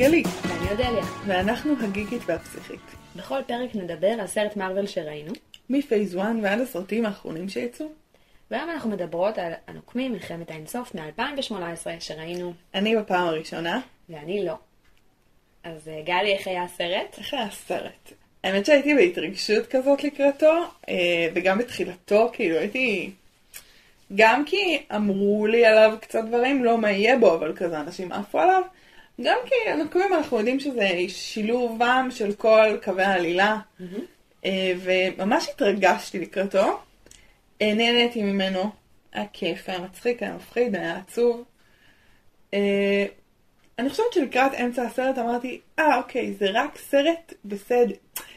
גלי, 0.00 0.22
ואני 0.42 0.70
אודליה. 0.70 1.04
ואנחנו 1.26 1.74
הגיקית 1.80 2.22
והפסיכית. 2.26 2.80
בכל 3.16 3.42
פרק 3.46 3.74
נדבר 3.74 4.06
על 4.08 4.26
סרט 4.26 4.56
מארוול 4.56 4.86
שראינו, 4.86 5.32
מפייס 5.70 6.16
1 6.16 6.28
ועד 6.42 6.60
הסרטים 6.60 7.06
האחרונים 7.06 7.48
שיצאו. 7.48 7.86
והיום 8.50 8.70
אנחנו 8.70 8.90
מדברות 8.90 9.38
על 9.38 9.52
הנוקמים 9.66 10.12
מלחמת 10.12 10.50
האינסוף 10.50 10.94
מ-2018 10.94 11.54
שראינו, 12.00 12.52
אני 12.74 12.96
בפעם 12.96 13.28
הראשונה. 13.28 13.80
ואני 14.08 14.44
לא. 14.44 14.54
אז 15.64 15.88
אה, 15.88 16.02
גלי, 16.04 16.32
איך 16.32 16.46
היה 16.46 16.62
הסרט? 16.62 17.18
איך 17.18 17.34
היה 17.34 17.44
הסרט? 17.44 18.12
האמת 18.44 18.66
שהייתי 18.66 18.94
בהתרגשות 18.94 19.66
כזאת 19.66 20.04
לקראתו, 20.04 20.64
אה, 20.88 21.28
וגם 21.34 21.58
בתחילתו, 21.58 22.30
כאילו 22.32 22.56
הייתי... 22.56 23.10
גם 24.14 24.44
כי 24.44 24.82
אמרו 24.96 25.46
לי 25.46 25.66
עליו 25.66 25.98
קצת 26.00 26.24
דברים, 26.24 26.64
לא 26.64 26.78
מה 26.78 26.90
יהיה 26.90 27.18
בו, 27.18 27.34
אבל 27.34 27.52
כזה 27.56 27.80
אנשים 27.80 28.12
עפו 28.12 28.40
עליו. 28.40 28.62
גם 29.22 29.38
כי 29.46 29.70
הנוקמים 29.70 30.12
אנחנו 30.12 30.36
יודעים 30.36 30.60
שזה 30.60 30.88
שילובם 31.08 32.08
של 32.10 32.32
כל 32.32 32.76
קווי 32.84 33.02
העלילה. 33.02 33.58
אה, 34.44 34.72
וממש 34.82 35.48
התרגשתי 35.48 36.18
לקראתו. 36.18 36.78
אה, 37.62 37.74
נהניתי 37.74 38.22
ממנו. 38.22 38.70
היה 39.12 39.24
כיף, 39.32 39.68
היה 39.68 39.78
מצחיק, 39.78 40.22
היה 40.22 40.34
מפחיד, 40.34 40.76
היה 40.76 40.96
עצוב. 40.96 41.44
אה, 42.54 43.06
אני 43.78 43.90
חושבת 43.90 44.12
שלקראת 44.12 44.54
אמצע 44.54 44.82
הסרט 44.82 45.18
אמרתי, 45.18 45.60
אה, 45.78 45.98
אוקיי, 45.98 46.34
זה 46.38 46.46
רק 46.52 46.78
סרט 46.78 47.32
בסדר. 47.44 47.94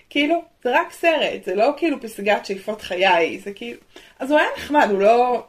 כאילו, 0.10 0.44
זה 0.64 0.80
רק 0.80 0.92
סרט, 0.92 1.44
זה 1.46 1.56
לא 1.56 1.74
כאילו 1.78 2.02
פסגת 2.02 2.46
שאיפות 2.46 2.82
חיי, 2.82 3.40
זה 3.40 3.54
כאילו... 3.54 3.80
אז 4.20 4.32
הוא 4.32 4.40
היה 4.40 4.48
נחמד, 4.58 4.88
הוא 4.92 5.00
לא... 5.00 5.46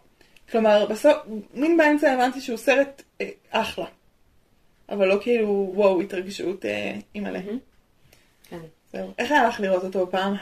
כלומר, 0.50 0.86
בסוף, 0.86 1.16
מין 1.54 1.76
באמצע 1.76 2.12
הבנתי 2.12 2.40
שהוא 2.40 2.56
סרט 2.56 3.02
אה, 3.20 3.28
אחלה. 3.50 3.86
אבל 4.88 5.06
לא 5.08 5.18
כאילו, 5.20 5.70
וואו, 5.74 6.00
התרגשות 6.00 6.64
אה, 6.64 6.94
מלא. 7.14 7.40
כן. 8.50 8.58
זהו. 8.92 9.10
איך 9.18 9.32
היה 9.32 9.48
לך 9.48 9.60
לראות 9.60 9.84
אותו 9.84 10.10
פעם 10.10 10.34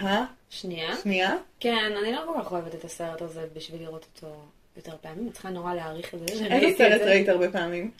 שנייה. 0.50 0.92
השנייה? 0.92 1.36
כן, 1.60 1.92
אני 2.02 2.12
לא 2.12 2.20
כל 2.26 2.42
כך 2.42 2.52
אוהבת 2.52 2.74
את 2.74 2.84
הסרט 2.84 3.22
הזה 3.22 3.46
בשביל 3.54 3.82
לראות 3.82 4.06
אותו 4.14 4.34
יותר 4.76 4.96
פעמים, 5.00 5.22
אני 5.24 5.30
צריכה 5.32 5.50
נורא 5.50 5.74
להעריך 5.74 6.14
את 6.14 6.28
זה. 6.28 6.46
איזה 6.46 6.78
סרט. 6.78 7.00
ראית 7.00 7.28
הרבה 7.28 7.52
פעמים? 7.52 7.90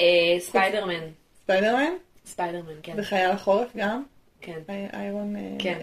אה, 0.00 0.04
ספיידרמן. 0.40 1.04
ספיידרמן? 1.42 1.92
ספיידרמן, 2.26 2.74
כן. 2.82 2.92
וחייל 2.96 3.30
החורף 3.30 3.68
גם? 3.76 4.02
כן. 4.40 4.60
אי- 4.68 4.86
איירון 5.00 5.36
אה, 5.36 5.42
כן. 5.58 5.78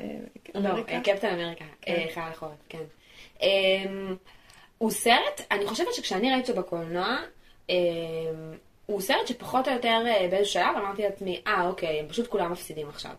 לא, 0.55 0.69
אמריקה? 0.69 0.91
אה, 0.95 1.01
קפטן 1.03 1.39
אמריקה, 1.39 1.65
חייל 2.13 2.27
החורף, 2.31 2.51
כן. 2.69 2.83
אמ, 3.41 4.15
הוא 4.77 4.91
סרט, 4.91 5.41
אני 5.51 5.65
חושבת 5.67 5.93
שכשאני 5.93 6.31
ראיתי 6.33 6.51
אותו 6.51 6.61
בקולנוע, 6.61 7.17
אמ, 7.69 7.75
הוא 8.85 9.01
סרט 9.01 9.27
שפחות 9.27 9.67
או 9.67 9.73
יותר 9.73 10.01
אה, 10.07 10.27
באיזשהו 10.31 10.53
שלב 10.53 10.75
אמרתי 10.77 11.01
לעצמי, 11.01 11.41
אה 11.47 11.67
אוקיי, 11.67 11.99
הם 11.99 12.07
פשוט 12.07 12.27
כולם 12.27 12.51
מפסידים 12.51 12.89
עכשיו. 12.89 13.11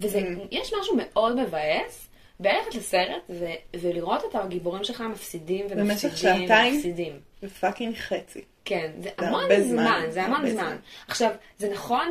וזה, 0.00 0.18
Mm. 0.20 0.24
יש 0.50 0.72
משהו 0.80 0.96
מאוד 0.96 1.40
מבאס 1.40 2.08
בלכת 2.40 2.74
לסרט 2.74 3.22
ו- 3.30 3.44
ולראות 3.80 4.22
את 4.30 4.34
הגיבורים 4.34 4.84
שלך 4.84 5.00
מפסידים 5.00 5.66
ומפסידים 5.70 5.88
במשך 5.88 6.16
שעתיים? 6.16 6.74
ומפסידים. 6.74 7.20
ופאקינג 7.42 7.94
חצי. 7.96 8.40
כן, 8.64 8.90
זה 8.98 9.10
זה 9.18 9.26
המון 9.26 9.44
זמן, 9.44 9.62
זמן, 9.62 10.02
זה 10.10 10.22
המון 10.22 10.40
זמן. 10.50 10.50
זמן. 10.50 10.76
עכשיו, 11.08 11.30
זה 11.58 11.70
נכון 11.72 12.10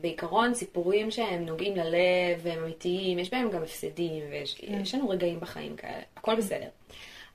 שבעיקרון 0.00 0.54
סיפורים 0.54 1.10
שהם 1.10 1.46
נוגעים 1.46 1.76
ללב 1.76 2.40
והם 2.42 2.58
אמיתיים, 2.64 3.18
יש 3.18 3.30
בהם 3.30 3.50
גם 3.50 3.62
הפסדים, 3.62 4.24
ויש. 4.30 4.60
יש 4.82 4.94
לנו 4.94 5.08
רגעים 5.08 5.40
בחיים 5.40 5.76
כאלה, 5.76 6.00
הכל 6.16 6.34
בסדר. 6.36 6.68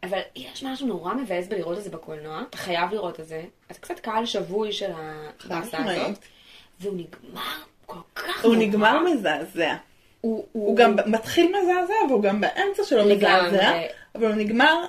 אבל 0.03 0.19
יש 0.35 0.63
משהו 0.63 0.87
נורא 0.87 1.13
מבאס 1.13 1.47
בלראות 1.47 1.77
את 1.77 1.83
זה 1.83 1.89
בקולנוע, 1.89 2.41
אתה 2.49 2.57
חייב 2.57 2.91
לראות 2.91 3.19
את 3.19 3.27
זה, 3.27 3.43
אתה 3.71 3.79
קצת 3.79 3.99
קהל 3.99 4.25
שבוי 4.25 4.71
של 4.71 4.91
הבאסה. 5.45 5.77
הזאת, 5.77 6.17
והוא 6.79 6.93
נגמר 6.93 7.41
כל 7.85 7.99
כך 8.15 8.45
הוא 8.45 8.53
נורא. 8.53 8.65
נגמר 8.65 8.99
מזעזע. 8.99 9.75
הוא, 10.21 10.45
הוא 10.51 10.77
גם 10.77 10.95
מתחיל 11.05 11.51
מזעזע 11.57 11.93
והוא 12.09 12.23
גם 12.23 12.41
באמצע 12.41 12.83
שלו. 12.83 13.05
מזעזע, 13.15 13.71
אבל 14.15 14.27
הוא 14.27 14.35
נגמר 14.35 14.85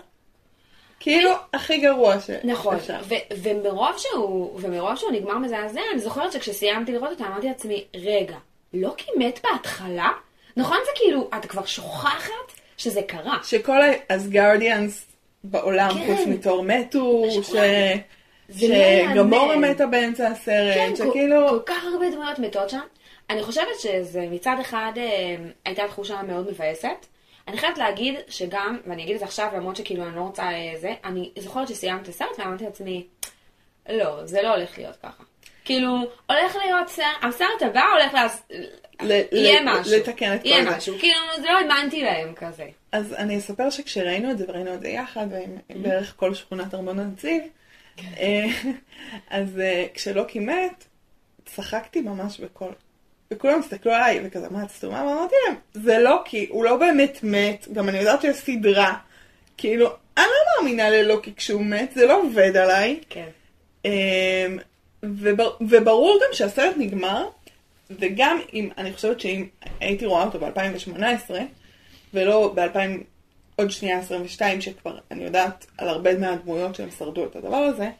כאילו 1.00 1.30
הכי 1.52 1.78
גרוע 1.78 2.20
שאפשר. 2.20 2.38
נכון, 2.44 2.76
ו- 3.08 3.34
ומרוב 3.42 3.98
שהוא, 3.98 4.60
ומרוב 4.60 4.96
שהוא 4.96 5.12
נגמר 5.12 5.38
מזעזע, 5.38 5.80
אני 5.92 6.00
זוכרת 6.00 6.32
שכשסיימתי 6.32 6.92
לראות 6.92 7.10
אותו 7.10 7.24
אמרתי 7.24 7.46
לעצמי, 7.46 7.84
רגע, 7.96 8.36
לא 8.74 8.94
כי 8.96 9.10
מת 9.18 9.40
בהתחלה? 9.42 10.08
נכון 10.56 10.76
זה 10.84 10.90
כאילו, 10.94 11.30
את 11.38 11.46
כבר 11.46 11.64
שוכחת 11.64 12.53
שזה 12.76 13.02
קרה. 13.02 13.38
שכל 13.42 13.78
האסגרדיאנס 14.08 15.06
בעולם 15.44 15.90
כן. 15.90 16.16
חוץ 16.16 16.26
מתור 16.26 16.62
מתו, 16.62 17.24
ש... 17.42 17.50
זה 18.48 18.68
לא 18.68 19.14
שגמורה. 19.14 19.56
מתה 19.56 19.86
באמצע 19.86 20.26
הסרט, 20.26 20.74
כן, 20.74 20.92
כל, 20.96 21.10
שכאילו... 21.10 21.48
כל 21.48 21.58
כך 21.66 21.84
הרבה 21.92 22.10
דמויות 22.10 22.38
מתות 22.38 22.70
שם. 22.70 22.80
אני 23.30 23.42
חושבת 23.42 23.80
שזה 23.80 24.26
מצד 24.30 24.56
אחד 24.60 24.92
אה, 24.96 25.36
הייתה 25.64 25.82
תחושה 25.88 26.22
מאוד 26.22 26.50
מבאסת. 26.50 27.06
אני 27.48 27.58
חייבת 27.58 27.78
להגיד 27.78 28.14
שגם, 28.28 28.78
ואני 28.86 29.02
אגיד 29.02 29.14
את 29.14 29.18
זה 29.18 29.24
עכשיו 29.24 29.48
למרות 29.56 29.76
שכאילו 29.76 30.04
אני 30.04 30.16
לא 30.16 30.20
רוצה 30.20 30.42
אה, 30.42 30.72
זה, 30.80 30.94
אני 31.04 31.30
זוכרת 31.38 31.68
שסיימתי 31.68 32.02
את 32.02 32.08
הסרט 32.08 32.38
ואמרתי 32.38 32.64
לעצמי, 32.64 33.06
לא, 33.88 34.26
זה 34.26 34.42
לא 34.42 34.54
הולך 34.54 34.78
להיות 34.78 34.96
ככה. 34.96 35.24
כאילו, 35.64 35.88
הולך 36.26 36.56
להיות 36.56 36.88
סרט, 36.88 37.06
הסרט 37.22 37.62
הבא 37.62 37.82
הולך 37.92 38.14
לעש... 38.14 38.32
ל- 39.02 39.20
יהיה 39.32 39.60
משהו. 39.64 39.96
לתקן 39.96 40.34
את 40.34 40.42
כל 40.42 40.48
זה. 40.48 40.70
משהו, 40.70 40.98
כאילו, 40.98 41.18
זה 41.36 41.48
לא 41.48 41.58
האמנתי 41.58 42.02
להם 42.02 42.34
כזה. 42.34 42.66
אז 42.92 43.14
אני 43.14 43.38
אספר 43.38 43.70
שכשראינו 43.70 44.30
את 44.30 44.38
זה, 44.38 44.44
וראינו 44.48 44.74
את 44.74 44.80
זה 44.80 44.88
יחד, 44.88 45.26
ועם 45.30 45.82
בערך 45.82 46.14
כל 46.16 46.34
שכונת 46.34 46.74
ארמון 46.74 46.98
הנציב, 46.98 47.42
אה, 48.18 48.44
אז 49.30 49.60
אה, 49.60 49.86
כשלוקי 49.94 50.38
מת, 50.38 50.84
צחקתי 51.44 52.00
ממש 52.00 52.40
בקול. 52.40 52.72
וכולם 53.30 53.58
הסתכלו 53.60 53.92
עליי 53.92 54.20
וכזה, 54.24 54.48
מה 54.50 54.62
את 54.62 54.70
סתומה? 54.70 55.04
ואמרתי 55.04 55.34
להם, 55.46 55.56
זה 55.72 55.98
לוקי, 55.98 56.46
הוא 56.50 56.64
לא 56.64 56.76
באמת 56.76 57.18
מת, 57.22 57.68
גם 57.72 57.88
אני 57.88 57.98
יודעת 57.98 58.20
שיש 58.20 58.36
סדרה. 58.36 58.94
כאילו, 59.56 59.86
אני 60.16 60.26
לא 60.26 60.62
מאמינה 60.62 60.90
ללוקי 60.90 61.34
כשהוא 61.36 61.62
מת, 61.64 61.92
זה 61.94 62.06
לא 62.06 62.22
עובד 62.22 62.56
עליי. 62.56 63.00
כן. 63.08 63.28
ובר, 65.18 65.50
וברור 65.60 66.18
גם 66.22 66.28
שהסרט 66.32 66.74
נגמר, 66.78 67.28
וגם 67.90 68.38
אם, 68.52 68.68
אני 68.78 68.92
חושבת 68.92 69.20
שאם 69.20 69.46
הייתי 69.80 70.06
רואה 70.06 70.24
אותו 70.24 70.38
ב-2018, 70.38 71.30
ולא 72.14 72.52
ב-2000, 72.54 72.78
עוד 73.56 73.70
שנייה 73.70 73.98
22, 73.98 74.60
שכבר 74.60 74.98
אני 75.10 75.24
יודעת 75.24 75.66
על 75.78 75.88
הרבה 75.88 76.18
מהדמויות 76.18 76.74
שהם 76.74 76.90
שרדו 76.90 77.24
את 77.24 77.36
הדבר 77.36 77.56
הזה, 77.56 77.90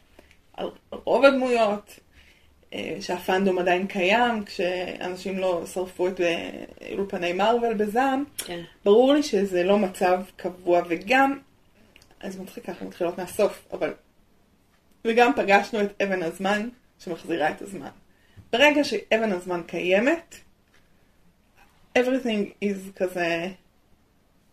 על 0.57 0.71
רוב 0.91 1.25
הדמויות, 1.25 1.99
אה, 2.75 2.97
שהפאנדום 3.01 3.59
עדיין 3.59 3.87
קיים, 3.87 4.45
כשאנשים 4.45 5.39
לא 5.39 5.63
שרפו 5.73 6.09
את 6.09 6.21
אה, 6.21 6.51
אולפני 6.93 7.33
מארוול 7.33 7.75
בזעם, 7.75 8.25
כן. 8.39 8.61
ברור 8.85 9.15
לי 9.15 9.23
שזה 9.23 9.63
לא 9.63 9.79
מצב 9.79 10.21
קבוע, 10.37 10.83
וגם, 10.89 11.39
אז 12.21 12.41
מצחיק, 12.41 12.69
אנחנו 12.69 12.87
מתחילות 12.87 13.19
מהסוף, 13.19 13.65
אבל... 13.73 13.93
וגם 15.07 15.33
פגשנו 15.37 15.81
את 15.81 16.03
אבן 16.03 16.23
הזמן, 16.23 16.69
שמחזירה 16.99 17.51
את 17.51 17.63
הזמן. 17.63 17.89
ברגע 18.53 18.85
שאבן 18.85 19.33
הזמן 19.33 19.61
קיימת, 19.67 20.37
everything 21.99 22.65
is 22.65 22.93
כזה 22.97 23.49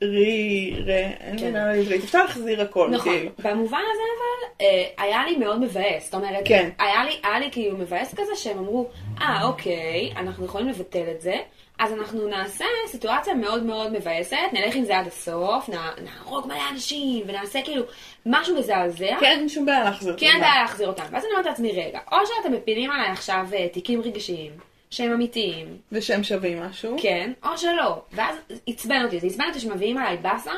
רי, 0.02 0.74
רי, 0.85 1.06
אין 1.19 1.35
לי 1.35 1.41
כן. 1.41 1.47
מילה 1.47 1.74
לעברית, 1.74 2.03
אפשר 2.03 2.24
להחזיר 2.24 2.62
הכל, 2.62 2.90
נכון, 2.90 3.13
כאילו. 3.13 3.31
במובן 3.40 3.81
הזה 3.91 4.01
אבל, 4.18 4.66
אה, 4.66 5.03
היה 5.03 5.25
לי 5.25 5.38
מאוד 5.38 5.62
מבאס, 5.62 6.06
זאת 6.06 6.13
אומרת, 6.13 6.41
כן. 6.46 6.69
היה 6.80 7.06
לי, 7.06 7.19
היה 7.24 7.40
לי 7.40 7.50
כאילו 7.51 7.78
מבאס 7.78 8.13
כזה 8.13 8.35
שהם 8.35 8.57
אמרו, 8.57 8.90
אה 9.22 9.44
אוקיי, 9.44 10.13
אנחנו 10.16 10.46
יכולים 10.46 10.68
לבטל 10.68 11.06
את 11.16 11.22
זה, 11.22 11.35
אז 11.81 11.94
אנחנו 11.94 12.28
נעשה 12.28 12.66
סיטואציה 12.88 13.34
מאוד 13.34 13.64
מאוד 13.64 13.94
מבאסת, 13.94 14.38
נלך 14.53 14.75
עם 14.75 14.86
זה 14.86 14.97
עד 14.97 15.08
הסוף, 15.08 15.69
נהרוג 16.03 16.47
מלא 16.47 16.69
אנשים, 16.72 17.24
ונעשה 17.28 17.62
כאילו 17.62 17.84
משהו 18.25 18.57
מזעזע, 18.57 19.19
כן, 19.19 19.25
אין 19.25 19.50
שום 19.50 19.66
בעיה 19.66 19.83
להחזיר 19.83 20.18
כי 20.18 20.25
אין 20.25 20.36
הזמן. 20.36 20.48
בעיה 20.48 20.62
להחזיר 20.62 20.88
אותם. 20.88 21.04
ואז 21.12 21.24
אני 21.24 21.31
אומרת 21.31 21.45
לעצמי, 21.45 21.72
רגע, 21.72 22.00
או 22.12 22.18
שאתם 22.25 22.54
מפילים 22.54 22.92
עליי 22.92 23.12
עכשיו 23.12 23.45
אה, 23.54 23.68
תיקים 23.69 24.01
רגשיים, 24.01 24.51
שהם 24.89 25.12
אמיתיים, 25.12 25.78
ושהם 25.92 26.24
שווים 26.24 26.63
משהו. 26.63 26.95
כן, 27.01 27.31
או 27.44 27.57
שלא. 27.57 28.01
ואז 28.12 28.36
עצבן 28.68 29.01
אותי, 29.06 29.19
זה 29.19 29.27
עצבן 29.27 29.45
אותי 29.48 29.60
שמביאים 29.60 29.98
עליי 29.98 30.18
באסה, 30.18 30.54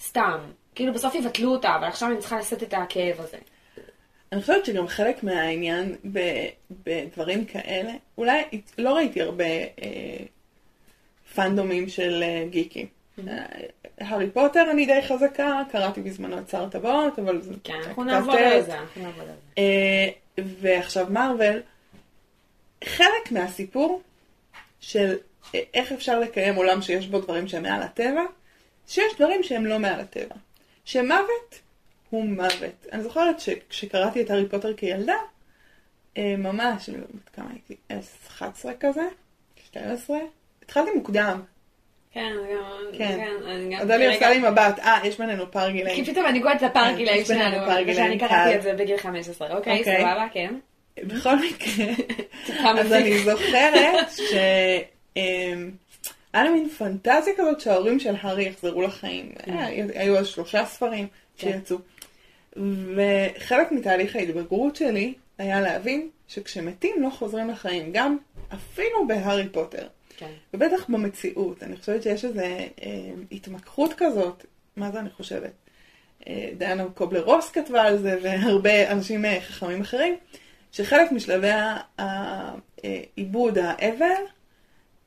סתם. 0.00 0.38
כאילו 0.74 0.92
בסוף 0.92 1.14
יבטלו 1.14 1.50
אותה, 1.50 1.76
אבל 1.76 1.86
עכשיו 1.86 2.08
אני 2.08 2.18
צריכה 2.18 2.38
לשאת 2.38 2.62
את 2.62 2.74
הכאב 2.74 3.16
הזה. 3.18 3.38
אני 4.32 4.40
חושבת 4.40 4.64
שגם 4.64 4.88
חלק 4.88 5.22
מהעניין 5.22 5.96
בדברים 6.70 7.44
כאלה, 7.44 7.92
אולי 8.18 8.42
לא 8.78 8.94
ראיתי 8.94 9.22
הרבה 9.22 9.44
אה, 9.44 10.24
פאנדומים 11.38 11.88
של 11.88 12.22
אה, 12.22 12.44
גיקים. 12.50 12.86
אה, 13.28 13.44
הארי 14.00 14.30
פוטר 14.30 14.70
אני 14.70 14.86
די 14.86 15.02
חזקה, 15.08 15.62
קראתי 15.72 16.00
בזמנו 16.00 16.38
את 16.38 16.48
שר 16.48 16.64
הטבעות, 16.64 17.18
אבל 17.18 17.42
זה 17.42 17.54
כן, 17.64 17.80
אנחנו 17.86 18.04
נעבוד 18.04 18.36
על. 18.36 18.62
זה, 18.62 18.78
אנחנו 18.78 19.02
נעבוד 19.02 19.20
על 19.20 19.26
זה. 19.26 19.34
אה, 19.58 20.08
ועכשיו 20.60 21.06
מארוול, 21.10 21.62
חלק 22.84 23.32
מהסיפור 23.32 24.02
של 24.80 25.16
איך 25.54 25.92
אפשר 25.92 26.20
לקיים 26.20 26.54
עולם 26.54 26.82
שיש 26.82 27.06
בו 27.06 27.20
דברים 27.20 27.48
שהם 27.48 27.62
מעל 27.62 27.82
הטבע, 27.82 28.22
שיש 28.88 29.14
דברים 29.16 29.42
שהם 29.42 29.66
לא 29.66 29.78
מעל 29.78 30.00
הטבע. 30.00 30.34
שמוות 30.84 31.60
הוא 32.10 32.24
מוות. 32.24 32.86
אני 32.92 33.02
זוכרת 33.02 33.40
שכשקראתי 33.40 34.22
את 34.22 34.30
הארי 34.30 34.48
פוטר 34.48 34.74
כילדה, 34.74 35.16
ממש, 36.18 36.88
לא 36.88 36.96
יודעת 36.96 37.28
כמה 37.32 37.50
הייתי, 37.50 37.76
11 38.28 38.72
כזה, 38.80 39.08
12, 39.64 40.18
התחלתי 40.68 40.90
מוקדם. 40.94 41.40
כן, 42.12 42.32
גם, 42.52 42.98
כן. 42.98 43.16
כן, 43.16 43.30
אני 43.46 43.74
גם... 43.76 43.80
אז 43.82 43.90
רגע, 43.90 44.14
עושה 44.14 44.30
לי 44.30 44.38
מבט, 44.38 44.78
אה, 44.78 44.98
יש 45.04 45.18
בינינו 45.18 45.50
פער 45.50 45.70
גילאים. 45.70 46.04
כי 46.04 46.12
פתאום 46.12 46.26
אני 46.26 46.40
קוראת 46.42 46.56
את 46.56 46.62
הפער 46.62 46.84
כן, 46.90 46.96
גילאים 46.96 47.24
שלנו, 47.24 47.66
שאני. 47.94 48.18
קראתי 48.18 48.54
את 48.54 48.62
זה 48.62 48.74
בגיל 48.74 48.96
15, 48.96 49.56
אוקיי, 49.56 49.78
אוקיי. 49.78 49.98
סבבה, 50.00 50.26
כן. 50.32 50.54
בכל 51.02 51.36
מקרה, 51.36 51.84
אז. 52.80 52.92
אני 52.92 53.18
זוכרת 53.18 54.10
ש... 54.16 54.34
אמ, 55.16 55.70
היה 56.32 56.44
לי 56.44 56.50
מין 56.50 56.68
פנטזיה 56.68 57.34
כזאת 57.36 57.60
שההורים 57.60 58.00
של 58.00 58.14
הארי 58.20 58.44
יחזרו 58.48 58.82
לחיים. 58.82 59.32
היה- 59.46 59.86
היו 59.94 60.18
אז 60.18 60.26
שלושה 60.26 60.64
ספרים 60.66 61.06
כן. 61.38 61.50
שיצאו. 61.52 61.76
וחלק 62.96 63.72
מתהליך 63.72 64.16
ההתבגרות 64.16 64.76
שלי 64.76 65.14
היה 65.38 65.60
להבין 65.60 66.08
שכשמתים 66.28 67.02
לא 67.02 67.10
חוזרים 67.10 67.50
לחיים, 67.50 67.90
גם 67.92 68.16
אפילו 68.54 69.06
בהארי 69.08 69.48
פוטר. 69.48 69.86
כן. 70.18 70.30
ובטח 70.54 70.88
במציאות, 70.88 71.62
אני 71.62 71.76
חושבת 71.76 72.02
שיש 72.02 72.24
איזו 72.24 72.40
אה, 72.40 72.66
התמקחות 73.32 73.94
כזאת, 73.96 74.46
מה 74.76 74.90
זה 74.90 75.00
אני 75.00 75.10
חושבת? 75.10 75.52
אה, 76.26 76.50
דיאנה 76.58 76.84
קובלר 76.94 77.24
רוס 77.24 77.50
כתבה 77.50 77.82
על 77.82 77.98
זה, 77.98 78.18
והרבה 78.22 78.92
אנשים 78.92 79.24
אה, 79.24 79.40
חכמים 79.40 79.80
אחרים, 79.80 80.16
שחלק 80.72 81.12
משלבי 81.12 81.50
העיבוד, 81.98 83.58
האבל, 83.58 84.22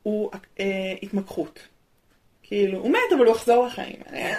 הוא 0.03 0.31
אה, 0.59 0.93
התמקחות. 1.03 1.59
כאילו, 2.43 2.79
הוא 2.79 2.89
מת, 2.89 3.13
אבל 3.17 3.25
הוא 3.25 3.35
יחזור 3.35 3.65
לחיים. 3.65 3.95
אני, 4.09 4.33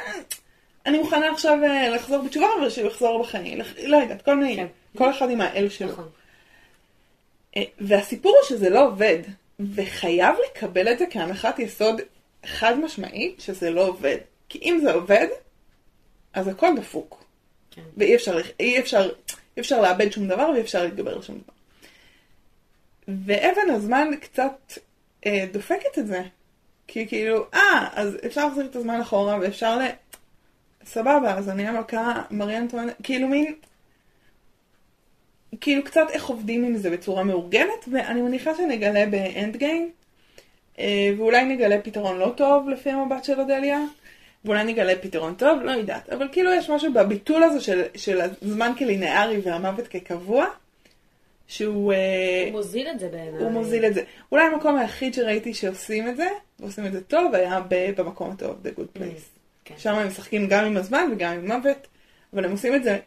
אני 0.86 0.98
מוכנה 0.98 1.30
עכשיו 1.32 1.58
אה, 1.64 1.90
לחזור 1.90 2.22
בתשובה, 2.22 2.46
אבל 2.60 2.70
שהוא 2.70 2.86
יחזור 2.86 3.22
בחיים. 3.22 3.58
לא 3.84 3.96
יודעת, 3.96 4.22
כל 4.22 4.36
מיני, 4.36 4.56
כן. 4.56 4.66
כל 4.98 5.10
אחד 5.10 5.30
עם 5.30 5.40
האל 5.40 5.68
שלו. 5.68 5.92
נכון. 5.92 6.08
אה, 7.56 7.62
והסיפור 7.80 8.32
הוא 8.32 8.48
שזה 8.48 8.70
לא 8.70 8.86
עובד, 8.86 9.18
וחייב 9.74 10.34
לקבל 10.50 10.92
את 10.92 10.98
זה 10.98 11.04
כהנחת 11.10 11.58
יסוד 11.58 12.00
חד 12.46 12.78
משמעית 12.78 13.40
שזה 13.40 13.70
לא 13.70 13.88
עובד. 13.88 14.16
כי 14.48 14.58
אם 14.62 14.78
זה 14.82 14.92
עובד, 14.92 15.26
אז 16.32 16.48
הכל 16.48 16.68
דפוק. 16.76 17.24
כן. 17.70 17.82
ואי 17.96 18.14
אפשר, 18.14 18.38
אי 18.60 18.78
אפשר, 18.80 19.10
אי 19.56 19.60
אפשר 19.60 19.80
לאבד 19.80 20.12
שום 20.12 20.28
דבר 20.28 20.50
ואי 20.52 20.60
אפשר 20.60 20.84
להתגבר 20.84 21.14
על 21.14 21.22
שום 21.22 21.38
דבר. 21.38 21.52
ואבן 23.08 23.70
הזמן 23.70 24.08
קצת 24.20 24.72
אה, 25.26 25.44
דופקת 25.52 25.98
את 25.98 26.06
זה. 26.06 26.22
כי 26.86 27.08
כאילו, 27.08 27.46
אה, 27.54 27.88
אז 27.92 28.16
אפשר 28.26 28.46
להחזיר 28.46 28.66
את 28.66 28.76
הזמן 28.76 29.00
אחורה 29.00 29.38
ואפשר 29.40 29.78
ל... 29.78 29.82
סבבה, 30.84 31.34
אז 31.38 31.48
אני 31.48 31.68
המלכה 31.68 32.22
מריה 32.30 32.58
אנטואנט, 32.58 32.92
כאילו 33.02 33.28
מין... 33.28 33.54
כאילו 35.60 35.84
קצת 35.84 36.06
איך 36.10 36.26
עובדים 36.26 36.64
עם 36.64 36.76
זה 36.76 36.90
בצורה 36.90 37.24
מאורגנת, 37.24 37.88
ואני 37.92 38.22
מניחה 38.22 38.54
שנגלה 38.54 39.06
באנד 39.06 39.56
גיים, 39.56 39.90
אה, 40.78 41.10
ואולי 41.18 41.44
נגלה 41.44 41.80
פתרון 41.80 42.18
לא 42.18 42.32
טוב 42.36 42.68
לפי 42.68 42.90
המבט 42.90 43.24
של 43.24 43.40
אודליה, 43.40 43.80
ואולי 44.44 44.64
נגלה 44.64 44.96
פתרון 44.96 45.34
טוב, 45.34 45.62
לא 45.62 45.70
יודעת, 45.70 46.10
אבל 46.10 46.28
כאילו 46.32 46.52
יש 46.52 46.70
משהו 46.70 46.92
בביטול 46.92 47.42
הזה 47.42 47.60
של, 47.60 47.82
של 47.94 48.20
הזמן 48.20 48.72
כלינארי 48.78 49.40
והמוות 49.44 49.88
כקבוע, 49.88 50.46
שהוא... 51.46 51.92
אה, 51.92 52.42
הוא 52.44 52.52
מוזיל 52.52 52.88
את 52.88 52.98
זה 52.98 53.08
בעיניי. 53.08 53.42
הוא 53.42 53.50
מוזיל 53.50 53.84
את 53.86 53.94
זה. 53.94 54.02
אולי 54.32 54.44
המקום 54.44 54.76
היחיד 54.76 55.14
שראיתי 55.14 55.54
שעושים 55.54 56.08
את 56.08 56.16
זה, 56.16 56.28
ועושים 56.60 56.86
את 56.86 56.92
זה 56.92 57.00
טוב, 57.00 57.34
היה 57.34 57.60
במקום 57.96 58.30
הטוב, 58.30 58.56
The 58.64 58.78
Good 58.78 58.98
Place. 58.98 59.22
כן. 59.64 59.74
שם 59.78 59.94
הם 59.94 60.06
משחקים 60.06 60.48
גם 60.48 60.64
עם 60.64 60.76
הזמן 60.76 61.08
וגם 61.12 61.32
עם 61.32 61.46
מוות, 61.46 61.86
אבל 62.32 62.44
הם 62.44 62.50
עושים 62.50 62.74
את 62.74 62.84
זה 62.84 62.98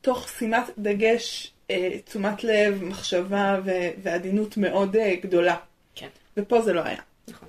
תוך 0.00 0.28
שימת 0.28 0.64
דגש, 0.78 1.53
תשומת 2.04 2.44
לב, 2.44 2.84
מחשבה 2.84 3.60
ו- 3.64 3.90
ועדינות 4.02 4.56
מאוד 4.56 4.96
אה, 4.96 5.14
גדולה. 5.22 5.56
כן, 5.94 6.08
ופה 6.36 6.62
זה 6.62 6.72
לא 6.72 6.80
היה. 6.80 7.00
נכון. 7.28 7.48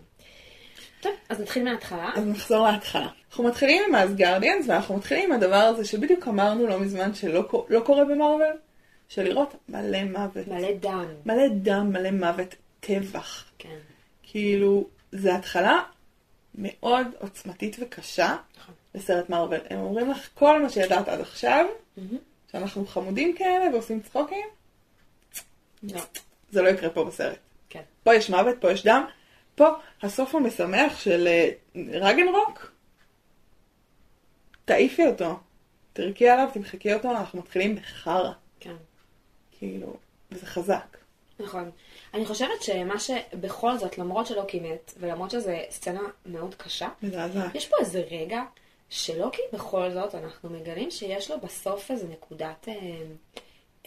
טוב, 1.02 1.12
אז 1.30 1.40
נתחיל 1.40 1.64
מההתחלה. 1.64 2.12
אז 2.16 2.28
נחזור 2.28 2.68
להתחלה. 2.68 3.08
אנחנו 3.30 3.44
מתחילים 3.44 3.84
עם 3.88 3.96
האסגרדיאנס, 3.96 4.66
ואנחנו 4.68 4.98
מתחילים 4.98 5.32
עם 5.32 5.32
הדבר 5.32 5.56
הזה 5.56 5.86
שבדיוק 5.86 6.28
אמרנו 6.28 6.68
לא 6.68 6.80
מזמן 6.80 7.14
שלא 7.14 7.66
לא 7.70 7.80
קורה 7.80 8.06
במרוויל, 8.06 8.54
של 9.10 9.24
לראות 9.24 9.56
מלא 9.70 10.04
מוות. 10.04 10.48
מלא 10.48 10.72
דם. 10.80 11.06
מלא 11.26 11.48
דם, 11.48 11.90
מלא 11.94 12.12
מוות, 12.12 12.56
טבח. 12.80 13.46
כן. 13.58 13.78
כאילו, 14.24 14.88
זה 15.12 15.36
התחלה 15.36 15.80
מאוד 16.56 17.08
עוצמתית 17.20 17.78
וקשה 17.80 18.36
נכון. 18.58 18.76
לסרט 18.96 19.30
מרוויל. 19.30 19.62
הם 19.70 19.80
אומרים 19.80 20.12
לך 20.12 20.30
כל 20.34 20.62
מה 20.62 20.70
שידעת 20.70 21.08
עד 21.08 21.22
עכשיו, 21.22 21.66
מהמם. 21.98 22.18
שאנחנו 22.56 22.88
חמודים 22.88 23.36
כאלה 23.38 23.74
ועושים 23.74 24.02
צחוקים, 24.02 24.48
לא. 25.84 26.02
זה 26.52 26.62
לא 26.62 26.70
יקרה 26.70 26.90
פה 26.90 27.04
בסרט. 27.04 27.38
כן. 27.70 27.82
פה 28.04 28.16
יש 28.16 28.30
מוות, 28.30 28.56
פה 28.62 28.72
יש 28.72 28.86
דם, 28.86 29.06
פה 29.56 29.68
הסוף 30.02 30.36
המשמח 30.36 31.00
של 31.00 31.28
אה, 31.28 31.50
רגנרוק, 32.02 32.72
תעיפי 34.66 35.08
אותו, 35.08 35.40
תרקי 35.94 36.30
עליו, 36.30 36.50
תמחקי 36.54 36.94
אותו, 36.94 37.12
אנחנו 37.12 37.40
מתחילים 37.40 37.76
בחרא, 37.76 38.32
כן. 38.60 38.76
כאילו, 39.60 39.98
וזה 40.32 40.46
חזק. 40.46 40.98
נכון. 41.40 41.72
אני 42.14 42.26
חושבת 42.26 42.62
שמה 42.62 43.00
שבכל 43.00 43.78
זאת, 43.78 43.98
למרות 43.98 44.28
שלוקי 44.28 44.60
מת, 44.60 44.94
ולמרות 45.00 45.32
שזו 45.32 45.52
סצנה 45.70 46.02
מאוד 46.26 46.56
קשה, 46.56 46.90
מזעזע. 47.02 47.48
יש 47.54 47.68
פה 47.68 47.76
איזה 47.80 48.04
רגע 48.12 48.42
שלוקי 48.90 49.42
בכל 49.54 49.92
זאת, 49.92 50.16
אנחנו 50.16 50.50
מגלים 50.50 50.92
שיש 50.92 51.32
לו 51.32 51.40
בסוף 51.40 51.92
איזה 51.92 52.08
נקודת 52.08 52.68
אה, 52.68 52.74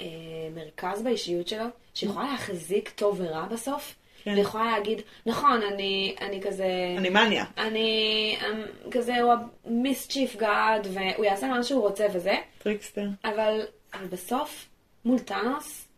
אה, 0.01 0.07
מרכז 0.55 1.03
באישיות 1.03 1.49
שלו, 1.49 1.65
שיכולה 1.95 2.27
להחזיק 2.33 2.89
טוב 2.91 3.21
ורע 3.21 3.45
בסוף, 3.47 3.95
כן. 4.25 4.35
ויכולה 4.37 4.65
להגיד, 4.79 5.01
נכון, 5.27 5.61
אני, 5.73 6.17
אני 6.21 6.43
כזה... 6.43 6.67
אני 6.99 7.09
מניה. 7.11 7.45
אני 7.59 8.37
אמ, 8.41 8.63
כזה, 8.91 9.21
הוא 9.21 9.33
ה 9.65 9.73
mischief 9.73 10.37
god, 10.37 10.87
והוא 10.93 11.25
יעשה 11.25 11.47
מה 11.49 11.63
שהוא 11.63 11.83
רוצה 11.83 12.07
וזה, 12.13 12.35
trickster. 12.59 13.07
אבל, 13.25 13.61
אבל 13.95 14.07
בסוף, 14.07 14.67
מול 15.05 15.19
טאנוס, 15.19 15.89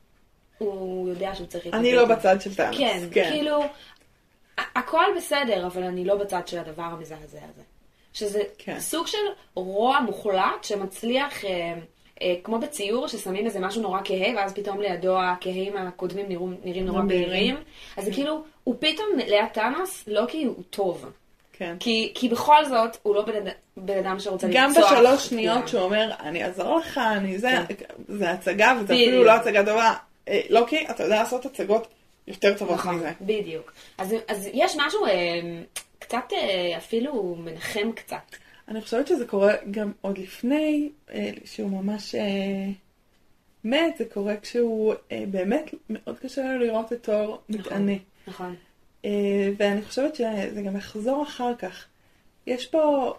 הוא 0.58 1.08
יודע 1.08 1.34
שהוא 1.34 1.46
צריך 1.46 1.66
אני 1.66 1.92
להתמודד. 1.92 2.08
לא 2.10 2.16
בצד 2.16 2.40
של 2.40 2.54
טאנוס. 2.54 2.78
כן, 2.78 2.98
כאילו, 3.12 3.62
ה- 4.58 4.78
הכל 4.78 5.04
בסדר, 5.16 5.66
אבל 5.66 5.82
אני 5.82 6.04
לא 6.04 6.16
בצד 6.16 6.48
של 6.48 6.58
הדבר 6.58 6.82
המזעזע 6.82 7.38
הזה. 7.54 7.62
שזה 8.12 8.42
כן. 8.58 8.80
סוג 8.80 9.06
של 9.06 9.18
רוע 9.54 10.00
מוחלט 10.00 10.64
שמצליח, 10.64 11.44
אה, 11.44 11.74
אה, 12.22 12.34
כמו 12.44 12.58
בציור 12.58 13.08
ששמים 13.08 13.46
איזה 13.46 13.60
משהו 13.60 13.82
נורא 13.82 14.00
כהה, 14.04 14.28
ואז 14.36 14.52
פתאום 14.54 14.80
לידו 14.80 15.18
הכהים 15.20 15.76
הקודמים 15.76 16.26
נראו, 16.28 16.48
נראים 16.64 16.86
נורא 16.86 17.02
נראים. 17.02 17.08
בהירים. 17.08 17.56
אז 17.96 18.04
זה 18.04 18.12
כאילו, 18.12 18.42
הוא 18.64 18.74
פתאום 18.78 19.06
ליד 19.26 19.46
טאנוס, 19.52 20.04
לא 20.06 20.24
כי 20.28 20.44
הוא 20.44 20.54
טוב. 20.70 21.04
כן. 21.52 21.76
כי, 21.80 22.12
כי 22.14 22.28
בכל 22.28 22.64
זאת, 22.64 22.96
הוא 23.02 23.14
לא 23.14 23.22
בן 23.22 23.36
אד- 23.46 23.52
בן 23.76 23.98
אדם 23.98 24.18
שרוצה 24.18 24.46
גם 24.52 24.70
לרצוח. 24.76 24.92
את 24.92 24.98
בשלוש 24.98 25.26
שניות 25.28 25.54
כולם. 25.56 25.66
שהוא 25.68 25.80
אומר, 25.82 26.10
אני 26.20 26.44
אעזור 26.44 26.78
לך, 26.78 26.98
אני 26.98 27.38
זה, 27.38 27.50
זה 28.08 28.30
הצגה, 28.30 28.72
וזה 28.76 28.84
בדיוק. 28.84 29.08
אפילו 29.08 29.24
לא 29.24 29.32
הצגה 29.32 29.64
טובה. 29.66 29.94
אה, 30.28 30.40
לוקי, 30.50 30.86
אתה 30.90 31.02
יודע 31.02 31.16
לעשות 31.16 31.46
הצגות 31.46 31.86
יותר 32.26 32.58
טובות 32.58 32.74
נכון, 32.74 32.94
מזה. 32.94 33.10
בדיוק. 33.20 33.72
אז, 33.98 34.14
אז 34.28 34.48
יש 34.52 34.76
משהו 34.86 35.06
אה, 35.06 35.10
קצת 36.00 36.24
אה, 36.32 36.76
אפילו 36.76 37.36
מנחם 37.38 37.92
קצת. 37.92 38.36
אני 38.68 38.80
חושבת 38.80 39.06
שזה 39.06 39.26
קורה 39.26 39.54
גם 39.70 39.92
עוד 40.00 40.18
לפני 40.18 40.90
אה, 41.12 41.30
שהוא 41.44 41.70
ממש 41.70 42.14
אה, 42.14 42.70
מת, 43.64 43.96
זה 43.98 44.04
קורה 44.04 44.36
כשהוא 44.36 44.94
באמת 45.30 45.74
מאוד 45.90 46.18
קשה 46.18 46.42
לו 46.42 46.58
לראות 46.58 46.92
את 46.92 47.02
תור 47.02 47.40
מתענה. 47.48 47.92
נכון. 48.26 48.56
ואני 49.56 49.82
חושבת 49.82 50.14
שזה 50.14 50.62
גם 50.66 50.76
יחזור 50.76 51.22
אחר 51.22 51.54
כך. 51.54 51.86
יש 52.46 52.66
פה 52.66 53.14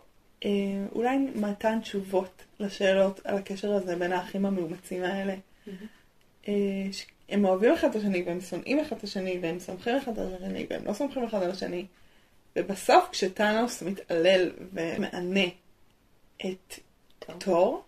אולי 0.92 1.18
מתן 1.18 1.80
תשובות 1.80 2.44
לשאלות 2.60 3.20
על 3.24 3.38
הקשר 3.38 3.74
הזה 3.74 3.96
בין 3.96 4.12
האחים 4.12 4.46
המאומצים 4.46 5.04
האלה. 5.04 5.36
ש- 6.92 7.06
הם 7.30 7.46
אוהבים 7.46 7.74
אחד 7.74 7.90
את 7.90 7.96
השני 7.96 8.24
והם 8.26 8.42
שונאים 8.42 8.80
אחד 8.80 8.98
את 8.98 9.04
השני 9.04 9.40
והם 9.42 9.60
סומכים 9.60 9.98
אחד 9.98 10.20
על 10.20 10.34
השני 10.36 10.68
והם 10.70 10.86
לא 10.86 10.94
סומכים 10.94 11.24
אחד 11.24 11.44
על 11.44 11.52
השני. 11.52 11.86
ובסוף 12.56 13.10
כשטאנוס 13.12 13.82
מתעלל 13.82 14.52
ומענה 14.74 15.48
את. 16.46 16.80
תור, 17.38 17.84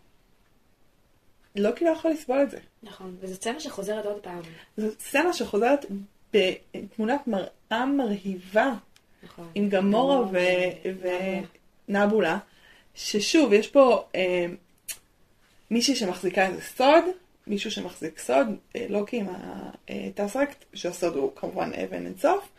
לוקי 1.56 1.86
לא 1.86 1.90
יכול 1.90 2.12
לסבול 2.12 2.42
את 2.44 2.52
זה. 2.52 2.58
נכון, 2.84 3.18
וזו 3.20 3.36
סצנה 3.36 3.60
שחוזרת 3.60 4.06
עוד 4.06 4.22
פעם. 4.22 4.42
זו 4.78 4.88
סצנה 5.00 5.34
שחוזרת 5.34 5.86
בתמונת 6.34 7.28
מראה 7.28 7.86
מרהיבה 7.86 8.74
נכון. 9.24 9.52
עם 9.56 9.70
גמורה 9.70 10.22
ו-. 10.22 10.38
ונבולה, 11.90 12.38
ששוב, 12.96 13.54
יש 13.54 13.68
פה 13.68 14.06
אה, 14.16 14.46
מישהי 15.72 15.96
שמחזיקה 15.96 16.48
איזה 16.48 16.62
סוד, 16.62 17.04
מישהו 17.48 17.72
שמחזיק 17.72 18.20
סוד, 18.20 18.48
אה, 18.76 18.86
לוקי 18.90 19.18
עם 19.18 19.28
הטסרקט, 19.88 20.66
שהסוד 20.74 21.16
הוא 21.16 21.32
כמובן 21.36 21.72
אבן 21.74 22.06
אינסוף, 22.06 22.50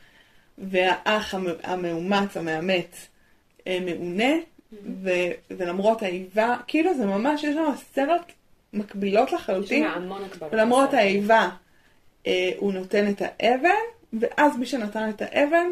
והאח 0.58 1.34
המ- 1.34 1.46
המאומץ, 1.62 2.37
המאמץ, 2.37 3.08
אה, 3.66 3.78
מעונה, 3.84 4.32
ו- 5.02 5.30
ולמרות 5.50 6.02
האיבה, 6.02 6.56
כאילו 6.66 6.94
זה 6.96 7.06
ממש, 7.06 7.44
יש 7.44 7.54
שם 7.54 7.73
סצנות 7.76 8.20
מקבילות 8.73 9.28
יש 9.28 9.34
לחלוטין, 9.34 9.84
שם 9.84 9.90
המון 9.90 10.25
הקבלות. 10.25 10.52
ולמרות. 10.52 10.94
האיבה, 10.94 11.49
אה, 12.26 12.50
הוא 12.56 12.73
נותן 12.73 13.11
את 13.11 13.23
האבן, 13.23 13.84
ואז 14.20 14.56
מי 14.58 14.66
שנתן 14.66 15.11
את 15.11 15.23
האבן 15.23 15.66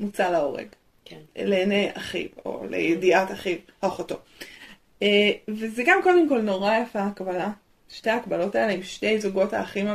מוצא 0.00 0.30
להורג. 0.30 0.66
כן. 1.04 1.20
לעיני 1.36 1.88
אחיו, 1.94 2.28
או 2.46 2.66
לידיעת 2.70 3.30
אחיו, 3.32 3.56
אחותו. 3.80 4.16
אה, 5.02 5.30
וזה 5.48 5.82
גם 5.86 6.00
קודם 6.02 6.28
כל 6.28 6.40
נורא 6.40 6.74
יפה 6.76 7.00
הקבלה, 7.00 7.50
שתי 7.88 8.10
הקבלות 8.10 8.54
האלה 8.54 8.72
עם 8.72 8.82
שתי 8.82 9.20
זוגות 9.20 9.52
האחים 9.52 9.86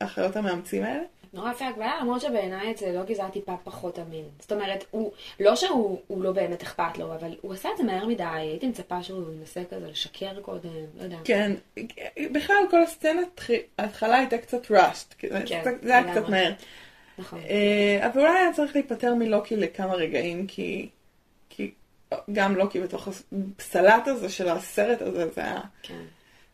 והאחיות 0.00 0.36
המאמצים 0.36 0.82
האלה. 0.82 1.02
נורא 1.36 1.50
יפה 1.50 1.68
הגבלה, 1.68 1.92
למרות 2.00 2.20
שבעיניי 2.20 2.70
אצל 2.70 2.92
לוגי 2.92 3.14
זה 3.14 3.22
היה 3.22 3.30
טיפה 3.30 3.56
פחות 3.64 3.98
אמין. 3.98 4.24
זאת 4.40 4.52
אומרת, 4.52 4.84
הוא, 4.90 5.12
לא 5.40 5.56
שהוא 5.56 6.00
הוא 6.06 6.22
לא 6.22 6.32
באמת 6.32 6.62
אכפת 6.62 6.98
לו, 6.98 7.14
אבל 7.14 7.34
הוא 7.40 7.52
עשה 7.52 7.68
את 7.72 7.78
זה 7.78 7.84
מהר 7.84 8.06
מדי, 8.06 8.24
הייתי 8.24 8.66
מצפה 8.66 9.02
שהוא 9.02 9.32
ינסה 9.38 9.62
כזה 9.70 9.88
לשקר 9.88 10.40
קודם, 10.40 10.70
לא 10.98 11.02
יודע. 11.02 11.16
כן, 11.24 11.52
בכלל 12.32 12.56
כל 12.70 12.82
הסצנה, 12.82 13.20
ההתחלה 13.78 14.16
הייתה 14.16 14.38
קצת 14.38 14.70
ראשט, 14.70 15.14
כן, 15.18 15.28
זה 15.82 15.98
היה 15.98 16.12
קצת. 16.12 16.28
מהר. 16.28 16.52
נכון. 17.18 17.38
אה, 17.48 18.06
אבל 18.06 18.20
אולי 18.20 18.38
היה 18.38 18.52
צריך 18.52 18.74
להיפטר 18.74 19.14
מלוקי 19.14 19.56
לכמה 19.56 19.94
רגעים, 19.94 20.46
כי, 20.46 20.88
כי 21.48 21.70
גם 22.32 22.56
לוקי 22.56 22.80
בתוך 22.80 23.08
הסלט 23.08 24.08
הזה 24.08 24.28
של 24.28 24.48
הסרט 24.48 25.02
הזה, 25.02 25.28
זה 25.34 25.40
היה, 25.44 25.60
כן. 25.82 26.04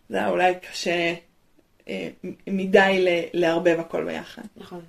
זה 0.09 0.17
היה 0.17 0.29
אולי 0.29 0.55
קשה 0.55 1.15
מדי 2.47 2.97
ל- 3.01 3.41
לערבב 3.41 3.81
הכל 3.81 4.05
ביחד. 4.05 4.43
נכון. 4.57 4.81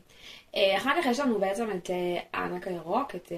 אה, 0.56 0.78
אחר 0.78 0.92
כך 1.02 1.06
יש 1.12 1.20
לנו 1.20 1.40
בעצם 1.40 1.68
את 1.78 1.90
אה, 1.90 1.96
הענק 2.34 2.68
הירוק, 2.68 3.16
את... 3.16 3.32
אה, 3.32 3.38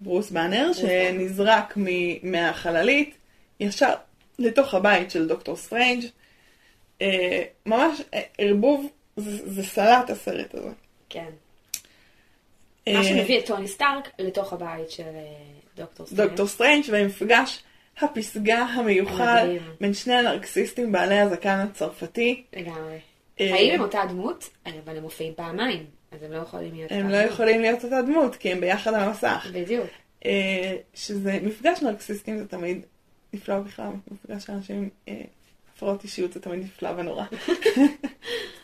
ברוס 0.00 0.30
באנר. 0.30 0.72
שנזרק 0.72 1.74
מ- 1.76 2.30
מהחללית 2.32 3.14
ישר 3.60 3.94
לתוך 4.38 4.74
הבית 4.74 5.10
של 5.10 5.28
דוקטור 5.28 5.56
סטרנג'. 5.56 6.04
אה, 7.02 7.42
ממש 7.66 8.00
אה, 8.14 8.20
ערבוב, 8.38 8.86
זה, 9.16 9.50
זה 9.50 9.62
סלט 9.64 10.10
הסרט 10.10 10.54
הזה. 10.54 10.70
כן. 11.08 11.30
אה, 12.88 12.92
מה 12.92 13.04
שמביא 13.04 13.38
את 13.38 13.46
טוני 13.46 13.68
סטארק 13.68 14.10
לתוך 14.18 14.52
הבית 14.52 14.90
של 14.90 15.02
אה, 15.02 15.20
דוקטור 15.76 16.06
סטרנג'. 16.06 16.28
דוקטור 16.28 16.46
סטרנג' 16.46 16.84
והמפגש 16.90 17.62
הפסגה 18.00 18.58
המיוחד 18.58 19.42
מדהים. 19.44 19.62
בין 19.80 19.94
שני 19.94 20.14
הנרקסיסטים 20.14 20.92
בעלי 20.92 21.18
הזקן 21.20 21.58
הצרפתי. 21.58 22.44
לגמרי. 22.56 22.98
אה, 23.40 23.54
האם 23.54 23.74
הם 23.74 23.80
אותה 23.80 24.00
דמות? 24.08 24.50
אבל 24.84 24.96
הם 24.96 25.02
מופיעים 25.02 25.32
פעמיים, 25.36 25.86
אז 26.12 26.22
הם 26.22 26.32
לא 26.32 26.38
יכולים 26.38 26.74
להיות 26.74 26.92
הם 26.92 27.08
לא. 27.08 27.16
יכולים 27.16 27.60
להיות 27.60 27.84
אותה 27.84 28.02
דמות, 28.02 28.36
כי 28.36 28.52
הם 28.52 28.60
ביחד 28.60 28.94
על 28.94 29.00
המסך. 29.00 29.46
בדיוק. 29.52 29.86
אה, 30.24 30.76
שזה 30.94 31.38
מפגש 31.42 31.82
נרקסיסטים 31.82 32.38
זה 32.38 32.48
תמיד 32.48 32.80
נפלא 33.32 33.58
בכלל, 33.60 33.90
מפגש 34.10 34.44
של 34.44 34.52
אנשים 34.52 34.76
עם 34.76 34.88
אה, 35.08 35.22
הפרעות 35.76 36.02
אישיות 36.04 36.32
זה 36.32 36.40
תמיד 36.40 36.60
נפלא 36.60 36.88
ונורא. 36.96 37.24
זה 37.76 37.82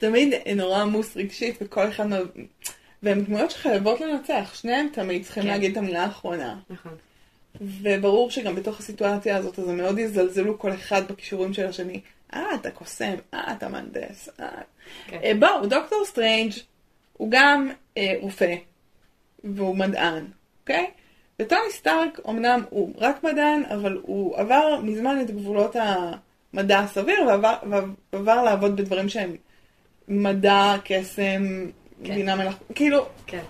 תמיד 0.01 0.35
נורא 0.57 0.79
עמוס 0.83 1.17
רגשית 1.17 1.57
וכל 1.61 1.89
אחד, 1.89 2.07
מה- 2.07 2.17
והם 3.03 3.21
דמויות 3.21 3.51
שחייבות 3.51 4.01
לנצח, 4.01 4.55
שניהם 4.55 4.89
תמיד 4.93 5.25
צריכים 5.25 5.43
כן. 5.43 5.49
להגיד 5.49 5.71
את 5.71 5.77
המילה 5.77 6.03
האחרונה. 6.05 6.59
נכון. 6.71 6.93
וברור 7.61 8.31
שגם 8.31 8.55
בתוך 8.55 8.79
הסיטואציה 8.79 9.37
הזאת, 9.37 9.59
אז 9.59 9.69
הם 9.69 9.77
מאוד 9.77 9.99
יזלזלו 9.99 10.59
כל 10.59 10.73
אחד 10.73 11.09
בכישורים 11.09 11.53
של 11.53 11.67
השני. 11.67 12.01
אה, 12.35 12.55
אתה 12.55 12.71
קוסם, 12.71 13.15
אה, 13.35 13.53
אתה 13.53 13.69
מהנדס. 13.69 14.29
אה. 14.41 14.49
כן. 15.07 15.19
אה, 15.25 15.33
בואו, 15.41 15.67
דוקטור 15.67 16.05
סטרנג' 16.05 16.53
הוא 17.13 17.29
גם 17.31 17.71
אה, 17.97 18.13
רופא, 18.21 18.55
והוא 19.45 19.77
מדען, 19.77 20.25
אוקיי? 20.63 20.91
וטוני 21.39 21.71
סטארק, 21.71 22.21
אמנם 22.29 22.65
הוא 22.71 22.93
רק 22.99 23.25
מדען, 23.25 23.63
אבל 23.65 23.99
הוא 24.03 24.37
עבר 24.37 24.81
מזמן 24.83 25.21
את 25.21 25.31
גבולות 25.31 25.77
המדע 25.77 26.79
הסביר, 26.79 27.27
ועבר, 27.27 27.55
ועבר 28.13 28.43
לעבוד 28.43 28.77
בדברים 28.77 29.09
שהם 29.09 29.37
מדע, 30.09 30.75
קסם, 30.85 31.43
כן. 32.05 32.15
בינה 32.15 32.37
מלאכותית, 32.37 32.77
כאילו, 32.77 33.07
כן. 33.27 33.43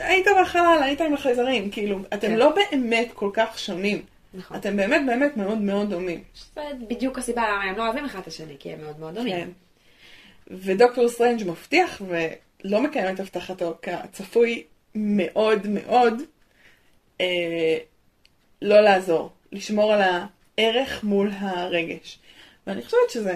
היית 0.00 0.26
בחלל, 0.42 0.78
היית 0.82 1.00
עם 1.00 1.14
החייזרים, 1.14 1.70
כאילו, 1.70 1.98
אתם 2.14 2.28
כן. 2.28 2.36
לא 2.36 2.54
באמת 2.54 3.08
כל 3.14 3.30
כך 3.32 3.58
שונים. 3.58 4.02
נכון. 4.34 4.56
אתם 4.56 4.76
באמת 4.76 5.00
באמת 5.06 5.36
מאוד 5.36 5.58
מאוד 5.58 5.90
דומים. 5.90 6.24
בדיוק 6.88 7.18
הסיבה 7.18 7.42
למה 7.42 7.62
הם 7.62 7.76
לא 7.76 7.86
אוהבים 7.86 8.04
אחד 8.04 8.18
את 8.18 8.26
השני, 8.26 8.56
כי 8.58 8.72
הם 8.72 8.80
מאוד 8.80 9.00
מאוד 9.00 9.14
כן. 9.14 9.20
דומים. 9.20 9.52
ודוקטור 10.50 11.08
סטרנג' 11.08 11.44
מבטיח 11.46 12.02
ולא 12.08 12.80
מקיים 12.82 13.14
את 13.14 13.20
הבטחתו 13.20 13.78
כצפוי 13.82 14.64
מאוד 14.94 15.66
מאוד 15.66 16.22
אה, 17.20 17.78
לא 18.62 18.80
לעזור, 18.80 19.30
לשמור 19.52 19.92
על 19.92 20.00
הערך 20.58 21.04
מול 21.04 21.30
הרגש. 21.38 22.18
ואני 22.66 22.82
חושבת 22.82 23.10
שזה 23.10 23.34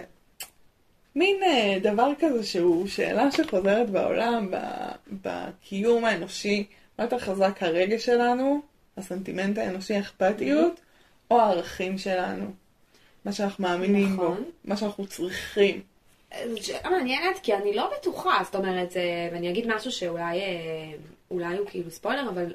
מין 1.17 1.43
אה, 1.43 1.79
דבר 1.83 2.13
כזה 2.19 2.45
שהוא 2.45 2.87
שאלה 2.87 3.31
שחוזרת 3.31 3.91
בעולם, 3.91 4.51
בקיום 5.23 6.05
האנושי, 6.05 6.67
מה 6.99 7.05
יותר 7.05 7.19
חזק 7.19 7.63
הרגש 7.63 8.05
שלנו, 8.05 8.61
הסנטימנט 8.97 9.59
האנושי, 9.59 9.95
האכפתיות, 9.95 10.81
או 11.31 11.41
הערכים 11.41 11.99
שלנו, 11.99 12.47
מה 13.25 13.33
שאנחנו 13.33 13.65
מאמינים 13.65 14.17
בו, 14.17 14.23
נכון. 14.23 14.45
מה 14.65 14.77
שאנחנו 14.77 15.07
צריכים. 15.07 15.81
זו 16.51 16.67
שאלה 16.67 16.91
מעניינת, 16.91 17.39
כי 17.43 17.55
אני 17.55 17.75
לא 17.75 17.91
בטוחה, 17.99 18.41
זאת 18.45 18.55
אומרת, 18.55 18.93
ואני 19.33 19.51
אגיד 19.51 19.67
משהו 19.75 19.93
שאולי 19.93 20.41
אה, 20.41 20.93
אולי 21.31 21.57
הוא 21.57 21.67
כאילו 21.71 21.91
ספוילר, 21.91 22.29
אבל 22.29 22.55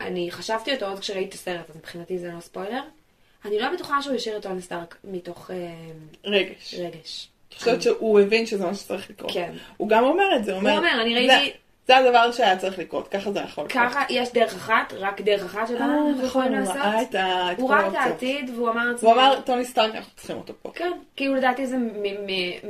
אני 0.00 0.30
חשבתי 0.30 0.74
אותו 0.74 0.86
עוד 0.86 0.98
כשראיתי 0.98 1.28
את 1.28 1.34
הסרט, 1.34 1.70
אז 1.70 1.76
מבחינתי 1.76 2.18
זה 2.18 2.32
לא 2.32 2.40
ספוילר. 2.40 2.82
אני 3.44 3.58
לא 3.58 3.72
בטוחה 3.72 4.02
שהוא 4.02 4.14
השאיר 4.14 4.36
את 4.36 4.42
טוני 4.42 4.62
סטארק 4.62 4.96
מתוך 5.04 5.50
אה, 5.50 5.74
רגש. 6.24 6.74
רגש. 6.74 7.28
חושבת 7.58 7.82
שהוא 7.82 8.20
הבין 8.20 8.46
שזה 8.46 8.66
מה 8.66 8.74
שצריך 8.74 9.10
לקרות. 9.10 9.30
כן. 9.32 9.52
הוא 9.76 9.88
גם 9.88 10.04
אומר 10.04 10.36
את 10.36 10.44
זה, 10.44 10.52
הוא 10.52 10.60
אומר, 10.60 10.76
אומר, 10.76 11.00
אני 11.02 11.26
"זה- 11.26 11.36
ראיתי- 11.36 11.52
זה 11.86 11.96
הדבר 11.96 12.32
שהיה 12.32 12.56
צריך 12.56 12.78
לקרות, 12.78 13.08
ככה 13.08 13.32
זה 13.32 13.40
יכול 13.40 13.64
לקרות. 13.64 13.84
ככה 13.86 14.04
יש 14.10 14.32
דרך 14.32 14.54
אחת, 14.54 14.92
רק 14.98 15.20
דרך 15.20 15.44
אחת 15.44 15.68
שבה 15.68 15.78
אה, 15.78 15.84
אנחנו 15.84 16.10
נכון, 16.10 16.24
יכולים 16.26 16.54
הוא 16.54 16.68
ראה 16.68 16.94
לעשות. 16.94 17.08
את 17.10 17.14
ה- 17.14 17.52
את 17.52 17.58
הוא 17.58 17.70
ראה 17.70 17.78
את 17.80 17.84
האופציות. 17.84 18.06
העתיד, 18.06 18.50
והוא 18.56 18.70
אמר 18.70 18.84
לעצמו... 18.84 19.08
הוא 19.08 19.18
אמר, 19.20 19.40
טוני 19.44 19.64
סטארק, 19.64 19.94
אנחנו 19.94 20.12
צריכים 20.16 20.36
אותו 20.36 20.52
פה. 20.62 20.70
כן, 20.74 20.92
כאילו 21.16 21.34
לדעתי 21.34 21.66
זה 21.66 21.76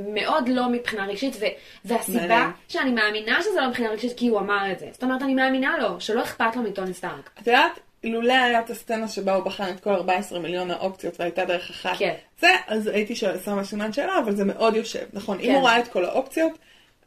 מאוד 0.08 0.48
לא 0.48 0.68
מבחינה 0.68 1.06
רגשית, 1.06 1.36
והסיבה. 1.84 2.50
שאני 2.68 2.90
מאמינה 2.90 3.42
שזה 3.42 3.60
לא 3.60 3.68
מבחינה 3.68 3.90
רגשית 3.90 4.12
כי 4.16 4.28
הוא 4.28 4.38
אמר 4.40 4.72
את 4.72 4.78
זה. 4.78 4.86
זאת 4.92 5.02
אומרת, 5.02 5.22
אני 5.22 5.34
מאמינה 5.34 5.76
לו, 5.78 6.00
שלא 6.00 6.22
אכפת 6.22 6.56
לו 6.56 6.62
מטוני 6.62 6.94
סטארק. 6.94 7.30
את 7.42 7.46
יודעת, 7.46 7.80
אילולא 8.04 8.32
היה 8.32 8.60
את 8.60 8.70
הסצנה 8.70 9.08
שבה 9.08 9.34
הוא 9.34 9.44
בחן 9.44 9.70
את 9.70 9.80
כל 9.80 9.90
14 9.90 10.38
מיליון 10.38 10.70
האופציות 10.70 11.20
והייתה 11.20 11.44
דרך 11.44 11.70
אחת. 11.70 11.98
כן. 11.98 12.14
זה, 12.40 12.48
אז 12.66 12.86
הייתי 12.86 13.14
שמה 13.16 13.64
סימן 13.64 13.92
שאלה, 13.92 14.18
אבל 14.18 14.36
זה 14.36 14.44
מאוד 14.44 14.76
יושב. 14.76 15.06
נכון, 15.12 15.40
אם 15.40 15.46
כן. 15.46 15.54
הוא 15.54 15.64
ראה 15.64 15.78
את 15.78 15.88
כל 15.88 16.04
האופציות, 16.04 16.52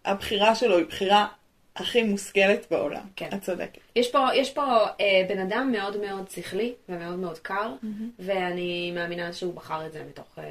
הבחירה 0.05 0.55
שלו 0.55 0.77
היא 0.77 0.85
בחירה 0.85 1.27
הכי 1.75 2.03
מושכלת 2.03 2.65
בעולם. 2.71 3.05
כן. 3.15 3.29
את 3.33 3.41
צודקת. 3.41 3.81
יש 3.95 4.11
פה, 4.11 4.27
יש 4.35 4.53
פה 4.53 4.61
אה, 4.99 5.25
בן 5.29 5.39
אדם 5.39 5.71
מאוד 5.71 5.97
מאוד 5.97 6.29
שכלי 6.29 6.73
ומאוד 6.89 7.19
מאוד 7.19 7.37
קר, 7.37 7.73
ואני 8.19 8.91
מאמינה 8.95 9.33
שהוא 9.33 9.53
בחר 9.53 9.85
את 9.85 9.91
זה 9.91 10.03
מתוך 10.09 10.39
אה, 10.39 10.43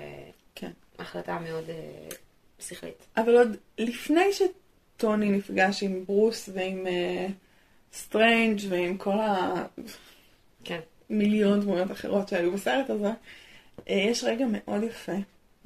כן. 0.54 0.70
החלטה 0.98 1.38
מאוד 1.38 1.64
אה, 1.70 2.08
שכלית. 2.58 3.06
אבל 3.16 3.36
עוד 3.36 3.56
לפני 3.78 4.24
שטוני 4.32 5.30
נפגש 5.30 5.82
עם 5.82 6.04
ברוס 6.04 6.48
ועם 6.52 6.86
אה, 6.86 7.26
סטרנג' 7.92 8.60
ועם 8.68 8.96
כל 8.96 9.18
כן. 10.66 10.80
המיליון 11.11 11.61
דמויות 11.61 11.92
אחרות 11.92 12.28
שהיו 12.28 12.52
בסרט 12.52 12.90
הזה, 12.90 13.11
אה, 13.88 13.94
יש 13.94 14.25
רגע 14.25 14.44
מאוד 14.52 14.82
יפה, 14.82 15.12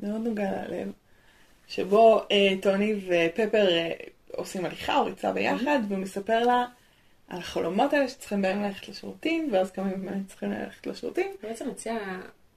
מאוד 0.01 0.21
נוגע 0.25 0.51
ללב, 0.69 0.93
שבו 1.69 2.23
אה, 2.31 2.53
טוני 2.63 2.95
ופפר 3.07 3.69
אה, 3.69 3.93
עושים 4.33 4.65
הליכה 4.65 4.97
או 4.97 5.05
ריצה 5.05 5.33
ביחד, 5.33 5.79
והוא 5.89 5.99
מספר 5.99 6.45
לה 6.45 6.65
על 7.29 7.39
החלומות 7.39 7.93
האלה 7.93 8.09
שצריכים 8.09 8.43
בהם 8.43 8.63
ללכת 8.63 8.89
לשירותים, 8.89 9.49
ואז 9.53 9.71
קמים 9.71 10.07
ובאמת 10.07 10.29
צריכים 10.29 10.53
ללכת 10.53 10.87
לשירותים. 10.87 11.27
בעצם 11.43 11.69
מציע, 11.69 11.95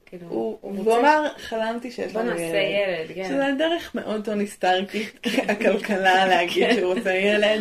כאילו, 0.06 0.26
הוא, 0.28 0.58
הוא 0.60 0.98
אמר, 0.98 1.28
חלמתי 1.36 1.90
שיש 1.90 2.12
בוא 2.12 2.20
לנו 2.20 2.30
נעשה 2.30 2.44
ילד. 2.44 3.10
ילד, 3.10 3.14
כן. 3.14 3.28
שזה 3.28 3.50
דרך 3.58 3.94
מאוד 3.94 4.24
טוני 4.24 4.46
סטארקית, 4.46 5.26
הכלכלה 5.50 6.26
להגיד 6.26 6.68
כן. 6.68 6.74
שהוא 6.76 6.94
רוצה 6.94 7.14
ילד. 7.14 7.60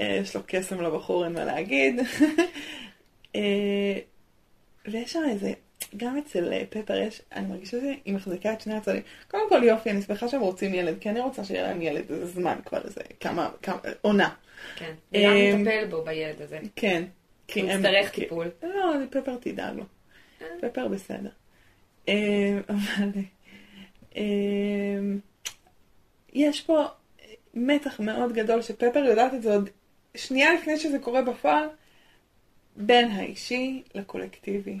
אה, 0.00 0.18
יש 0.22 0.36
לו 0.36 0.42
קסם 0.46 0.80
לבחור, 0.80 1.24
אין 1.24 1.32
מה 1.32 1.44
להגיד. 1.44 2.00
אה, 3.36 3.98
ויש 4.86 5.12
שם 5.12 5.22
איזה, 5.30 5.52
גם 5.96 6.18
אצל 6.18 6.52
אה, 6.52 6.62
פפר 6.70 6.96
יש, 6.96 7.22
אני 7.32 7.46
מרגישה 7.46 7.80
שהיא 7.80 8.14
מחזיקה 8.14 8.52
את 8.52 8.60
שני 8.60 8.74
הצדדים. 8.74 9.02
קודם 9.30 9.48
כל 9.48 9.64
יופי, 9.64 9.90
אני 9.90 10.02
שמחה 10.02 10.28
שהם 10.28 10.40
רוצים 10.40 10.74
ילד, 10.74 10.94
כי 11.00 11.10
אני 11.10 11.20
רוצה 11.20 11.44
שיהיה 11.44 11.62
להם 11.62 11.82
ילד 11.82 12.10
איזה 12.10 12.26
זמן 12.26 12.58
כבר, 12.64 12.80
איזה 12.84 13.00
כמה, 13.20 13.50
כמה, 13.62 13.78
עונה. 14.00 14.34
כן. 14.76 14.94
וגם 15.12 15.32
אמ, 15.32 15.60
נטפל 15.60 15.86
בו 15.86 16.04
בילד 16.04 16.42
הזה. 16.42 16.58
כן. 16.76 17.04
כי 17.48 17.60
הוא 17.60 17.70
יצטרך 17.70 18.10
טיפול. 18.10 18.50
לא, 18.62 18.92
פפר 19.10 19.36
תדאג 19.40 19.76
לו. 19.76 19.84
אה. 20.42 20.46
פפר 20.60 20.88
בסדר. 20.88 21.30
אה, 22.08 22.58
אבל 22.68 23.10
אה, 24.16 24.22
יש 26.32 26.60
פה 26.60 26.84
מתח 27.54 28.00
מאוד 28.00 28.32
גדול 28.32 28.62
שפפר 28.62 28.98
יודעת 28.98 29.34
את 29.34 29.42
זה 29.42 29.52
עוד 29.52 29.70
שנייה 30.14 30.54
לפני 30.54 30.76
שזה 30.76 30.98
קורה 30.98 31.22
בפועל, 31.22 31.68
בין 32.76 33.10
האישי 33.10 33.82
לקולקטיבי. 33.94 34.78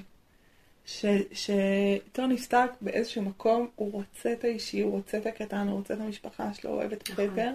ש, 0.86 1.04
שטוני 1.32 2.38
סטארק 2.38 2.70
באיזשהו 2.80 3.22
מקום, 3.22 3.68
הוא 3.76 3.92
רוצה 3.92 4.32
את 4.32 4.44
האישי, 4.44 4.80
הוא 4.80 4.92
רוצה 4.92 5.18
את 5.18 5.26
הקטן, 5.26 5.68
הוא 5.68 5.76
רוצה 5.76 5.94
את 5.94 6.00
המשפחה 6.00 6.54
שלו, 6.54 6.70
הוא 6.70 6.78
אוהב 6.78 6.92
את 6.92 7.10
נכון. 7.10 7.30
פפר, 7.30 7.50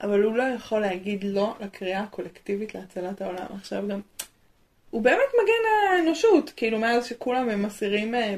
אבל 0.00 0.22
הוא 0.22 0.36
לא 0.36 0.42
יכול 0.42 0.80
להגיד 0.80 1.24
לא 1.24 1.54
לקריאה 1.60 2.00
הקולקטיבית 2.00 2.74
להצלת 2.74 3.20
העולם. 3.20 3.46
עכשיו 3.54 3.88
גם, 3.88 4.00
הוא 4.90 5.02
באמת 5.02 5.28
מגן 5.42 5.96
האנושות, 5.96 6.52
כאילו 6.56 6.78
מאז 6.78 7.06
שכולם 7.06 7.48
הם 7.48 7.64
אסירים 7.64 8.14
אה, 8.14 8.36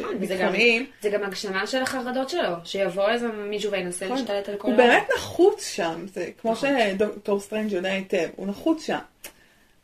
נכון, 0.00 0.18
ביטחוניים. 0.18 0.86
זה 1.02 1.10
גם 1.10 1.22
הגשמה 1.22 1.66
של 1.66 1.82
החרדות 1.82 2.28
שלו, 2.28 2.54
שיבוא 2.64 3.08
איזה 3.08 3.28
מישהו 3.28 3.72
וינסה 3.72 4.04
נכון. 4.04 4.18
להשתלט 4.18 4.48
על 4.48 4.56
כל 4.56 4.68
הוא 4.68 4.76
באמת 4.76 5.08
נחוץ 5.16 5.66
שם, 5.66 6.06
זה 6.06 6.30
כמו 6.40 6.52
נכון. 6.52 6.70
שדוקטור 6.78 7.40
סטרנג' 7.40 7.72
יודע 7.72 7.92
היטב, 7.92 8.28
הוא 8.36 8.46
נחוץ 8.46 8.86
שם. 8.86 8.98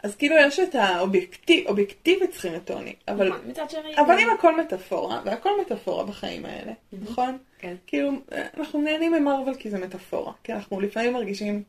אז 0.07 0.17
כאילו 0.17 0.37
יש 0.39 0.61
את 0.61 0.75
האובייקטיב, 0.75 1.67
אובייקטיבית 1.67 2.31
צריכים 2.31 2.55
את 2.55 2.65
טוני, 2.65 2.95
אבל, 3.09 3.29
נכון. 3.29 3.53
אבל 3.97 4.19
אם 4.19 4.31
הכל 4.39 4.61
מטאפורה, 4.61 5.23
והכל 5.25 5.51
מטאפורה 5.61 6.05
בחיים 6.05 6.45
האלה, 6.45 6.73
נכון? 6.93 7.39
כן. 7.59 7.75
כאילו, 7.87 8.11
אנחנו 8.57 8.81
נהנים 8.81 9.13
ממרוויל 9.13 9.55
כי 9.55 9.71
זה 9.71 9.79
מטאפורה, 9.79 10.33
כי 10.45 10.53
אנחנו 10.53 10.81
לפעמים 10.81 11.13
מרגישים 11.13 11.63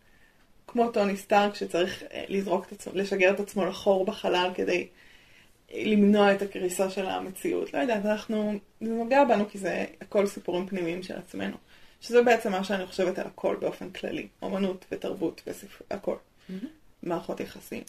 כמו 0.67 0.91
טוני 0.91 1.17
סטארק 1.17 1.55
שצריך 1.55 2.03
אה, 2.03 2.25
לזרוק 2.27 2.65
את 2.65 2.71
עצמו, 2.71 2.93
לשגר 2.95 3.31
את 3.33 3.39
עצמו 3.39 3.65
לחור 3.65 4.05
בחלל 4.05 4.51
כדי 4.55 4.87
למנוע 5.73 6.33
את 6.33 6.41
הקריסה 6.41 6.89
של 6.89 7.05
המציאות. 7.05 7.73
לא 7.73 7.79
יודעת, 7.79 8.05
אנחנו, 8.05 8.53
זה 8.81 8.89
נוגע 8.89 9.23
בנו 9.23 9.49
כי 9.49 9.57
זה 9.57 9.85
הכל 10.01 10.27
סיפורים 10.27 10.67
פנימיים 10.67 11.03
של 11.03 11.17
עצמנו. 11.17 11.55
שזה 12.01 12.21
בעצם 12.21 12.51
מה 12.51 12.63
שאני 12.63 12.85
חושבת 12.85 13.19
על 13.19 13.27
הכל 13.27 13.55
באופן 13.59 13.89
כללי, 13.89 14.27
אומנות 14.41 14.85
ותרבות 14.91 15.41
וספר, 15.47 15.85
הכל. 15.91 16.15
מערכות 17.03 17.39
יחסים. 17.39 17.83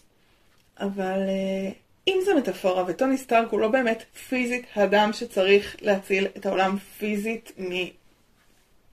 אבל 0.81 1.19
אה, 1.29 1.71
אם 2.09 2.19
זה 2.25 2.35
מטאפורה, 2.35 2.85
וטוני 2.89 3.19
סטארק 3.19 3.51
הוא 3.51 3.61
לא 3.61 3.69
באמת 3.69 4.03
פיזית 4.29 4.67
האדם 4.75 5.13
שצריך 5.13 5.77
להציל 5.81 6.27
את 6.37 6.47
העולם 6.47 6.79
פיזית 6.79 7.53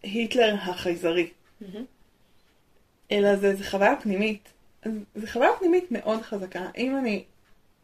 מהיטלר 0.03 0.55
החייזרי, 0.61 1.29
אלא 3.11 3.35
זה, 3.35 3.55
זה 3.55 3.63
חוויה 3.63 3.95
פנימית. 4.01 4.49
זו 5.15 5.27
חוויה 5.27 5.49
פנימית 5.59 5.91
מאוד 5.91 6.21
חזקה. 6.21 6.65
אם 6.77 6.97
אני 6.97 7.23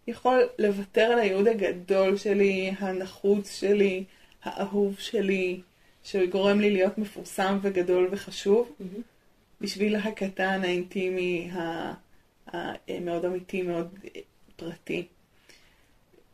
יכול 0.07 0.39
לוותר 0.59 1.01
על 1.01 1.19
הייעוד 1.19 1.47
הגדול 1.47 2.17
שלי, 2.17 2.73
הנחוץ 2.79 3.59
שלי, 3.59 4.03
האהוב 4.43 4.99
שלי, 4.99 5.61
שגורם 6.03 6.59
לי 6.59 6.71
להיות 6.71 6.97
מפורסם 6.97 7.59
וגדול 7.61 8.07
וחשוב, 8.11 8.71
בשביל 9.61 9.95
הקטן, 9.95 10.61
האינטימי, 10.63 11.49
ה- 11.53 11.93
המאוד 12.53 13.25
אמיתי, 13.25 13.61
מאוד 13.61 13.95
אה, 14.15 14.21
פרטי. 14.55 15.07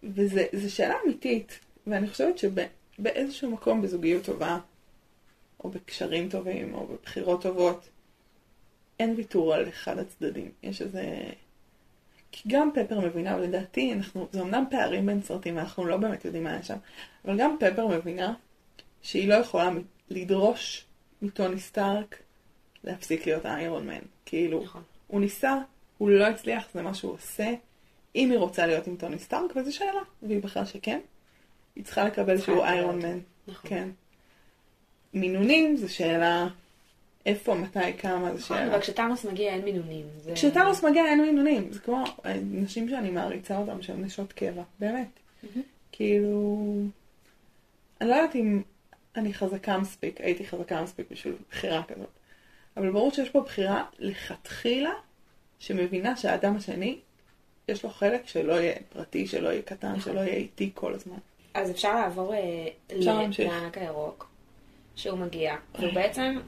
וזו 0.04 0.76
שאלה 0.76 0.96
אמיתית, 1.06 1.60
ואני 1.88 2.08
חושבת 2.08 2.36
שבאיזשהו 2.38 3.52
מקום 3.52 3.82
בזוגיות 3.82 4.26
טובה, 4.26 4.60
או 5.64 5.70
בקשרים 5.70 6.30
טובים, 6.30 6.74
או 6.74 6.88
בבחירות 6.88 7.42
טובות, 7.42 7.90
אין 9.00 9.14
ויתור 9.18 9.54
על 9.54 9.70
אחד 9.70 9.98
הצדדים. 9.98 10.52
יש 10.64 10.82
איזה... 10.82 11.04
כי 12.32 12.50
גם 12.50 12.70
פפר 12.74 13.00
מבינה, 13.00 13.36
ולדעתי, 13.36 13.94
אנחנו, 13.94 14.28
זה 14.32 14.42
אמנם 14.42 14.64
פערים 14.70 15.06
בין 15.06 15.22
סרטים, 15.22 15.58
ואנחנו 15.58 15.86
לא 15.86 15.98
באמת 15.98 16.26
יודעים 16.26 16.44
מה 16.44 16.50
היה 16.50 16.64
שם, 16.64 16.78
אבל 17.26 17.38
גם 17.38 17.56
פפר 17.60 17.88
מבינה 17.88 18.34
שהיא 19.02 19.30
לא 19.30 19.34
יכולה 19.34 19.70
לדרוש 20.10 20.86
מטוני 21.22 21.60
סטארק 21.60 22.22
להפסיק 22.84 23.26
להיות 23.26 23.46
איירון 23.46 23.88
מן. 23.88 24.00
כאילו, 24.26 24.64
נכון. 24.64 24.84
הוא 25.08 25.22
ניסה, 25.22 25.58
הוא 25.98 26.10
לא 26.10 26.26
הצליח, 26.28 26.68
זה 26.74 26.82
מה 26.82 26.94
שהוא 26.94 27.14
עושה. 27.14 27.54
אם 28.16 28.32
היא 28.32 28.38
רוצה 28.40 28.66
להיות 28.68 28.88
עם 28.88 28.96
טוני 28.96 29.20
סטארק, 29.20 29.52
וזו 29.56 29.76
שאלה, 29.76 30.02
והיא 30.24 30.42
בחרה 30.42 30.66
שכן, 30.66 31.00
היא 31.76 31.84
צריכה 31.84 32.04
לקבל 32.04 32.38
שהוא 32.42 32.64
איירון. 32.64 33.00
מן. 33.06 33.20
נכון. 33.48 33.70
כן. 33.70 33.90
מינונים 35.14 35.78
זו 35.78 35.94
שאלה, 35.94 36.48
איפה, 37.26 37.56
מתי, 37.56 37.94
כמה, 37.98 38.30
זו 38.32 38.38
נכון, 38.38 38.58
שאלה. 38.58 38.68
אבל 38.68 38.82
כשתאנוס 38.82 39.26
מגיע 39.26 39.54
אין 39.54 39.66
מינונים. 39.66 40.06
זה- 40.20 40.34
כשטאנוס 40.34 40.84
מגיע 40.84 41.06
אין 41.06 41.22
מינונים, 41.22 41.72
זה 41.72 41.80
כמו 41.80 42.04
אה, 42.26 42.34
נשים 42.52 42.90
שאני 42.90 43.10
מעריצה 43.10 43.58
אותן 43.58 43.82
שהן 43.82 44.04
נשות 44.04 44.34
קבע, 44.34 44.64
באמת. 44.80 45.08
כאילו, 45.92 46.76
אני 48.02 48.10
לא 48.10 48.16
יודעת 48.16 48.36
אם 48.36 48.62
אני 49.16 49.34
חזקה 49.34 49.78
מספיק, 49.78 50.22
הייתי 50.22 50.48
חזקה 50.48 50.82
מספיק 50.82 51.06
בשביל 51.12 51.34
בחירה 51.52 51.84
כזאת, 51.84 52.10
אבל 52.78 52.92
ברור 52.92 53.12
שיש 53.12 53.30
פה 53.30 53.42
בחירה 53.42 53.86
לכתחילה 54.00 54.92
שמבינה 55.60 56.18
שהאדם 56.18 56.56
השני, 56.56 57.00
יש 57.68 57.84
לו 57.84 57.90
חלק 57.90 58.28
שלא 58.28 58.54
יהיה 58.54 58.76
פרטי, 58.90 59.28
שלא 59.28 59.50
יהיה 59.50 59.62
קטן, 59.62 59.88
נכון. 59.88 60.14
שלא 60.14 60.20
יהיה 60.20 60.36
איתי 60.36 60.72
כל 60.74 60.94
הזמן. 60.94 61.18
אז 61.54 61.72
אפשר 61.72 61.96
לעבור 61.96 62.34
אה. 62.34 62.68
לענק 62.90 63.78
הירוק, 63.78 64.30
שהוא 64.96 65.20
מגיע, 65.20 65.56
והוא 65.80 65.94
בעצם 65.94 66.40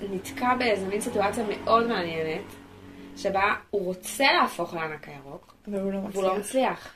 נתקע 0.00 0.54
באיזה 0.58 0.86
מין 0.86 1.00
סיטואציה 1.00 1.44
מאוד 1.48 1.86
מעניינת, 1.86 2.44
שבה 3.16 3.54
הוא 3.70 3.84
רוצה 3.84 4.24
להפוך 4.40 4.74
לענק 4.74 5.08
הירוק, 5.08 5.54
אבל 5.68 5.80
הוא 5.80 5.92
לא 5.92 5.98
והוא 5.98 6.22
לא 6.22 6.38
מצליח. 6.38 6.38
מצליח. 6.38 6.94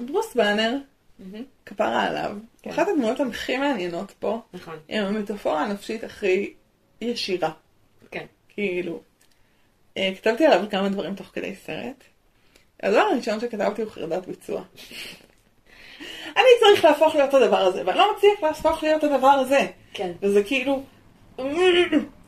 ברוס 0.00 0.34
באנר, 0.34 0.76
מהמם. 1.18 1.44
כפרה 1.66 2.02
עליו, 2.02 2.36
כן. 2.62 2.70
אחת 2.70 2.86
הדמויות 2.88 3.20
הכי 3.20 3.56
מעניינות 3.56 4.10
פה, 4.10 4.40
נכון, 4.54 4.76
עם 4.88 5.04
המטאפורה 5.04 5.64
הנפשית 5.64 6.04
הכי 6.04 6.52
ישירה. 7.00 7.50
כן. 8.10 8.26
כאילו, 8.48 9.00
כתבתי 10.16 10.46
עליו 10.46 10.66
כמה 10.70 10.88
דברים 10.88 11.14
תוך 11.14 11.26
כדי 11.26 11.54
סרט. 11.54 12.04
הדבר 12.82 13.00
הראשון 13.00 13.40
שכתבתי 13.40 13.82
הוא 13.82 13.90
חרדת 13.90 14.26
ביצוע. 14.26 14.62
אני 16.36 16.48
צריך 16.60 16.84
להפוך 16.84 17.14
להיות 17.14 17.34
הדבר 17.34 17.58
הזה, 17.58 17.82
ואני 17.86 17.98
לא 17.98 18.14
מצליח 18.16 18.42
להפוך 18.42 18.82
להיות 18.82 19.04
הדבר 19.04 19.28
הזה. 19.28 19.66
כן. 19.92 20.12
וזה 20.22 20.44
כאילו... 20.44 20.82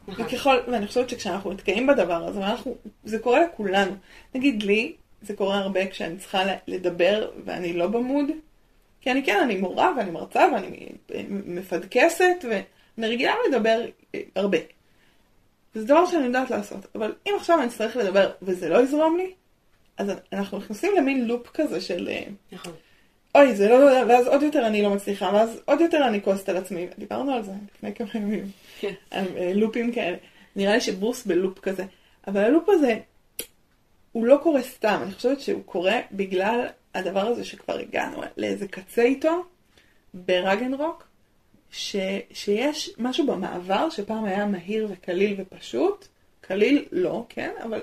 וככל, 0.09 0.57
ואני 0.69 0.87
חושבת 0.87 1.09
שכשאנחנו 1.09 1.53
נתקעים 1.53 1.87
בדבר 1.87 2.25
הזה, 2.25 2.41
ואנחנו, 2.41 2.75
זה 3.05 3.19
קורה 3.19 3.41
לכולנו. 3.41 3.93
נגיד 4.35 4.63
לי, 4.63 4.93
זה 5.23 5.37
קורה 5.37 5.59
הרבה 5.59 5.87
כשאני 5.87 6.17
צריכה 6.17 6.43
לדבר 6.67 7.31
ואני 7.45 7.73
לא 7.73 7.87
במוד. 7.87 8.27
כי 9.01 9.11
אני 9.11 9.25
כן, 9.25 9.41
אני 9.43 9.57
מורה 9.57 9.93
ואני 9.97 10.11
מרצה 10.11 10.49
ואני 10.55 10.89
מפדקסת 11.29 12.45
ואני 12.45 13.09
רגילה 13.09 13.35
לדבר 13.49 13.85
אה, 14.15 14.21
הרבה. 14.37 14.59
וזה 15.77 15.87
דבר 15.87 16.07
שאני 16.07 16.27
יודעת 16.27 16.51
לעשות. 16.51 16.87
אבל 16.95 17.15
אם 17.27 17.33
עכשיו 17.37 17.59
אני 17.59 17.67
אצטרך 17.67 17.97
לדבר 17.97 18.31
וזה 18.43 18.69
לא 18.69 18.83
יזרום 18.83 19.17
לי, 19.17 19.33
אז 19.97 20.11
אנחנו 20.33 20.59
נכנסים 20.59 20.93
למין 20.97 21.25
לופ 21.25 21.51
כזה 21.55 21.81
של 21.81 22.09
אה, 22.09 22.23
נכון. 22.53 22.73
אוי, 23.35 23.55
זה 23.55 23.69
לא, 23.69 23.77
ואז 24.09 24.27
עוד 24.27 24.43
יותר 24.43 24.67
אני 24.67 24.83
לא 24.83 24.91
מצליחה, 24.91 25.31
ואז 25.35 25.61
עוד 25.65 25.81
יותר 25.81 26.07
אני 26.09 26.23
כועסת 26.23 26.49
על 26.49 26.57
עצמי. 26.57 26.87
דיברנו 26.99 27.33
על 27.33 27.43
זה 27.43 27.53
לפני 27.75 27.95
כמה 27.95 28.09
ימים. 28.15 28.51
כן. 28.81 28.93
על 29.11 29.25
אה, 29.37 29.53
לופים 29.55 29.93
כאלה. 29.93 30.17
נראה 30.57 30.75
לי 30.75 30.81
שברוס 30.81 31.27
בלופ 31.27 31.59
כזה. 31.59 31.85
אבל 32.27 32.41
הלופ 32.41 32.69
הזה, 32.69 32.99
הוא 34.13 34.27
לא 34.27 34.39
קורה 34.43 34.63
סתם. 34.63 35.01
אני 35.03 35.13
חושבת 35.13 35.41
שהוא 35.41 35.63
קורה 35.65 36.01
בגלל 36.13 36.67
הדבר 36.95 37.27
הזה 37.27 37.45
שכבר 37.45 37.79
הגענו 37.79 38.23
לאיזה 38.37 38.69
קצה 38.69 39.03
איתו, 39.03 39.45
ברגנרוק, 40.15 41.06
ש, 41.71 41.97
שיש 42.33 42.91
משהו 42.99 43.27
במעבר 43.27 43.91
שפעם 43.91 44.25
היה 44.25 44.47
מהיר 44.47 44.89
וקליל 44.91 45.35
ופשוט. 45.39 46.07
קליל 46.41 46.85
לא, 46.93 47.25
כן, 47.29 47.51
אבל 47.63 47.83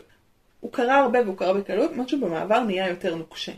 הוא 0.59 0.71
קרה 0.71 0.99
הרבה 0.99 1.21
והוא 1.21 1.37
קרה 1.37 1.53
בקלות, 1.53 1.91
משהו 1.95 2.19
במעבר 2.19 2.59
נהיה 2.59 2.87
יותר 2.87 3.15
נוקשה. 3.15 3.51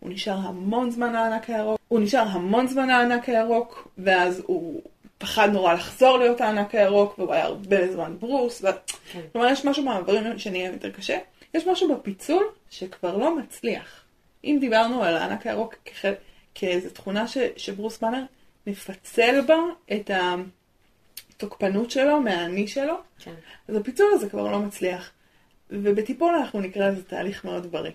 הוא 0.00 0.10
נשאר 0.10 0.38
המון 0.38 0.90
זמן 0.90 1.14
הענק 1.14 1.50
הירוק, 1.50 1.80
הוא 1.88 2.00
נשאר 2.00 2.24
המון 2.28 2.66
זמן 2.66 2.90
הענק 2.90 3.28
הירוק, 3.28 3.88
ואז 3.98 4.42
הוא 4.46 4.82
פחד 5.18 5.48
נורא 5.52 5.74
לחזור 5.74 6.18
להיות 6.18 6.40
הענק 6.40 6.74
הירוק, 6.74 7.18
והוא 7.18 7.32
היה 7.32 7.44
הרבה 7.44 7.92
זמן 7.92 8.16
ברוס, 8.18 8.64
ו... 8.64 8.66
כן. 9.12 9.20
כלומר 9.32 9.48
יש 9.48 9.64
משהו 9.64 9.82
במעברים 9.82 10.38
שנהיה 10.38 10.72
יותר 10.72 10.90
קשה, 10.90 11.18
יש 11.54 11.66
משהו 11.66 11.94
בפיצול 11.94 12.44
שכבר 12.70 13.16
לא 13.16 13.36
מצליח. 13.36 14.00
אם 14.44 14.56
דיברנו 14.60 15.02
על 15.02 15.16
הענק 15.16 15.46
הירוק 15.46 15.74
כחל... 15.84 16.12
כאיזו 16.54 16.90
תכונה 16.90 17.28
ש... 17.28 17.38
שברוס 17.56 17.98
באנר 17.98 18.22
מפצל 18.66 19.40
בה 19.46 19.56
את 19.92 20.10
התוקפנות 21.34 21.90
שלו 21.90 22.20
מהאני 22.20 22.68
שלו, 22.68 22.94
כן. 23.18 23.34
אז 23.68 23.76
הפיצול 23.76 24.06
הזה 24.12 24.30
כבר 24.30 24.50
לא 24.50 24.58
מצליח. 24.58 25.12
ובטיפול 25.70 26.34
אנחנו 26.34 26.60
נקרא 26.60 26.88
לזה 26.88 27.04
תהליך 27.04 27.44
מאוד 27.44 27.72
בריא. 27.72 27.92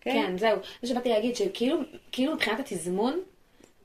כן, 0.00 0.38
זהו. 0.38 0.58
מה 0.82 0.88
שבאתי 0.88 1.08
להגיד, 1.08 1.36
שכאילו 1.36 1.78
כאילו 2.12 2.34
מבחינת 2.34 2.60
התזמון, 2.60 3.20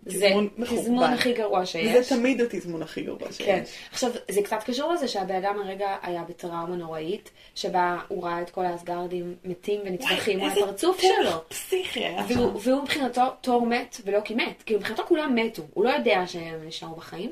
זה 0.06 0.28
תזמון 0.28 0.50
מחורבן. 0.58 0.82
תזמון 0.82 1.04
הכי 1.14 1.34
גרוע 1.34 1.66
שיש. 1.66 1.96
וזה 1.96 2.16
תמיד 2.16 2.42
התזמון 2.42 2.82
הכי 2.82 3.02
גרוע 3.02 3.32
שיש. 3.32 3.46
כן. 3.48 3.64
עכשיו, 3.92 4.12
זה 4.32 4.42
קצת 4.42 4.60
קשור 4.66 4.94
לזה 4.94 5.08
שהבן 5.08 5.36
אדם 5.36 5.60
הרגע 5.60 5.96
היה 6.02 6.24
בטראומה 6.24 6.76
נוראית, 6.76 7.32
שבה 7.56 7.98
הוא 8.08 8.24
ראה 8.24 8.42
את 8.42 8.50
כל 8.50 8.66
האסגרדים 8.66 9.36
מתים 9.44 9.82
ונטבחים 9.86 10.40
מול 10.40 10.50
איזה 10.50 10.62
הפרצוף 10.64 11.02
שלו. 11.02 11.32
פסיכי 11.50 12.00
היה 12.00 12.28
שם. 12.28 12.40
והוא, 12.40 12.60
והוא 12.64 12.82
מבחינתו, 12.82 13.22
תור 13.42 13.66
מת 13.66 14.02
ולא 14.06 14.20
כי 14.22 14.36
מת. 14.36 14.64
כאילו 14.66 14.80
מבחינתו 14.80 15.04
כולם 15.08 15.36
מתו. 15.36 15.64
הוא 15.74 15.86
לא 15.86 15.90
יודע 15.90 16.24
שהם 16.28 16.68
נשארו 16.68 16.96
בחיים. 16.96 17.32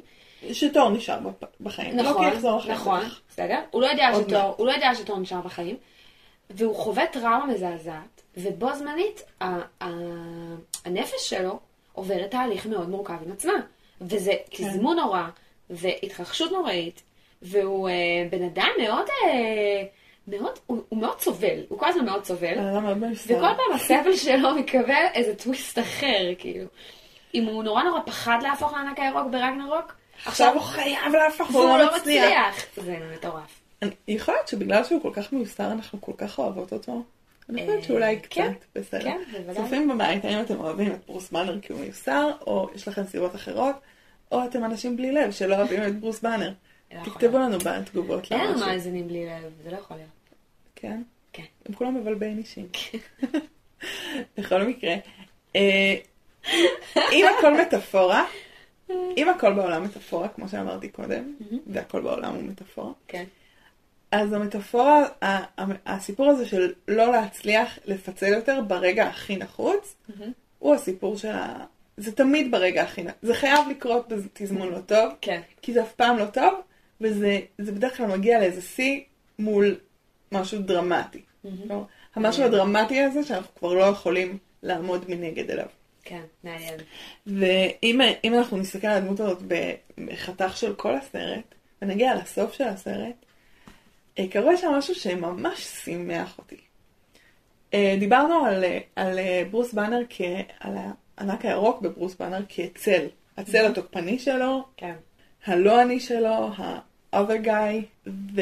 שתור 0.51 0.89
נשאר 0.89 1.19
בחיים. 1.61 1.97
לא 1.97 2.03
נכון, 2.03 2.31
כי 2.31 2.37
אחרי 2.37 2.73
נכון, 2.73 3.01
זה. 3.01 3.07
בסדר? 3.29 3.59
הוא 3.71 3.81
לא 3.81 3.87
יודע 3.87 4.11
שתור. 4.13 4.53
הוא 4.57 4.67
לא 4.67 4.71
יודע 4.71 4.95
שתור 4.95 5.19
נשאר 5.19 5.41
בחיים. 5.41 5.75
והוא 6.49 6.75
חווה 6.75 7.07
טראומה 7.07 7.45
מזעזעת, 7.45 8.21
ובו 8.37 8.75
זמנית 8.75 9.23
הנפש 10.85 11.29
שלו 11.29 11.59
עוברת 11.99 12.31
תהליך 12.31 12.65
מאוד 12.65 12.89
מורכב 12.89 13.17
עם 13.25 13.31
עצמה. 13.31 13.53
וזה 14.01 14.33
כן. 14.49 14.69
תזמון 14.69 14.97
נורא, 14.99 15.23
והתרחשות 15.69 16.51
נוראית, 16.51 17.01
והוא 17.41 17.89
אה, 17.89 17.93
בן 18.29 18.43
אדם 18.43 18.69
מאוד, 18.83 19.05
אה, 19.23 19.83
מאוד, 20.27 20.59
הוא, 20.65 20.81
הוא 20.89 20.99
מאוד 20.99 21.19
סובל, 21.21 21.59
הוא 21.69 21.79
כל 21.79 21.85
הזמן 21.85 22.05
מאוד 22.05 22.25
סובל. 22.25 22.53
וכל 23.27 23.47
פעם 23.57 23.75
הסבל 23.75 24.15
שלו 24.15 24.55
מקבל 24.59 25.05
איזה 25.13 25.35
טוויסט 25.35 25.79
אחר, 25.79 26.33
כאילו. 26.37 26.65
אם 27.35 27.45
הוא 27.45 27.63
נורא 27.63 27.83
נורא 27.83 27.99
פחד 28.05 28.39
להפוך 28.41 28.73
לענק 28.73 28.99
הירוק 28.99 29.27
ברגנרוק, 29.31 29.93
עכשיו 30.25 30.53
הוא 30.53 30.61
חייב 30.61 31.13
להפוך, 31.13 31.49
והוא 31.51 31.77
לא 31.77 31.95
מצליח. 31.95 32.65
זה 32.75 32.97
מטורף. 33.15 33.61
יכול 34.07 34.33
להיות 34.33 34.47
שבגלל 34.47 34.83
שהוא 34.83 35.01
כל 35.01 35.11
כך 35.13 35.33
מיוסר, 35.33 35.71
אנחנו 35.71 36.01
כל 36.01 36.11
כך 36.17 36.39
אוהבות 36.39 36.73
אותו. 36.73 37.03
אני 37.49 37.61
חושבת 37.61 37.83
שאולי 37.83 38.15
אה, 38.15 38.19
קצת, 38.19 38.29
כן, 38.29 38.53
בסדר. 38.75 39.03
כן, 39.03 39.21
בוודאי. 39.31 39.55
צופים 39.55 39.87
בבית, 39.87 40.25
האם 40.25 40.41
אתם 40.41 40.59
אוהבים 40.59 40.91
את 40.91 41.05
ברוס 41.07 41.31
באנר 41.31 41.59
כי 41.61 41.73
הוא 41.73 41.81
מיוסר, 41.81 42.31
או 42.47 42.69
יש 42.75 42.87
לכם 42.87 43.03
סיבות 43.03 43.35
אחרות, 43.35 43.75
או 44.31 44.45
אתם 44.45 44.65
אנשים 44.65 44.97
בלי 44.97 45.11
לב 45.11 45.31
שלא 45.31 45.55
אוהבים 45.55 45.83
את 45.83 45.99
ברוס 45.99 46.21
באנר. 46.21 46.53
לא 46.91 47.03
תכתבו. 47.03 47.37
לנו 47.37 47.57
בתגובות. 47.57 48.31
אין. 48.31 48.59
מאזינים 48.59 49.07
בלי 49.07 49.25
לב, 49.25 49.53
זה 49.63 49.71
לא 49.71 49.77
יכול 49.77 49.97
להיות. 49.97 50.09
כן. 50.75 51.01
כן. 51.33 51.43
הם 51.65 51.73
כולם 51.73 51.95
מבלבלים 51.95 52.37
אישים. 52.37 52.67
בכל 54.37 54.63
מקרה, 54.63 54.95
אה, 55.55 55.95
אם 57.11 57.25
הכל 57.37 57.61
מטאפורה, 57.61 58.25
אם 59.17 59.29
הכל 59.29 59.53
בעולם 59.53 59.83
מטאפורה, 59.83 60.27
כמו 60.27 60.49
שאמרתי 60.49 60.89
קודם, 60.89 61.35
והכל 61.67 62.01
בעולם 62.01 62.35
הוא 62.35 62.43
מטאפורה, 62.43 62.91
כן. 63.07 63.23
אז 64.11 64.33
המטאפורה, 64.33 65.05
הסיפור 65.85 66.29
הזה 66.29 66.45
של 66.45 66.73
לא 66.87 67.11
להצליח 67.11 67.79
לפצל 67.85 68.27
יותר 68.27 68.61
ברגע 68.67 69.07
הכי 69.07 69.37
נחוץ, 69.37 69.95
הוא 70.59 70.75
הסיפור 70.75 71.17
של 71.17 71.31
ה... 71.31 71.65
זה 71.97 72.11
תמיד 72.11 72.51
ברגע 72.51 72.83
הכי 72.83 73.03
נחוץ. 73.03 73.19
זה 73.21 73.33
חייב 73.33 73.67
לקרות 73.69 74.07
בתזמון 74.09 74.69
לא 74.69 74.79
טוב, 74.79 75.13
כן. 75.21 75.41
כי 75.61 75.73
זה 75.73 75.81
אף 75.81 75.93
פעם 75.93 76.17
לא 76.17 76.25
טוב, 76.25 76.53
וזה 77.01 77.39
זה 77.57 77.71
בדרך 77.71 77.97
כלל 77.97 78.07
מגיע 78.07 78.39
לאיזה 78.39 78.61
שיא 78.61 79.01
מול 79.39 79.75
משהו 80.31 80.59
דרמטי. 80.59 81.21
כלומר, 81.41 81.83
המשהו 82.15 82.43
הדרמטי 82.43 82.99
הזה 82.99 83.23
שאנחנו 83.23 83.55
כבר 83.55 83.73
לא 83.73 83.83
יכולים 83.83 84.37
לעמוד 84.63 85.05
מנגד 85.07 85.51
אליו. 85.51 85.65
כן, 86.03 86.21
מעניין. 86.43 86.79
ואם 87.27 88.01
אם 88.23 88.33
אנחנו 88.33 88.57
נסתכל 88.57 88.87
על 88.87 88.97
הדמות 88.97 89.19
הזאת 89.19 89.43
בחתך 89.97 90.57
של 90.57 90.75
כל 90.75 90.95
הסרט, 90.95 91.55
ונגיע 91.81 92.15
לסוף 92.15 92.53
של 92.53 92.63
הסרט, 92.63 93.25
קורה 94.27 94.57
שם 94.57 94.71
משהו 94.71 94.95
שממש 94.95 95.59
שימח 95.59 96.37
אותי. 96.37 96.57
אה, 97.73 97.95
דיברנו 97.99 98.45
על, 98.45 98.63
אה, 98.63 98.79
על 98.95 99.19
אה, 99.19 99.43
ברוס 99.51 99.73
באנר, 99.73 100.01
כ, 100.09 100.21
על 100.59 100.73
הענק 101.17 101.45
הירוק 101.45 101.81
בברוס 101.81 102.15
באנר 102.15 102.41
כצל. 102.49 103.05
הצל 103.37 103.65
התוקפני 103.65 104.19
שלו, 104.19 104.65
כן. 104.77 104.93
הלא 105.45 105.81
אני 105.81 105.99
שלו, 105.99 106.49
ה-other 106.57 107.45
guy, 107.45 108.07
ו, 108.35 108.41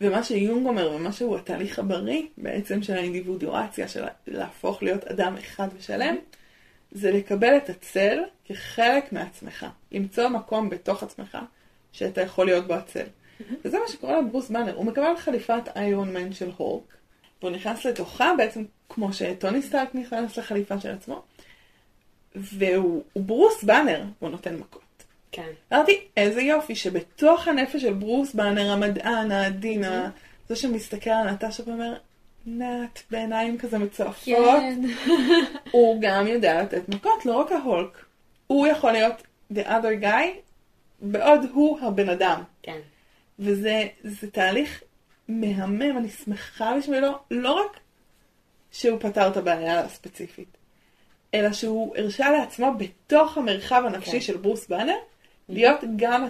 ומה 0.00 0.24
שיונג 0.24 0.66
אומר, 0.66 0.92
ומה 0.94 1.12
שהוא 1.12 1.36
התהליך 1.36 1.78
הבריא 1.78 2.22
בעצם 2.38 2.82
של 2.82 2.94
האינדיבידואציה, 2.94 3.88
של 3.88 4.04
להפוך 4.26 4.82
להיות 4.82 5.04
אדם 5.04 5.36
אחד 5.36 5.68
ושלם, 5.78 6.16
זה 6.92 7.10
לקבל 7.10 7.56
את 7.56 7.70
הצל 7.70 8.18
כחלק 8.44 9.12
מעצמך. 9.12 9.66
למצוא 9.92 10.28
מקום 10.28 10.70
בתוך 10.70 11.02
עצמך 11.02 11.38
שאתה 11.92 12.20
יכול 12.20 12.46
להיות 12.46 12.66
בו 12.66 12.74
הצל. 12.74 13.06
וזה 13.64 13.78
מה 13.78 13.88
שקורה 13.88 14.20
לברוס 14.20 14.50
באנר. 14.50 14.74
הוא 14.76 14.84
מקבל 14.86 15.16
חליפת 15.16 15.62
איירון 15.76 16.12
מן 16.14 16.32
של 16.32 16.50
הורק, 16.56 16.82
והוא 17.42 17.50
נכנס 17.56 17.84
לתוכה 17.84 18.32
בעצם 18.38 18.64
כמו 18.88 19.12
שטוני 19.12 19.62
סטארק 19.62 19.94
נכנס 19.94 20.36
לחליפה 20.38 20.80
של 20.80 20.90
עצמו, 20.90 21.22
והוא 22.34 23.02
הוא 23.12 23.24
ברוס 23.24 23.64
באנר, 23.64 24.04
הוא 24.18 24.30
נותן 24.30 24.56
מכות. 24.56 24.82
כן. 25.32 25.48
אמרתי, 25.72 26.00
איזה 26.16 26.42
יופי 26.42 26.74
שבתוך 26.74 27.48
הנפש 27.48 27.82
של 27.82 27.92
ברוס 27.92 28.34
באנר, 28.34 28.70
המדען, 28.70 29.32
העדין, 29.32 29.84
ה- 29.84 30.10
זה 30.48 30.56
שמסתכל 30.56 31.10
על 31.10 31.30
נטשה 31.30 31.62
ואומר, 31.66 31.94
נת, 32.46 33.02
בעיניים 33.10 33.58
כזה 33.58 33.78
מצועפות, 33.78 34.36
כן. 34.60 34.80
הוא 35.72 35.98
גם 36.02 36.26
יודע 36.26 36.62
לתת 36.62 36.88
מכות, 36.88 37.26
לא 37.26 37.36
רק 37.36 37.52
ההולק. 37.52 38.04
הוא 38.46 38.66
יכול 38.66 38.92
להיות 38.92 39.22
the 39.54 39.66
other 39.66 40.02
guy, 40.02 40.26
בעוד 41.00 41.40
הוא 41.54 41.80
הבן 41.80 42.08
אדם. 42.08 42.42
כן. 42.62 42.78
וזה 43.42 43.86
זה 44.04 44.30
תהליך 44.30 44.82
מהמם, 45.28 45.98
אני 45.98 46.08
שמחה 46.08 46.74
בשבילו, 46.78 47.18
לא 47.30 47.52
רק 47.52 47.80
שהוא 48.72 48.98
פתר 49.00 49.28
את 49.28 49.36
הבעיה 49.36 49.80
הספציפית, 49.80 50.56
אלא 51.34 51.52
שהוא 51.52 51.96
הרשה 51.96 52.30
לעצמו 52.30 52.74
בתוך 52.78 53.38
המרחב 53.38 53.82
הנפשי 53.86 54.10
כן. 54.10 54.20
של 54.20 54.36
ברוס 54.36 54.68
באנר, 54.68 54.96
להיות 55.48 55.80
גם 55.96 56.28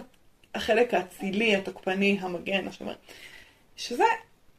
החלק 0.54 0.94
האצילי, 0.94 1.56
התוקפני, 1.56 2.18
המגן, 2.20 2.68
השומר. 2.68 2.94
שזה 3.76 4.04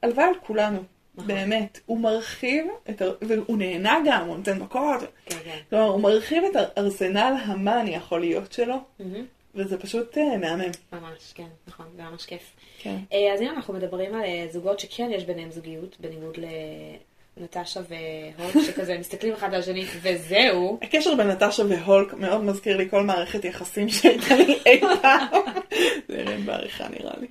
הלוואי 0.04 0.26
על 0.26 0.34
כולנו, 0.48 0.84
נכון. 1.16 1.28
באמת. 1.28 1.80
הוא 1.86 2.00
מרחיב, 2.00 2.66
את 2.90 3.02
ה... 3.02 3.06
והוא 3.22 3.58
נהנה 3.58 4.00
גם, 4.06 4.28
הוא 4.28 4.38
נותן 4.38 4.60
מכות. 4.60 5.00
כן, 5.26 5.38
כן. 5.44 5.58
כלומר, 5.70 5.86
הוא 5.86 6.02
מרחיב 6.02 6.44
את 6.44 6.78
ארסנל 6.78 7.36
המה 7.46 7.82
אני 7.82 7.96
יכול 7.96 8.20
להיות 8.20 8.54
שלו, 8.54 8.76
מהמם. 9.00 9.26
וזה 9.56 9.78
פשוט 9.78 10.18
אה, 10.18 10.38
מהמם. 10.38 10.72
ממש, 10.94 11.34
כן, 11.36 11.48
נכון, 11.68 11.86
זה 11.96 12.04
ממש 12.04 12.26
כיף. 12.26 12.52
כן. 12.80 12.98
אה, 13.14 13.34
אז 13.34 13.42
אם 13.42 13.50
אנחנו 13.50 13.74
מדברים 13.74 14.16
על 14.16 14.24
אה, 14.24 14.46
זוגות 14.52 14.80
שכן 14.80 15.10
יש 15.12 15.24
ביניהם 15.24 15.52
זוגיות, 15.52 15.98
בניגוד 16.00 16.38
לנטשה 17.38 17.80
והולק, 17.90 18.56
שכזה 18.68 18.98
מסתכלים 18.98 19.34
אחד 19.34 19.54
על 19.54 19.60
השני, 19.60 19.86
וזהו. 20.02 20.80
הקשר 20.82 21.16
בין 21.16 21.28
נטשה 21.28 21.64
והולק 21.70 22.14
מאוד 22.14 22.44
מזכיר 22.44 22.78
לי 22.78 22.90
כל 22.90 23.04
מערכת 23.04 23.46
יחסים 23.46 23.90
שהייתה 23.90 24.36
לי 24.36 24.60
אי 24.66 24.82
פעם. 25.02 25.28
זה 26.08 26.18
ירד 26.18 26.46
בעריכה 26.46 26.88
נראה 26.90 27.14
לי. 27.18 27.28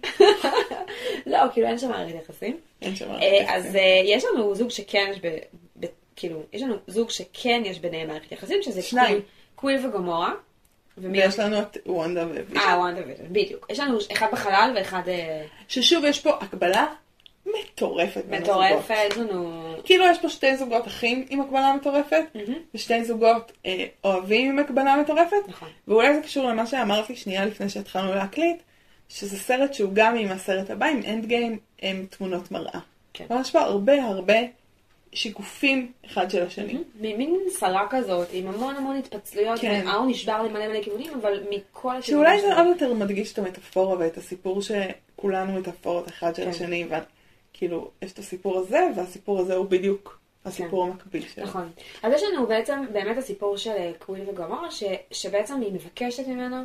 לא, 1.32 1.38
כאילו 1.52 1.66
אין 1.66 1.78
שם 1.78 1.88
מערכת 1.88 2.14
יחסים. 2.14 2.56
אין 2.82 2.96
שם 2.96 3.08
מערכת 3.08 3.26
יחסים. 3.40 3.56
אז 3.56 3.76
יש 4.04 4.24
לנו 4.24 4.54
זוג 4.54 4.70
שכן 4.70 5.10
יש 5.10 5.18
ב... 5.22 5.36
כאילו, 6.16 6.42
יש 6.52 6.62
לנו 6.62 6.74
זוג 6.86 7.10
שכן 7.10 7.62
יש 7.64 7.78
ביניהם 7.78 8.08
מערכת 8.08 8.32
יחסים, 8.32 8.62
שזה 8.62 8.82
שניים. 8.82 9.20
קוויל-. 9.54 9.78
ומי 9.78 9.78
ויש 10.98 11.38
לנו 11.38 11.58
את 11.58 11.76
וונדה 11.86 12.26
וויז'ן. 12.26 12.56
אה, 12.56 12.78
וונדה 12.78 12.94
ויז'ן, 12.94 13.24
בדיוק. 13.28 13.66
יש 13.70 13.80
לנו 13.80 13.98
אחד 14.12 14.26
בחלל 14.32 14.72
ואחד 14.76 15.02
אה, 15.08 15.44
ששוב 15.68 16.04
יש 16.04 16.20
פה 16.20 16.30
הקבלה 16.40 16.86
מטורפת. 17.46 18.22
מטורפת, 18.30 18.94
יש 19.10 19.18
לנו... 19.18 19.62
כאילו 19.84 20.04
יש 20.04 20.18
פה 20.18 20.28
שתי 20.28 20.56
זוגות 20.56 20.86
אחים 20.86 21.26
עם 21.30 21.40
הקבלה 21.40 21.74
מטורפת, 21.76 22.24
ושתי 22.74 23.04
זוגות 23.04 23.52
אה, 23.66 23.86
אוהבים 24.04 24.50
עם 24.50 24.58
הקבלה 24.58 24.96
מטורפת, 24.96 25.48
נכון. 25.48 25.68
ואולי 25.88 26.14
זה 26.14 26.22
קשור 26.22 26.48
למה 26.48 26.66
שאמרתי 26.66 27.16
שנייה 27.16 27.46
לפני 27.46 27.68
שהתחלנו 27.68 28.14
להקליט, 28.14 28.62
שזה 29.08 29.38
סרט 29.38 29.74
שהוא 29.74 29.90
גם 29.94 30.16
עם 30.16 30.30
הסרט 30.30 30.70
הבא, 30.70 30.86
עם 30.86 31.00
אנד 31.06 31.26
גיים, 31.26 31.58
הם 31.82 32.06
תמונות 32.10 32.50
מראה. 32.50 32.80
כן. 33.14 33.24
ממש 33.30 33.50
פה 33.50 33.60
הרבה 33.60 34.04
הרבה 34.04 34.34
שיקופים 35.12 35.92
אחד 36.06 36.30
של 36.30 36.42
השני. 36.42 36.78
כמין 37.00 37.40
סלע 37.50 37.86
כזאת, 37.90 38.28
עם 38.32 38.48
המון 38.48 38.76
המון 38.76 38.96
התפצלויות, 38.96 39.60
כן. 39.60 39.86
נשבר 40.08 40.42
למלא 40.42 40.68
מלא 40.68 40.82
כיוונים, 40.82 41.12
אבל 41.20 41.42
מכל 41.50 41.96
הכיוונים 41.96 42.02
שאולי 42.02 42.40
זה. 42.40 42.56
עוד 42.56 42.66
יותר 42.66 42.94
מדגיש 42.94 43.32
את 43.32 43.38
המטאפורה 43.38 43.98
ואת 43.98 44.16
הסיפור 44.16 44.60
שכולנו 44.62 45.52
מטאפורות 45.52 46.08
אחד 46.08 46.34
של 46.34 46.42
כן. 46.44 46.50
השני, 46.50 46.86
וכאילו, 46.86 47.90
יש 48.02 48.12
את 48.12 48.18
הסיפור 48.18 48.58
הזה, 48.58 48.88
והסיפור 48.96 49.38
הזה 49.40 49.54
הוא 49.54 49.66
בדיוק 49.66 50.18
הסיפור 50.44 50.84
המקביל 50.84 51.22
שלו. 51.34 51.44
נכון. 51.44 51.70
אז 52.02 52.12
יש 52.12 52.22
לנו 52.22 52.46
בעצם 52.46 52.84
באמת 52.92 53.16
הסיפור 53.16 53.56
של 53.56 53.92
קוויל 53.98 54.28
וגמורה, 54.28 54.70
ש, 54.70 54.82
שבעצם 55.10 55.60
היא 55.60 55.72
מבקשת 55.72 56.28
ממנו, 56.28 56.56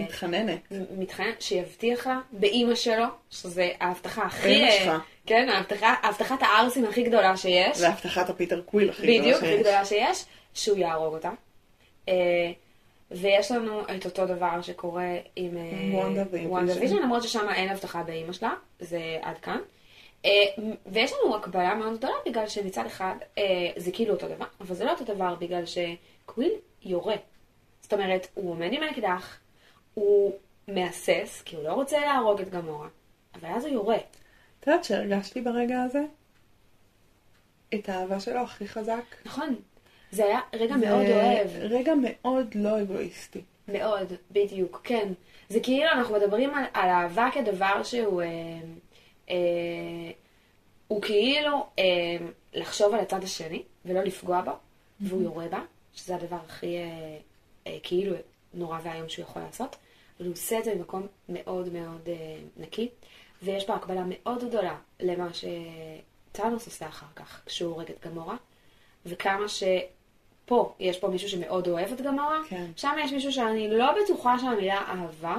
מתחננת. 0.00 0.58
מתחננת 0.96 1.42
שיבטיח 1.42 2.06
לה 2.06 2.20
באימא 2.32 2.74
שלו, 2.74 3.04
שזה 3.30 3.70
ההבטחה 3.80 4.22
הכי... 4.22 4.48
באמא 4.48 4.64
אה, 4.64 4.84
שלך. 4.84 5.02
כן, 5.26 5.48
ההבטחה, 5.48 5.94
הבטחת 6.02 6.42
הערסים 6.42 6.84
הכי 6.84 7.02
גדולה 7.02 7.36
שיש. 7.36 7.80
והבטחת 7.80 8.30
הפיטר 8.30 8.62
קוויל 8.62 8.90
הכי 8.90 9.02
גדולה 9.02 9.20
בדיוק, 9.20 9.36
הכי 9.36 9.46
שיש. 9.46 9.60
גדולה 9.60 9.84
שיש, 9.84 10.24
שהוא 10.54 10.78
יהרוג 10.78 11.14
אותה. 11.14 11.30
אה, 12.08 12.52
ויש 13.10 13.50
לנו 13.50 13.80
את 13.96 14.04
אותו 14.04 14.26
דבר 14.26 14.62
שקורה 14.62 15.16
עם 15.36 15.56
אה, 15.56 15.98
וונדה 15.98 16.22
ויז'ן. 16.30 16.96
למרות 16.96 17.22
ששם 17.22 17.48
אין 17.54 17.68
הבטחה 17.68 18.02
באימא 18.02 18.32
שלה, 18.32 18.54
זה 18.80 19.00
עד 19.22 19.38
כאן. 19.38 19.58
אה, 20.24 20.30
ויש 20.86 21.12
לנו 21.12 21.36
הקבלה 21.36 21.74
מאוד 21.74 21.98
גדולה 21.98 22.14
בגלל 22.26 22.48
שמצד 22.48 22.86
אחד 22.86 23.14
אה, 23.38 23.44
זה 23.76 23.92
כאילו 23.92 24.14
אותו 24.14 24.28
דבר, 24.28 24.46
אבל 24.60 24.74
זה 24.74 24.84
לא 24.84 24.90
אותו 24.90 25.04
דבר 25.04 25.34
בגלל 25.34 25.62
שקוויל 25.66 26.52
יורה. 26.82 27.14
זאת 27.80 27.92
אומרת, 27.92 28.26
הוא 28.34 28.50
עומד 28.50 28.72
עם 28.72 28.82
האקדח, 28.82 29.38
הוא 29.96 30.32
מהסס, 30.68 31.42
כי 31.44 31.56
הוא 31.56 31.64
לא 31.64 31.72
רוצה 31.72 32.00
להרוג 32.00 32.40
את 32.40 32.48
גמורה, 32.48 32.88
אבל 33.34 33.48
אז 33.48 33.64
הוא 33.64 33.74
יורה. 33.74 33.96
את 34.60 34.66
יודעת 34.66 34.84
שהרגשתי 34.84 35.40
ברגע 35.40 35.82
הזה? 35.82 36.04
את 37.74 37.88
האהבה 37.88 38.20
שלו 38.20 38.40
הכי 38.40 38.68
חזק. 38.68 39.04
נכון. 39.24 39.54
זה 40.10 40.24
היה 40.24 40.40
רגע 40.52 40.78
זה 40.78 40.86
מאוד 40.86 41.06
אוהב. 41.06 41.48
רגע 41.60 41.92
מאוד 42.02 42.54
לא 42.54 42.80
אגואיסטי. 42.80 43.42
מאוד, 43.68 44.12
בדיוק, 44.30 44.80
כן. 44.84 45.12
זה 45.48 45.60
כאילו 45.60 45.90
אנחנו 45.92 46.14
מדברים 46.14 46.54
על, 46.54 46.64
על 46.74 46.88
אהבה 46.88 47.28
כדבר 47.32 47.82
שהוא... 47.82 48.22
אה, 48.22 48.28
אה, 49.30 49.36
הוא 50.88 51.02
כאילו 51.02 51.66
אה, 51.78 51.84
לחשוב 52.54 52.94
על 52.94 53.00
הצד 53.00 53.24
השני 53.24 53.62
ולא 53.84 54.02
לפגוע 54.02 54.42
בו, 54.42 54.52
והוא 55.00 55.22
יורה 55.22 55.48
בה, 55.48 55.60
שזה 55.94 56.14
הדבר 56.14 56.38
הכי 56.46 56.76
אה, 56.76 57.16
אה, 57.66 57.78
כאילו 57.82 58.16
נורא 58.54 58.78
ואיום 58.82 59.08
שהוא 59.08 59.22
יכול 59.22 59.42
לעשות. 59.42 59.76
אבל 60.18 60.26
הוא 60.26 60.32
עושה 60.32 60.58
את 60.58 60.64
זה 60.64 60.74
ממקום 60.74 61.06
מאוד 61.28 61.72
מאוד 61.72 62.08
אה, 62.08 62.38
נקי, 62.56 62.88
ויש 63.42 63.64
פה 63.64 63.74
הקבלה 63.74 64.02
מאוד 64.08 64.44
גדולה 64.44 64.76
למה 65.00 65.28
שטאנוס 65.34 66.66
עושה 66.66 66.88
אחר 66.88 67.06
כך, 67.16 67.40
כשהוא 67.46 67.72
הורג 67.74 67.90
את 67.90 68.06
גמורה, 68.06 68.36
וכמה 69.06 69.46
שפה 69.48 70.74
יש 70.80 70.98
פה 70.98 71.08
מישהו 71.08 71.28
שמאוד 71.28 71.68
אוהב 71.68 71.92
את 71.92 72.00
גמורה, 72.00 72.40
כן. 72.48 72.70
שם 72.76 72.96
יש 73.04 73.12
מישהו 73.12 73.32
שאני 73.32 73.68
לא 73.68 73.86
בטוחה 74.02 74.38
שהמילה 74.38 74.80
אהבה. 74.88 75.36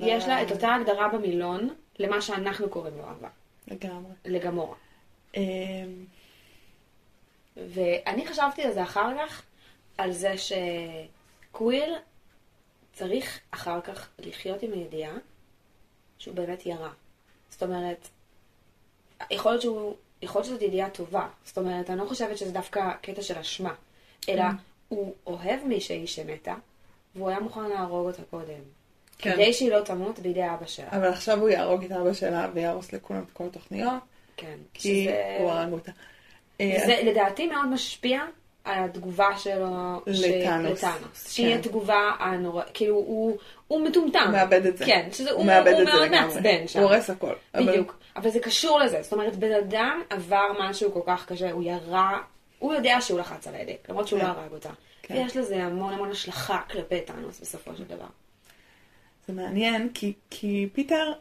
יש 0.00 0.24
לה 0.24 0.42
את 0.42 0.50
אותה 0.50 0.74
הגדרה 0.74 1.08
במילון 1.08 1.74
למה 1.98 2.20
שאנחנו 2.20 2.68
קוראים 2.68 2.98
לו 2.98 3.04
אהבה, 3.04 3.28
לגמרי. 3.68 4.12
לגמורה. 4.24 4.76
אמ, 5.36 5.42
ואני 7.56 8.26
חשבתי 8.26 8.62
על 8.62 8.72
זה 8.72 8.82
אחר 8.82 9.10
כך, 9.18 9.42
על 9.98 10.12
זה 10.12 10.34
שקוויל 10.38 11.94
צריך 13.00 13.40
אחר 13.50 13.80
כך 13.80 14.08
לחיות 14.18 14.62
עם 14.62 14.72
הידיעה 14.72 15.12
שהוא 16.18 16.34
באמת 16.34 16.66
ירה. 16.66 16.90
זאת 17.50 17.62
אומרת, 17.62 18.08
יכול 19.30 19.52
להיות, 19.52 19.62
שהוא, 19.62 19.94
יכול 20.22 20.38
להיות 20.40 20.46
שזאת 20.46 20.62
ידיעה 20.62 20.90
טובה. 20.90 21.28
זאת 21.44 21.58
אומרת, 21.58 21.90
אני 21.90 21.98
לא 21.98 22.04
חושבת 22.04 22.38
שזה 22.38 22.52
דווקא 22.52 22.80
קטע 23.02 23.22
של 23.22 23.38
אשמה, 23.38 23.74
אלא 24.28 24.42
כן. 24.42 24.56
הוא 24.88 25.14
אוהב 25.26 25.64
מישהי 25.64 26.06
שמתה, 26.06 26.54
והוא 27.14 27.28
היה 27.28 27.40
מוכן 27.40 27.68
להרוג 27.68 28.06
אותה 28.06 28.22
קודם. 28.30 28.60
כן. 29.18 29.32
כדי 29.34 29.52
שהיא 29.52 29.70
לא 29.70 29.80
תמות 29.80 30.18
בידי 30.18 30.44
אבא 30.54 30.66
שלה. 30.66 30.88
אבל 30.90 31.08
עכשיו 31.08 31.40
הוא 31.40 31.48
יהרוג 31.48 31.84
את 31.84 31.92
אבא 31.92 32.12
שלה 32.12 32.48
ויהרוס 32.54 32.92
לכולם 32.92 33.22
את 33.22 33.30
כל 33.32 33.44
התוכניות, 33.46 34.02
כן. 34.36 34.56
כי 34.74 35.04
שזה- 35.04 35.36
הוא 35.40 35.50
הרג 35.50 35.72
אותה. 35.72 35.92
אה, 36.60 36.82
זה 36.86 37.00
לדעתי 37.04 37.46
מאוד 37.46 37.66
משפיע 37.66 38.20
התגובה 38.76 39.38
שלו 39.38 40.00
לטאנוס. 40.06 40.78
לטאנוס. 40.78 41.24
כן. 41.24 41.30
שהיא 41.30 41.54
התגובה 41.54 42.10
הנורא, 42.18 42.62
כאילו 42.74 42.94
הוא, 42.96 43.36
הוא 43.68 43.80
מטומטם. 43.88 44.20
הוא 44.24 44.32
מאבד 44.32 44.66
את 44.66 44.76
זה. 44.76 44.84
כן, 44.84 45.08
שזה, 45.12 45.30
הוא 45.30 45.44
מאבד 45.46 45.72
הוא 45.72 45.80
את 45.82 45.86
זה 45.86 45.92
מאוד. 45.92 46.10
מעצבן 46.10 46.66
שם. 46.66 46.80
הוא 46.80 46.90
הורס 46.90 47.10
הכל. 47.10 47.32
אבל- 47.54 47.66
בדיוק. 47.68 47.96
אבל 48.16 48.30
זה 48.30 48.40
קשור 48.40 48.78
לזה. 48.80 49.02
זאת 49.02 49.12
אומרת, 49.12 49.36
בן 49.36 49.52
אדם 49.52 50.02
עבר 50.10 50.46
משהו 50.60 50.92
כל 50.92 51.00
כך 51.06 51.26
קשה, 51.26 51.50
הוא 51.52 51.62
ירה, 51.62 52.18
הוא 52.58 52.74
יודע 52.74 52.96
שהוא 53.00 53.20
לחץ 53.20 53.46
על 53.46 53.54
ההדק, 53.54 53.86
למרות 53.88 54.08
שהוא 54.08 54.20
כן. 54.20 54.26
לא 54.26 54.30
הרג 54.30 54.52
אותה. 54.52 54.70
כן. 55.02 55.14
ויש 55.14 55.36
לזה 55.36 55.56
המון 55.56 55.92
המון 55.92 56.10
השלכה 56.10 56.60
כלפי 56.70 57.00
טאנוס 57.00 57.40
בסופו 57.40 57.70
של 57.76 57.84
דבר. 57.84 58.06
זה 59.26 59.32
מעניין, 59.32 59.88
כי, 59.94 60.12
כי 60.30 60.68
פיטר, 60.72 61.12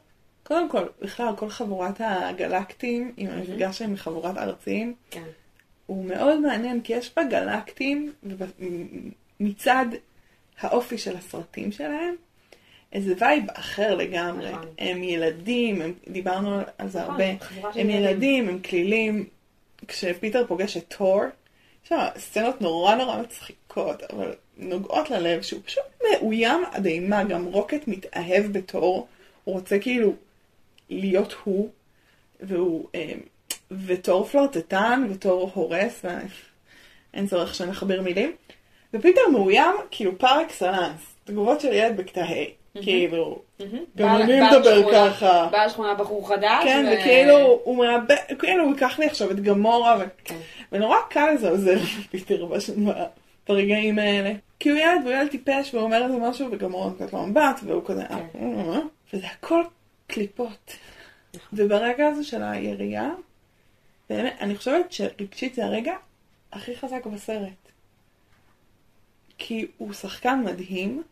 קודם 0.43 0.69
כל, 0.69 0.83
בכלל, 1.01 1.35
כל 1.37 1.49
חבורת 1.49 1.95
הגלקטים, 1.99 3.13
עם 3.17 3.29
המפגש 3.29 3.77
שלהם 3.77 3.89
עם 3.89 3.97
חבורת 3.97 4.37
הארציים, 4.37 4.93
כן. 5.11 5.23
הוא 5.89 6.05
מאוד 6.05 6.39
מעניין, 6.39 6.81
כי 6.81 6.93
יש 6.93 7.11
בגלקטים, 7.17 8.13
מצד 9.39 9.85
האופי 10.59 10.97
של 10.97 11.17
הסרטים 11.17 11.71
שלהם, 11.71 12.15
איזה 12.93 13.13
vibe 13.19 13.43
אחר 13.53 13.95
לגמרי. 13.95 14.51
נכון. 14.51 14.67
הם 14.77 15.03
ילדים, 15.03 15.81
הם, 15.81 15.93
דיברנו 16.07 16.59
על 16.77 16.89
זה 16.89 16.99
נכון, 16.99 17.11
הרבה, 17.11 17.25
הם 17.25 17.89
ילדים. 17.89 17.89
ילדים, 17.89 18.49
הם 18.49 18.59
כלילים. 18.59 19.25
כשפיטר 19.87 20.47
פוגש 20.47 20.77
את 20.77 20.93
תור, 20.97 21.23
יש 21.83 21.89
שם 21.89 21.97
סצנות 22.17 22.61
נורא 22.61 22.95
נורא 22.95 23.21
מצחיקות, 23.21 24.03
אבל 24.03 24.33
נוגעות 24.57 25.09
ללב, 25.09 25.41
שהוא 25.41 25.61
פשוט 25.65 25.83
מאוים 26.03 26.61
עד 26.71 26.85
אימה, 26.85 27.23
גם 27.23 27.45
רוקט 27.45 27.87
מתאהב 27.87 28.45
בתור, 28.45 29.07
הוא 29.43 29.55
רוצה 29.55 29.79
כאילו 29.79 30.15
להיות 30.89 31.35
הוא, 31.43 31.69
והוא, 32.39 32.87
אה, 33.71 33.77
ותור 33.85 34.25
פלרטטן, 34.25 35.07
ותור 35.09 35.51
הורס, 35.53 36.05
ואין 37.13 37.27
צורך 37.27 37.55
שנחבר 37.55 38.01
מילים. 38.01 38.31
ופיטר 38.93 39.21
מאוים, 39.31 39.75
כאילו 39.91 40.17
פר 40.17 40.41
אקסלנס, 40.41 41.15
תגובות 41.23 41.61
של 41.61 41.73
ילד 41.73 41.97
בכיתה 41.97 42.23
ה', 42.23 42.33
כאילו, 42.81 43.41
גם 43.97 44.15
אני 44.15 44.41
מדבר 44.41 44.93
ככה. 44.93 45.47
בעל 45.51 45.69
שכונה 45.69 45.93
בחור 45.93 46.27
חדש. 46.27 46.63
כן, 46.63 46.93
וכאילו, 46.93 47.59
הוא 47.63 47.77
מאבד, 47.77 48.15
כאילו, 48.39 48.63
הוא 48.63 48.73
ייקח 48.73 48.99
לי 48.99 49.05
עכשיו 49.05 49.31
את 49.31 49.39
גמורה. 49.39 49.97
כן. 50.23 50.35
ונורא 50.71 50.97
קל 51.09 51.31
לזלזל 51.33 51.79
בפיטר 52.13 52.47
ברגעים 53.49 53.99
האלה. 53.99 54.33
כי 54.59 54.69
הוא 54.69 54.79
ילד, 54.79 55.01
והוא 55.03 55.13
ילד 55.13 55.27
טיפש, 55.27 55.73
והוא 55.73 55.83
אומר 55.83 56.03
איזה 56.03 56.17
משהו, 56.17 56.47
וגמורה 56.51 56.87
נותנת 56.89 57.13
לו 57.13 57.25
מבט, 57.25 57.59
והוא 57.63 57.81
כזה, 57.85 58.01
אה, 58.01 58.07
כן. 58.07 58.39
אה, 58.41 58.73
אה, 58.73 58.79
וזה 59.13 59.25
הכל 59.27 59.63
קליפות. 60.07 60.75
וברגע 61.53 62.07
הזה 62.07 62.23
של 62.23 62.43
הירייה, 62.43 63.09
באמת, 64.09 64.35
אני 64.39 64.55
חושבת 64.55 64.91
שרגשית 64.91 65.55
זה 65.55 65.65
הרגע 65.65 65.93
הכי 66.51 66.75
חזק 66.75 67.05
בסרט. 67.05 67.71
כי 69.37 69.67
הוא 69.77 69.93
שחקן 69.93 70.43
מדהים. 70.45 71.03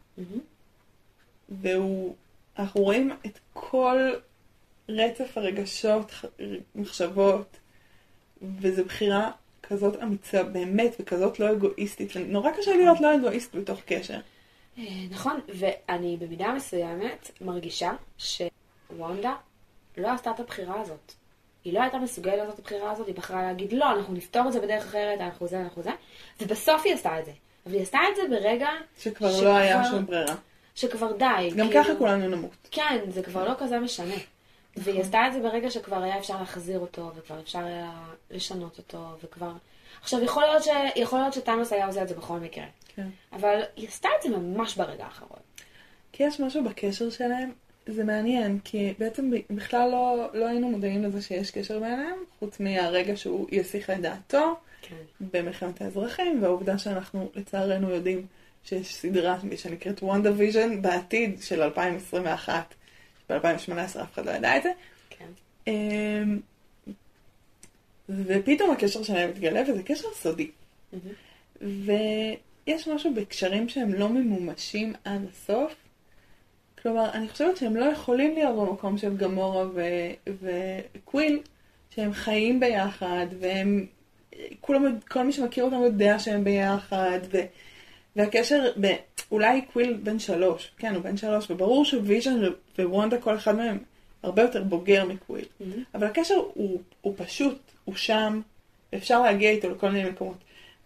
והוא, 1.50 2.16
אנחנו 2.60 2.82
רואים 2.82 3.12
את 3.26 3.40
כל 3.54 4.12
רצף 4.90 5.38
הרגשות, 5.38 6.12
מחשבות, 6.76 7.58
וזו 8.62 8.86
בחירה 8.86 9.32
כזאת 9.64 10.04
אמיצה 10.04 10.44
באמת, 10.44 10.96
וכזאת 11.00 11.40
לא 11.40 11.52
אגואיסטית, 11.52 12.12
ונורא 12.16 12.52
קשה 12.52 12.76
להיות 12.76 13.02
לא 13.02 13.16
אגואיסט 13.16 13.56
בתוך 13.56 13.80
קשר. 13.86 14.20
אה, 14.78 14.84
נכון, 15.10 15.40
ואני 15.48 16.18
במידה 16.20 16.54
מסוימת 16.54 17.32
מרגישה 17.42 17.92
שוונדה 18.18 19.34
לא 19.98 20.12
עשתה 20.12 20.32
את 20.32 20.40
הבחירה 20.40 20.82
הזאת. 20.82 21.14
היא 21.68 21.74
לא 21.74 21.82
הייתה 21.82 21.98
מסוגלת 21.98 22.38
לעשות 22.38 22.54
את 22.54 22.60
הבחירה 22.60 22.92
הזאת, 22.92 23.08
היא 23.08 23.16
בחרה 23.16 23.42
להגיד, 23.42 23.74
לא, 23.74 23.92
אנחנו 23.92 24.14
נפתור 24.14 24.48
את 24.48 24.54
זה 24.54 24.60
בדרך 24.60 24.84
אחרת, 24.86 25.22
אנחנו 25.22 25.48
זה, 25.48 25.60
אנחנו 25.62 25.82
זה, 25.84 25.90
ובסוף 26.42 26.82
היא 26.86 26.94
עשתה 26.94 27.20
את 27.20 27.26
זה. 27.26 27.32
אבל 27.66 27.74
היא 27.74 27.82
עשתה 27.82 28.00
את 28.12 28.16
זה 28.16 28.22
ברגע 28.30 28.68
שכבר 29.00 29.32
שכבר- 29.32 29.44
לא 29.44 29.56
היה 29.56 29.84
שום 29.90 30.06
ברירה. 30.06 30.36
שכבר 30.76 31.12
די. 31.12 31.50
גם 31.58 31.70
כאילו- 31.70 31.84
ככה 31.84 31.96
כולנו 31.96 32.28
נמות. 32.30 32.52
כן, 32.72 32.98
זה 33.10 33.24
כבר 33.24 33.48
לא 33.48 33.54
כזה 33.60 33.80
משנה. 33.80 34.14
והיא 34.78 35.02
עשתה 35.02 35.28
את 35.28 35.34
זה 35.34 35.40
ברגע 35.40 35.72
שכבר 35.72 36.04
היה 36.04 36.18
אפשר 36.18 36.40
להחזיר 36.40 36.80
אותו, 36.80 37.12
וכבר 37.16 37.40
אפשר 37.40 37.60
היה 37.60 37.92
לשנות 38.32 38.78
אותו, 38.78 39.04
וכבר... 39.24 39.52
עכשיו, 40.02 40.24
יכול 40.24 40.44
להיות, 40.44 40.64
ש... 40.64 40.68
יכול 40.96 41.20
להיות 41.20 41.34
שטאנוס 41.34 41.74
היה 41.74 41.86
עושה 41.88 42.02
את 42.02 42.08
זה 42.08 42.16
בכל 42.16 42.40
מקרה, 42.40 42.64
כן. 42.96 43.08
אבל 43.34 43.60
היא 43.76 43.88
עשתה 43.88 44.10
את 44.18 44.24
זה 44.24 44.38
ממש 44.38 44.76
ברגע 44.76 45.04
האחרון. 45.06 45.40
כי 46.12 46.24
יש 46.24 46.40
משהו 46.40 46.64
בקשר 46.64 47.10
שלהם, 47.10 47.52
זה 47.88 48.04
מעניין, 48.04 48.60
כי 48.64 48.94
בעצם 49.00 49.32
בכלל 49.50 49.90
לא, 49.92 50.30
לא 50.34 50.48
היינו 50.48 50.70
מודעים 50.70 51.04
לזה 51.04 51.22
שיש 51.22 51.52
קשר 51.52 51.80
ביניהם, 51.80 52.18
חוץ 52.40 52.60
מהרגע 52.60 53.18
שהוא 53.18 53.48
היא 53.52 53.62
הסיחה 53.62 53.94
את 53.94 54.02
דעתו 54.02 54.56
כן. 54.82 54.96
במלחמת 55.22 55.82
האזרחים, 55.82 56.44
והעובדה 56.44 56.78
שאנחנו 56.78 57.30
לצערנו 57.36 57.90
יודעים 57.90 58.26
שיש 58.64 58.96
סדרה 58.96 59.38
שנקראת 59.56 60.04
וונדה 60.04 60.32
ויז'ן 60.38 60.82
בעתיד 60.82 61.42
של 61.42 61.62
2021, 61.62 62.74
ב-2018 63.30 64.02
אף 64.02 64.14
אחד 64.14 64.26
לא 64.26 64.32
ידע 64.32 64.58
את 64.58 64.64
זה. 64.64 64.72
כן. 65.10 65.26
אמ, 65.68 66.40
ופתאום 68.10 68.72
הקשר 68.72 69.04
שלהם 69.04 69.30
מתגלה, 69.30 69.62
וזה 69.72 69.84
קשר 69.84 70.08
סודי. 70.14 70.52
מהמם. 70.94 71.86
ויש 72.68 72.88
משהו 72.88 73.14
בקשרים 73.14 73.70
שהם 73.70 73.94
לא 73.94 74.10
ממומשים 74.10 74.94
עד 75.04 75.22
הסוף. 75.32 75.76
כלומר, 76.82 77.10
אני 77.14 77.30
חושבת 77.30 77.58
שהם 77.58 77.76
לא 77.76 77.86
יכולים 77.86 78.34
להיות 78.34 78.56
במקום 78.56 78.98
של 78.98 79.18
גמורה 79.18 79.66
ו- 79.74 80.32
וקוויל, 80.42 81.40
שהם 81.96 82.14
חיים 82.14 82.60
ביחד, 82.60 83.26
והם, 83.40 83.86
כולם, 84.62 85.00
כל 85.08 85.24
מי 85.24 85.34
שמכיר 85.34 85.64
אותם 85.64 85.82
יודע 85.82 86.20
שהם 86.20 86.44
ביחד, 86.44 87.20
ו, 87.32 87.38
והקשר, 88.16 88.72
ב, 88.82 88.88
אולי 89.32 89.62
קוויל 89.62 89.94
בן 89.94 90.20
שלוש, 90.20 90.72
כן, 90.78 90.96
הוא 90.96 91.04
בן 91.04 91.18
שלוש, 91.18 91.52
וברור 91.52 91.86
שוויז'ן 91.86 92.42
ווונדה, 92.80 93.18
כל 93.18 93.36
אחד 93.36 93.56
מהם 93.56 93.78
הרבה 94.24 94.42
יותר 94.42 94.64
בוגר 94.64 95.06
מקוויל. 95.06 95.46
מהמם. 95.60 95.84
אבל 95.96 96.08
הקשר 96.08 96.36
הוא, 96.54 96.82
הוא 97.02 97.14
פשוט, 97.18 97.58
הוא 97.86 97.96
שם, 97.96 98.42
אפשר 98.96 99.22
להגיע 99.22 99.50
איתו 99.50 99.70
לכל 99.70 99.90
מיני 99.90 100.10
מקומות. 100.10 100.38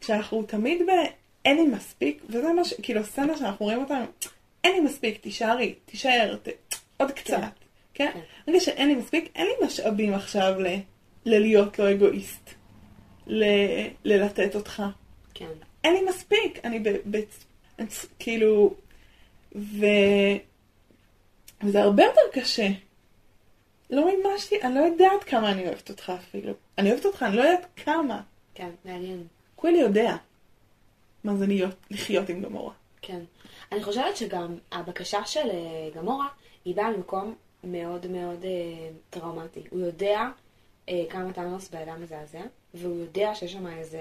כשאנחנו 0.02 0.44
תמיד 0.44 0.82
ב... 0.82 0.92
אין 1.46 1.58
לי 1.58 1.64
מספיק, 1.64 2.24
וזה 2.30 2.54
מה 2.54 2.64
ש... 2.66 2.74
כאילו, 2.82 3.04
סצנה 3.04 3.38
שאנחנו 3.38 3.66
רואים 3.66 3.80
אותה, 3.80 4.04
אין 4.64 4.74
לי 4.74 4.80
מספיק, 4.80 5.22
תישארי, 5.22 5.76
תישאר, 5.86 6.38
ת... 6.44 6.48
עוד 6.98 7.12
קצת, 7.12 7.42
כן? 7.94 8.12
כן. 8.14 8.20
רגע 8.48 8.60
שאין 8.60 8.88
לי 8.88 8.96
מספיק, 8.96 9.32
אין 9.36 9.48
לי 9.48 9.66
משאבים 9.66 10.14
עכשיו 10.14 10.60
ל... 10.60 10.68
ללהיות 11.26 11.80
לא 11.80 11.92
אגואיסט, 11.92 12.50
ל... 13.28 13.44
ללתת 14.04 14.56
אותך. 14.56 14.84
כן. 15.34 15.52
אין 15.84 15.94
לי 15.94 16.02
מספיק, 16.10 16.60
אני 16.64 16.80
ב... 16.80 16.90
ב... 17.12 17.20
כאילו... 18.20 18.74
ו... 19.56 19.86
וזה 21.64 21.82
הרבה 21.82 22.04
יותר 22.04 22.22
קשה. 22.34 22.68
לא 23.90 24.06
מימשתי, 24.06 24.62
אני 24.62 24.76
לא 24.76 24.80
יודעת 24.80 25.24
כמה 25.24 25.52
אני 25.52 25.68
אוהבת 25.68 25.90
אותך 25.90 26.14
אפילו. 26.20 26.54
אני 26.78 26.92
אוהבת 26.92 27.06
אותך, 27.06 27.24
אני 27.24 27.36
לא 27.36 27.42
יודעת 27.42 27.66
כמה. 27.76 28.22
כן, 28.56 28.70
מעניין. 28.86 29.28
קוויל 29.56 29.76
יודע 29.76 30.16
מה 31.24 31.36
זה 31.36 31.48
להיות, 31.48 31.76
לחיות 31.92 32.30
עם 32.30 32.42
גמורה. 32.42 32.74
כן. 33.02 33.20
אני 33.72 33.84
חושבת 33.84 34.18
שגם 34.18 34.56
הבקשה 34.72 35.26
של 35.26 35.50
אה, 35.50 35.90
גמורה, 35.96 36.28
היא 36.66 36.76
באה 36.76 36.92
ממקום 36.92 37.36
מאוד 37.64 38.08
מאוד 38.08 38.46
אה, 38.46 38.90
טראומטי. 39.10 39.64
הוא 39.70 39.80
יודע 39.80 40.22
אה, 40.90 41.04
כמה 41.10 41.34
טאנוס 41.34 41.70
בן 41.70 41.83
אדם 41.83 42.02
מזעזע, 42.02 42.42
והוא 42.74 43.00
יודע 43.00 43.36
שיש 43.36 43.52
שם 43.52 43.68
איזה 43.68 44.00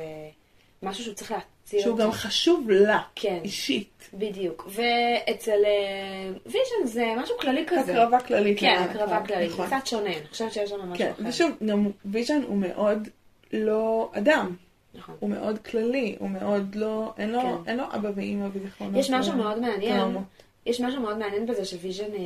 משהו 0.83 1.05
שהוא 1.05 1.15
צריך 1.15 1.31
להציל 1.31 1.81
שהוא 1.81 1.93
אותו. 1.93 2.03
גם 2.05 2.13
חשוב 2.13 2.71
לה, 2.71 3.03
כן. 3.15 3.41
אישית. 3.45 4.11
בדיוק. 4.15 4.69
ואצל 4.69 5.65
אה, 5.65 6.33
ויז'ן 6.47 6.87
זה 6.87 7.07
משהו 7.17 7.39
כללי 7.39 7.65
כזה. 7.67 7.93
הקרבה 7.93 8.21
כללית. 8.21 8.61
כן, 8.61 8.87
הקרבה 8.91 9.17
הקרב, 9.17 9.27
כללית. 9.27 9.51
נכון. 9.51 9.67
קצת 9.67 9.87
שונה, 9.87 10.11
אני 10.11 10.27
חושבת 10.31 10.53
שיש 10.53 10.73
לנו 10.73 10.87
משהו 10.87 11.05
כן, 11.05 11.13
אחר. 11.13 11.23
ושוב, 11.29 11.51
גם 11.67 11.91
ויז'ן 12.05 12.43
הוא 12.43 12.57
מאוד 12.57 13.09
לא 13.53 14.11
אדם. 14.15 14.57
נכון. 14.95 15.15
הוא 15.21 15.31
מאוד 15.31 15.59
כללי, 15.59 16.17
הוא 16.19 16.31
מאוד 16.31 16.75
לא, 16.75 17.13
אין 17.19 17.31
לו, 17.31 17.41
כן. 17.41 17.71
אין 17.71 17.77
לו 17.77 17.85
אבא 17.95 18.11
ואימא 18.15 18.49
וזיכרונות. 18.53 18.97
יש 18.97 19.11
משהו 19.11 19.37
מאוד 19.37 19.59
מעניין, 19.59 19.99
טראומות. 19.99 20.23
יש 20.67 20.81
משהו 20.81 21.01
מאוד 21.01 21.19
מעניין 21.19 21.47
בזה 21.47 21.65
שוויז'ן 21.65 22.05
אה, 22.05 22.19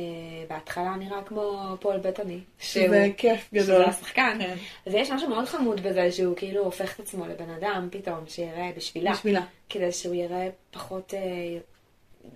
בהתחלה 0.49 0.95
נראה 0.95 1.21
כמו 1.23 1.75
פול 1.79 1.97
בטני. 1.97 2.39
שזה 2.59 3.07
כיף 3.17 3.49
גדול. 3.53 3.63
שזה 3.63 3.85
השחקן. 3.85 4.37
כן. 4.39 4.55
ויש 4.91 5.11
משהו 5.11 5.29
מאוד 5.29 5.45
חמוד 5.45 5.81
בזה 5.81 6.11
שהוא 6.11 6.35
כאילו 6.35 6.63
הופך 6.63 6.95
את 6.95 6.99
עצמו 6.99 7.25
לבן 7.25 7.49
אדם 7.49 7.87
פתאום, 7.91 8.19
שיראה 8.27 8.71
בשבילה. 8.77 9.11
בשבילה. 9.11 9.41
כדי 9.69 9.91
שהוא 9.91 10.15
יראה 10.15 10.49
פחות 10.71 11.13
אה. 11.13 11.59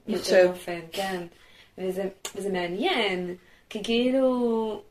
יותר 0.08 0.50
אופן, 0.50 0.80
כן. 0.92 1.24
וזה, 1.78 2.04
וזה 2.36 2.50
מעניין, 2.50 3.36
כי 3.70 3.84
כאילו, 3.84 4.82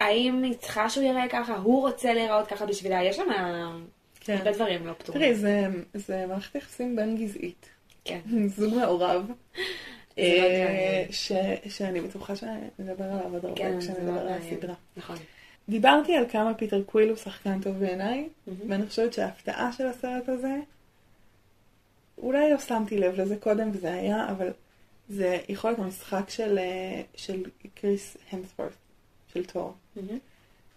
האם 0.00 0.42
היא 0.42 0.54
צריכה 0.54 0.90
שהוא 0.90 1.04
יראה 1.04 1.28
ככה, 1.30 1.56
הוא 1.56 1.80
רוצה 1.80 2.14
להיראות 2.14 2.46
ככה 2.46 2.66
בשבילה, 2.66 3.04
יש 3.04 3.16
שם 3.16 3.28
כן. 4.24 4.36
הרבה 4.36 4.52
דברים 4.52 4.86
לא 4.86 4.92
פתורים. 4.92 5.22
תראי, 5.22 5.34
זה, 5.34 5.66
זה 5.94 6.26
מערכת 6.26 6.54
יחסים 6.54 6.96
בין 6.96 7.16
גזעית. 7.16 7.66
כן. 8.04 8.20
זוג 8.56 8.74
מעורב. 8.74 9.26
מאוד 10.16 10.24
אה. 10.24 11.04
ש, 11.10 11.32
שאני 11.68 12.00
בטוחה 12.00 12.36
שנדבר 12.36 13.04
עליו 13.04 13.34
עוד 13.34 13.44
הרבה 13.44 13.56
כן, 13.56 13.80
כשנדבר 13.80 14.12
מאוד 14.12 14.26
על. 14.26 14.32
הסדרה. 14.32 14.74
נכון. 14.96 15.16
דיברתי 15.68 16.16
על 16.16 16.24
כמה 16.28 16.54
פיטר 16.54 16.82
קוויל 16.82 17.08
הוא 17.08 17.16
שחקן 17.16 17.60
טוב 17.60 17.78
בעיניי. 17.78 18.28
ואני 18.68 18.86
חושבת 18.86 19.12
שההפתעה 19.12 19.72
של 19.72 19.86
הסרט 19.86 20.28
הזה, 20.28 20.56
אולי 22.18 22.50
לא 22.50 22.58
שמתי 22.58 22.98
לב 22.98 23.20
לזה 23.20 23.36
קודם 23.36 23.70
וזה 23.72 23.92
היה, 23.92 24.28
אבל 24.28 24.50
זה 25.08 25.38
יכול 25.48 25.70
להיות 25.70 25.78
המשחק 25.78 26.30
של, 26.30 26.58
אה, 26.58 27.02
של 27.14 27.42
קריס 27.74 28.16
המספורט, 28.30 28.72
של 29.32 29.44
תור. 29.44 29.74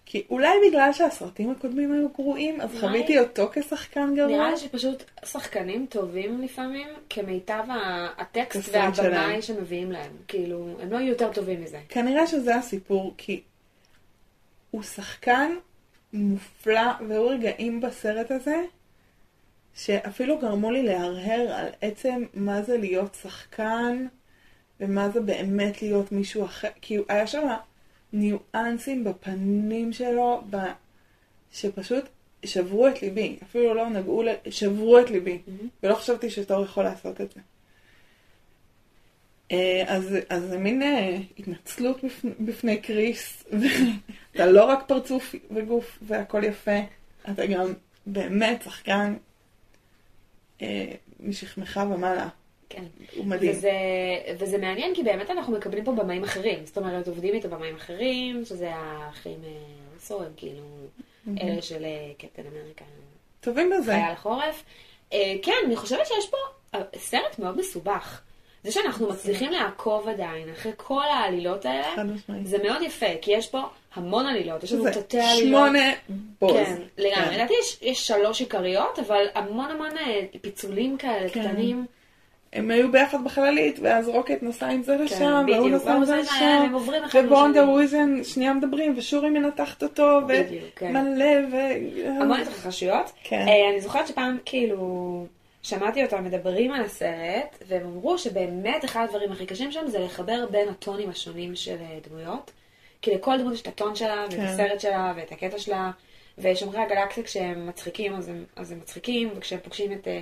כי 0.05 0.23
אולי 0.29 0.49
בגלל 0.69 0.93
שהסרטים 0.93 1.51
הקודמים 1.51 1.93
היו 1.93 2.09
גרועים, 2.09 2.61
אז 2.61 2.69
חוויתי 2.79 3.13
לי- 3.13 3.19
אותו 3.19 3.49
כשחקן 3.53 4.13
גרוע. 4.15 4.27
נראה 4.37 4.51
לי 4.51 4.57
שפשוט 4.57 5.03
שחקנים 5.25 5.85
טובים 5.89 6.41
לפעמים, 6.41 6.87
כמיטב 7.09 7.63
הטקסט 8.17 8.69
והבמאי. 8.71 9.41
שמביאים 9.41 9.91
להם. 9.91 10.11
כאילו, 10.27 10.67
הם 10.81 10.91
לא 10.91 10.97
יהיו 10.97 11.07
יותר 11.09 11.33
טובים 11.33 11.63
מזה. 11.63 11.79
כנראה 11.89 12.27
שזה 12.27 12.55
הסיפור, 12.55 13.13
כי 13.17 13.41
הוא 14.71 14.83
שחקן 14.83 15.51
מופלא, 16.13 16.91
והיו 17.09 17.27
רגעים 17.27 17.81
בסרט 17.81 18.31
הזה 18.31 18.61
שאפילו 19.75 20.37
גרמו 20.37 20.71
לי 20.71 20.83
להרהר 20.83 21.53
על 21.55 21.67
עצם 21.81 22.23
מה 22.33 22.61
זה 22.61 22.77
להיות 22.77 23.17
שחקן, 23.21 24.07
ומה 24.79 25.09
זה 25.09 25.19
באמת 25.21 25.81
להיות 25.81 26.11
מישהו 26.11 26.45
אחר, 26.45 26.67
כי 26.81 26.97
היה 27.09 27.27
שם 27.27 27.47
ניואנסים 28.13 29.03
בפנים 29.03 29.93
שלו, 29.93 30.43
ב... 30.49 30.57
שפשוט 31.51 32.05
שברו 32.45 32.87
את 32.87 33.01
ליבי, 33.01 33.39
אפילו 33.43 33.73
לא 33.73 33.89
נגעו, 33.89 34.23
ל... 34.23 34.27
שברו 34.49 34.99
את 34.99 35.09
ליבי, 35.09 35.39
מהמם. 35.47 35.69
ולא 35.83 35.95
חשבתי 35.95 36.29
שתור 36.29 36.63
יכול 36.63 36.83
לעשות 36.83 37.21
את 37.21 37.31
זה. 37.31 37.39
אה, 39.51 39.83
אז, 39.87 40.15
אז 40.29 40.43
זה 40.43 40.57
מין 40.57 40.81
אה, 40.81 41.17
התנצלות 41.39 42.03
בפני, 42.03 42.31
בפני 42.39 42.81
קריס, 42.81 43.43
אתה 44.31 44.45
לא 44.45 44.65
רק 44.65 44.87
פרצוף 44.87 45.35
וגוף 45.51 45.99
והכל 46.01 46.43
יפה, 46.43 46.79
אתה 47.31 47.45
גם 47.45 47.73
באמת 48.05 48.61
שחקן 48.61 49.15
אה, 50.61 50.91
משכמך 51.19 51.79
ומעלה, 51.91 52.27
כן. 52.75 52.83
הוא 53.15 53.25
מדהים. 53.25 53.51
וזה, 53.51 53.71
וזה 54.38 54.57
מעניין 54.57 54.95
כי 54.95 55.03
באמת 55.03 55.29
אנחנו 55.29 55.53
מקבלים 55.53 55.83
פה 55.83 55.91
במאים 55.91 56.23
אחרים. 56.23 56.65
זאת 56.65 56.77
אומרת, 56.77 57.07
עובדים 57.07 57.33
איתו 57.33 57.49
במאים 57.49 57.75
אחרים, 57.75 58.45
שזה 58.45 58.69
האחים 58.73 59.39
אה, 59.43 59.49
רוסו, 59.93 60.23
הם 60.23 60.31
כאילו 60.38 60.63
אלה 61.41 61.61
של 61.61 61.85
אה, 61.85 62.11
קפטן 62.17 62.43
אמריקה, 62.53 62.85
טובים 63.41 63.69
בזה. 63.69 63.91
חייל 63.91 64.11
החורף. 64.11 64.63
אה, 65.13 65.35
כן, 65.41 65.53
אני 65.65 65.75
חושבת 65.75 66.05
שיש 66.07 66.29
פה 66.29 66.38
אה, 66.75 66.81
סרט 66.97 67.39
מאוד 67.39 67.57
מסובך. 67.57 68.21
זה 68.63 68.71
שאנחנו 68.71 69.09
מצליחים 69.09 69.51
לעקוב 69.51 70.07
עדיין 70.07 70.49
אחרי 70.49 70.71
כל 70.77 71.03
העלילות 71.03 71.65
האלה. 71.65 71.95
זה 72.43 72.57
מאוד 72.63 72.81
יפה, 72.81 73.05
כי 73.21 73.31
יש 73.31 73.49
פה 73.49 73.61
המון 73.95 74.25
עלילות, 74.25 74.63
יש 74.63 74.71
לנו 74.71 74.85
תתי 74.91 75.19
עלילות. 75.19 75.39
שמונה 75.39 75.93
בוז. 76.39 76.51
כן, 76.51 76.81
לגמרי. 76.97 77.25
כן. 77.25 77.33
לדעתי 77.33 77.53
יש, 77.81 78.07
שלוש 78.07 78.39
עיקריות, 78.39 78.99
אבל 78.99 79.25
המון 79.35 79.71
המון 79.71 79.97
אה, 79.97 80.21
פיצולים 80.41 80.97
כאלה 80.97 81.29
כן. 81.29 81.49
קטנים. 81.49 81.85
הם 82.55 82.71
היו 82.71 82.91
ביחד 82.91 83.23
בחללית, 83.23 83.79
ואז 83.81 84.07
רוקט 84.07 84.43
נסע 84.43 84.67
עם 84.67 84.83
זה 84.83 84.97
לשם, 84.97 85.45
והוא 85.47 85.69
כן. 85.69 85.75
נסע 85.75 85.93
עם 85.93 86.05
זה 86.05 86.15
לשם, 86.15 86.31
לשני. 86.31 86.75
וויזן 87.71 88.23
שנייה 88.23 88.53
מדברים, 88.53 88.93
ושורי 88.97 89.29
מנתחת 89.29 89.83
אותו, 89.83 90.21
בדיוק, 90.27 90.63
כן. 90.75 90.89
ומלא, 90.89 91.25
ו... 91.51 91.55
המון 92.21 92.39
התרחשויות. 92.39 93.11
כן. 93.23 93.45
אה, 93.47 93.69
אני 93.69 93.81
זוכרת 93.81 94.07
שפעם 94.07 94.37
כאילו 94.45 95.25
שמעתי 95.61 96.03
אותם 96.03 96.23
מדברים 96.23 96.71
על 96.71 96.81
הסרט, 96.81 97.63
והם 97.67 97.81
אמרו 97.85 98.17
שבאמת 98.17 98.85
אחד 98.85 99.05
הדברים 99.09 99.31
הכי 99.31 99.45
קשים 99.45 99.71
שם 99.71 99.87
זה 99.87 99.99
לחבר 99.99 100.45
בין 100.51 100.69
הטונים 100.69 101.09
השונים 101.09 101.55
של 101.55 101.77
אה, 101.81 101.97
דמויות. 102.09 102.51
כי 103.01 103.15
לכל 103.15 103.37
דמות 103.37 103.53
יש 103.53 103.61
את 103.61 103.67
הטון 103.67 103.95
שלה, 103.95 104.25
ואת 104.29 104.33
כן. 104.33 104.45
הסרט 104.45 104.79
שלה, 104.79 105.13
ואת 105.15 105.31
הקטע 105.31 105.59
שלה. 105.59 105.91
ושומרי 106.37 106.79
הגלקסיה 106.79 107.23
כשהם 107.23 107.67
מצחיקים 107.67 108.15
אז 108.15 108.27
הם, 108.27 108.43
אז 108.55 108.71
הם 108.71 108.77
מצחיקים, 108.77 109.29
וכשהם 109.35 109.59
פוגשים 109.63 109.91
את... 109.91 110.07
אה, 110.07 110.21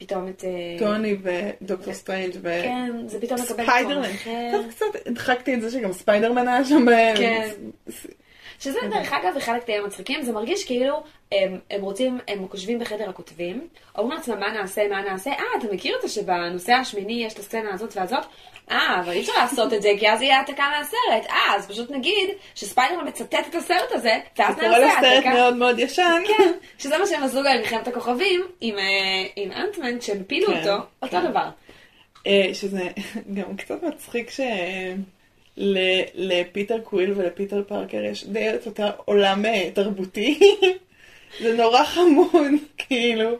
פתאום 0.00 0.28
את... 0.28 0.44
אה, 0.44 0.50
טוני 0.78 1.16
ודוקטור 1.22 1.94
סטרנג' 1.94 2.32
ו... 2.42 2.60
כן, 2.62 2.92
זה 3.06 3.20
פתאום 3.20 3.40
מקבל 3.40 3.62
מקום 3.64 3.66
ספיידרמן. 3.74 4.04
אחר. 4.04 4.50
קצת 4.68 4.86
קצת 4.92 5.06
הדחקתי 5.06 5.54
את 5.54 5.60
זה 5.60 5.70
שגם 5.70 5.92
ספיידרמן 5.92 6.48
היה 6.48 6.64
שם. 6.64 6.86
ב- 6.86 7.16
כן. 7.16 7.48
שזה 8.58 8.78
דרך 8.90 9.12
אגב 9.12 9.36
אחד 9.36 9.54
הקטעים 9.56 9.84
המצחיקים, 9.84 10.22
זה 10.22 10.32
מרגיש 10.32 10.64
כאילו 10.64 11.02
הם, 11.32 11.58
הם 11.70 11.82
רוצים, 11.82 12.18
הם 12.28 12.48
חושבים 12.50 12.78
בחדר 12.78 13.08
הכותבים, 13.08 13.68
אומרים 13.98 14.18
לעצמם 14.18 14.40
מה 14.40 14.50
נעשה, 14.50 14.88
מה 14.88 15.02
נעשה, 15.02 15.30
אה, 15.30 15.44
אתה 15.58 15.66
מכיר 15.72 15.96
את 15.96 16.02
זה 16.02 16.08
שבנוסע 16.08 16.72
השמיני 16.72 17.24
יש 17.24 17.32
את 17.32 17.38
הסצנה 17.38 17.74
הזאת 17.74 17.96
והזאת? 17.96 18.24
אה, 18.70 19.00
אבל 19.00 19.12
אי 19.12 19.20
אפשר 19.20 19.32
לעשות 19.36 19.72
את 19.72 19.82
זה 19.82 19.90
כי 19.98 20.10
אז 20.10 20.22
יהיה 20.22 20.38
העתקה 20.38 20.64
מהסרט, 20.78 21.30
אה, 21.30 21.56
אז 21.56 21.66
פשוט 21.66 21.90
נגיד 21.90 22.30
שספיידרמן 22.54 23.08
מצטט 23.08 23.46
את 23.50 23.54
הסרט 23.54 23.92
הזה, 23.92 24.18
ואז 24.38 24.54
זה 24.54 24.60
קורה 24.60 24.78
נעשה 24.78 24.98
לסרט 24.98 25.04
העתקה. 25.04 25.30
מאוד 25.30 25.56
מאוד 25.56 25.78
ישן. 25.78 26.22
כן, 26.26 26.52
שזה 26.78 26.98
מה 26.98 27.06
שהם 27.06 27.22
עשו 27.22 27.38
גם 27.38 27.46
עם 27.46 27.58
מלחמת 27.58 27.88
הכוכבים, 27.88 28.42
עם, 28.60 28.78
אה, 28.78 29.26
עם 29.36 29.52
אנטמן, 29.52 29.98
כשהם 29.98 30.20
הפילו 30.20 30.46
כן, 30.46 30.58
אותו, 30.58 30.84
אותו 31.02 31.16
כן. 31.16 31.30
דבר. 31.30 31.48
אה, 32.26 32.50
שזה 32.52 32.88
גם 33.36 33.56
קצת 33.56 33.82
מצחיק 33.82 34.30
ש... 34.30 34.40
לפיטר 36.14 36.78
קוויל 36.80 37.12
ולפיטר 37.16 37.62
פארקר 37.68 38.04
יש 38.04 38.24
די 38.26 38.54
את 38.54 38.66
אותה 38.66 38.90
עולם 39.04 39.46
אה, 39.46 39.70
תרבותי. 39.74 40.38
זה 41.42 41.56
נורא 41.56 41.84
חמוד, 41.84 42.50
כאילו. 42.88 43.30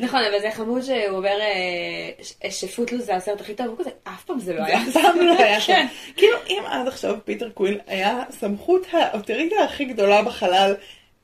נכון, 0.00 0.20
אבל 0.30 0.40
זה 0.40 0.50
חמוד 0.50 0.82
שהוא 0.82 1.16
אומר 1.16 1.40
אה, 1.40 2.10
ש- 2.22 2.34
ש 2.60 2.68
Footloose 2.68 3.04
זה 3.04 3.14
הסרט 3.16 3.40
הכי 3.40 3.54
טוב, 3.54 3.66
הוא 3.66 3.78
כזה, 3.78 3.90
אף 4.04 4.24
פעם 4.24 4.40
זה 4.40 4.52
לא 4.52 4.58
זה 4.60 4.66
היה. 4.66 4.82
אף 4.82 4.92
פעם 5.02 5.18
לא 5.26 5.32
היה 5.38 5.60
שם. 5.60 5.72
כן. 5.72 5.86
כאילו, 6.16 6.36
אם 6.50 6.62
עד 6.66 6.88
עכשיו 6.88 7.16
פיטר 7.24 7.50
קוויל 7.50 7.78
היה 7.86 8.22
הסמכות 8.28 8.86
האוטוריטה 8.92 9.56
הכי 9.64 9.84
גדולה 9.84 10.22
בחלל 10.22 10.74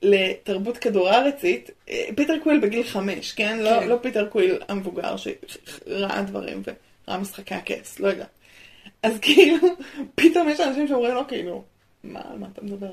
לתרבות 0.01 0.77
כדור 0.77 1.09
הארצית, 1.09 1.71
אה, 1.89 2.03
פיטר 2.15 2.33
קוויל 2.43 2.59
בגיל 2.59 2.83
חמש, 2.83 3.31
כן? 3.31 3.59
לא, 3.59 3.79
כן. 3.79 3.87
לא 3.87 3.95
פיטר 4.01 4.27
קוויל 4.27 4.59
המבוגר 4.69 5.15
שראה 5.17 6.21
דברים 6.21 6.61
וראה 7.07 7.17
משחקי 7.19 7.55
הכס, 7.55 7.99
לא 7.99 8.07
יודע. 8.07 8.25
אז 9.03 9.19
כאילו, 9.19 9.67
פתאום 10.15 10.49
יש 10.49 10.59
אנשים 10.59 10.87
שאומרים 10.87 11.13
לו, 11.13 11.27
כאילו, 11.27 11.63
מה, 12.03 12.21
על 12.31 12.37
מה 12.37 12.47
אתה 12.53 12.61
מדבר? 12.61 12.89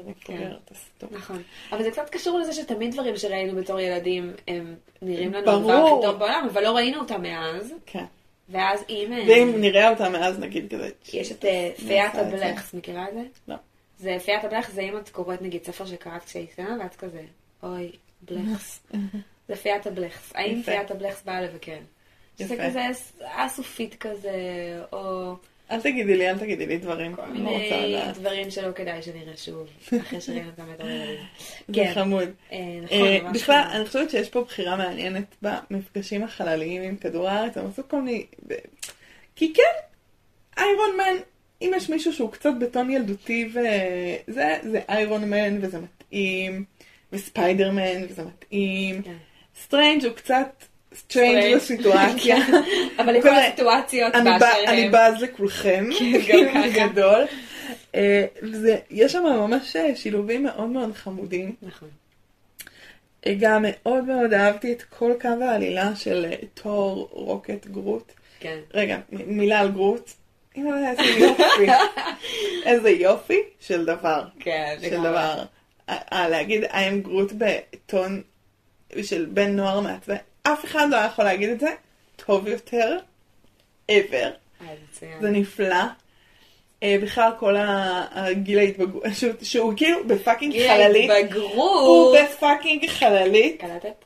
סתום. 0.75 1.09
נכון. 1.13 1.43
אבל 1.73 1.83
זה 1.83 1.91
קצת 1.91 2.09
קשור 2.11 2.39
לזה 2.39 2.53
שתמיד 2.53 2.93
דברים 2.93 3.17
שראינו 3.17 3.61
בתור 3.61 3.81
ילדים, 3.81 4.33
הם 4.49 4.75
נראים 5.03 5.33
לנו. 5.33 5.51
הדבר 5.51 5.73
הכי 5.73 6.07
טוב 6.07 6.19
בעולם, 6.19 6.47
אבל 6.53 6.63
לא 6.63 6.77
ראינו 6.77 6.99
אותם 6.99 7.23
מאז. 7.23 7.75
כן. 7.87 8.05
ואז 8.49 8.85
אם... 8.89 9.13
אה, 9.13 9.25
ואם 9.29 9.61
נראה 9.61 9.91
אותה 9.91 10.09
מאז, 10.09 10.39
נגיד 10.39 10.75
כזה. 10.75 10.91
יש 11.13 11.33
את 11.33 11.45
אה, 11.45 11.71
פיית 11.87 12.13
זה? 12.15 12.21
הבלכס, 12.21 12.75
מכירה 12.75 13.09
את 13.09 13.15
זה? 13.15 13.23
לא. 13.49 13.57
זה 13.99 14.17
פיית 14.25 14.45
הבלכס, 14.45 14.73
זה 14.73 14.81
אם 14.81 14.97
את 14.99 15.09
קוראת 15.09 15.43
נגיד 15.43 15.65
ספר 15.65 15.87
שקראת 15.87 16.25
כשהיית 16.25 16.51
קטנה, 16.53 16.77
ואת 16.81 16.97
כזה, 16.97 17.23
אוי, 17.63 17.93
בלכס. 18.23 18.81
זה 19.49 19.57
פיית 19.57 19.87
הבלכס. 19.87 20.33
האם. 20.35 20.63
פיית 20.63 20.91
הבלכס 20.91 21.23
באה 21.25 21.41
לבקר? 21.41 21.79
שזה 22.39 22.55
יפה. 22.55 22.67
כזה 22.67 22.87
אסופית 23.23 23.95
כזה, 23.95 24.33
או 24.93 25.35
אל 25.71 25.81
תגידי 25.81 26.17
לי, 26.17 26.31
אל 26.31 26.39
תגידי 26.39 26.67
לי 26.67 26.79
דברים. 26.79 27.17
כל 27.17 27.23
לא 27.23 27.29
מיני. 27.29 28.03
דברים 28.15 28.51
שלא 28.51 28.73
כדאי 28.73 29.03
שנראה 29.03 29.37
שוב, 29.37 29.69
אחרי 30.03 30.21
שראינו 30.21 30.51
אותם 30.51 30.63
ילדים. 30.69 30.87
זה 31.69 31.75
כן. 31.75 31.93
חמוד. 31.95 32.29
אה, 32.53 32.59
נכון, 32.83 32.99
אה, 32.99 33.33
בכלל. 33.35 33.65
אני 33.73 33.87
חושבת 33.87 34.11
שיש 34.11 34.29
פה 34.29 34.45
בחירה 34.45 34.77
מעניינת 34.77 35.37
במפגשים 35.43 36.25
החלליים 36.25 36.83
עם 36.83 36.97
כדור 36.97 37.29
הארץ, 37.29 37.57
הם 37.57 37.67
עשו 37.67 37.83
כל 37.89 38.03
מיני... 38.03 38.27
כי 39.37 39.53
כן, 39.53 39.63
איירון 40.59 40.97
מן, 40.97 41.23
אם 41.63 41.73
יש 41.77 41.91
מישהו 41.91 42.13
שהוא 42.13 42.33
קצת 42.33 42.51
בטון 42.61 42.91
ילדותי 42.91 43.49
וזה, 43.51 44.59
זה 44.63 44.81
איירון 44.89 45.31
מן 45.31 45.59
וזה 45.61 45.79
מתאים, 45.79 46.65
וספיידרמן 47.13 48.05
וזה 48.09 48.23
מתאים, 48.25 49.03
כן. 49.03 49.17
סטרנג' 49.63 50.05
הוא 50.05 50.15
קצת 50.15 50.65
strange 50.99 51.43
Strange. 51.53 51.57
לסיטואציה. 51.57 52.37
אבל 52.99 53.13
לכל 53.13 53.29
הסיטואציות 53.29 54.13
באשר 54.13 54.39
ב- 54.47 54.69
אני 54.69 54.83
הם. 54.85 54.93
בז 54.93 55.23
לכולכם, 55.23 55.85
כן, 55.99 56.21
כאילו. 56.27 56.51
בגדול. 56.65 57.25
אה, 57.95 58.25
יש 58.91 59.13
שם 59.13 59.23
ממש 59.23 59.77
אה, 59.77 59.97
שילובים 59.97 60.43
מאוד 60.43 60.69
מאוד 60.69 60.93
חמודים. 60.95 61.55
נכון. 61.63 61.89
אה, 63.27 63.35
גם 63.41 63.65
מאוד 63.69 64.05
מאוד 64.05 64.33
אהבתי 64.33 64.73
את 64.73 64.83
כל 64.83 65.13
קו 65.21 65.29
העלילה 65.41 65.97
של 65.97 66.27
תור, 66.55 67.09
רוקט, 67.13 67.67
גרוט. 67.67 68.13
כן. 68.41 68.59
רגע, 68.75 68.99
מילה 69.11 69.61
על 69.61 69.69
גרוט. 69.71 70.11
איזה 70.57 71.03
יופי. 71.19 71.67
איזה 72.67 72.91
יופי 72.91 73.39
של 73.61 73.85
דבר. 73.85 74.25
כן, 74.41 74.77
של. 74.83 75.03
דבר. 75.03 75.43
להגיד 76.29 76.65
I 76.65 76.69
am 76.69 76.95
גרוט 77.03 77.33
בטון 77.39 78.23
של 79.03 79.27
בן 79.33 79.57
נוער 79.57 79.81
מעצבן. 79.81 80.17
אף 80.53 80.65
אחד 80.65 80.87
לא 80.91 80.97
יכול 80.97 81.25
להגיד 81.25 81.49
את 81.51 81.61
זה 81.61 81.75
טוב 82.27 82.49
יותר, 82.49 82.99
ever. 83.93 84.27
אה, 84.61 84.67
זה 85.21 85.31
נפלא. 85.31 85.85
אה, 86.83 86.97
בכלל 87.03 87.31
כל 87.39 87.55
הגיל 87.59 88.59
ההתבגרות, 88.59 89.03
שהוא- 89.19 89.33
שהוא 89.43 89.73
כאילו 89.77 90.05
ב 90.07 90.12
fucking 90.12 90.53
גיל 90.53 90.69
חללית. 90.69 91.11
הוא 91.11 91.17
ההתבגרות. 91.17 92.17
ב 92.31 92.38
fucking 92.38 92.87
חללית. 92.89 93.61
קלטת? 93.61 94.05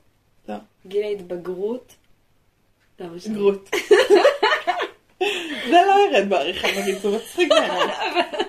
לא, 0.48 0.54
גיל 0.86 1.02
ההתבגרות. 1.04 1.94
לא 3.00 3.06
משנה. 3.06 3.34
גרוט. 3.34 3.70
זה 5.70 5.80
לא 5.86 5.94
ירד 6.10 6.28
בעריכה, 6.28 6.68
נגיד, 6.80 6.98
זה 6.98 7.08
מצחיק 7.08 7.48
בעיניי. 7.48 7.86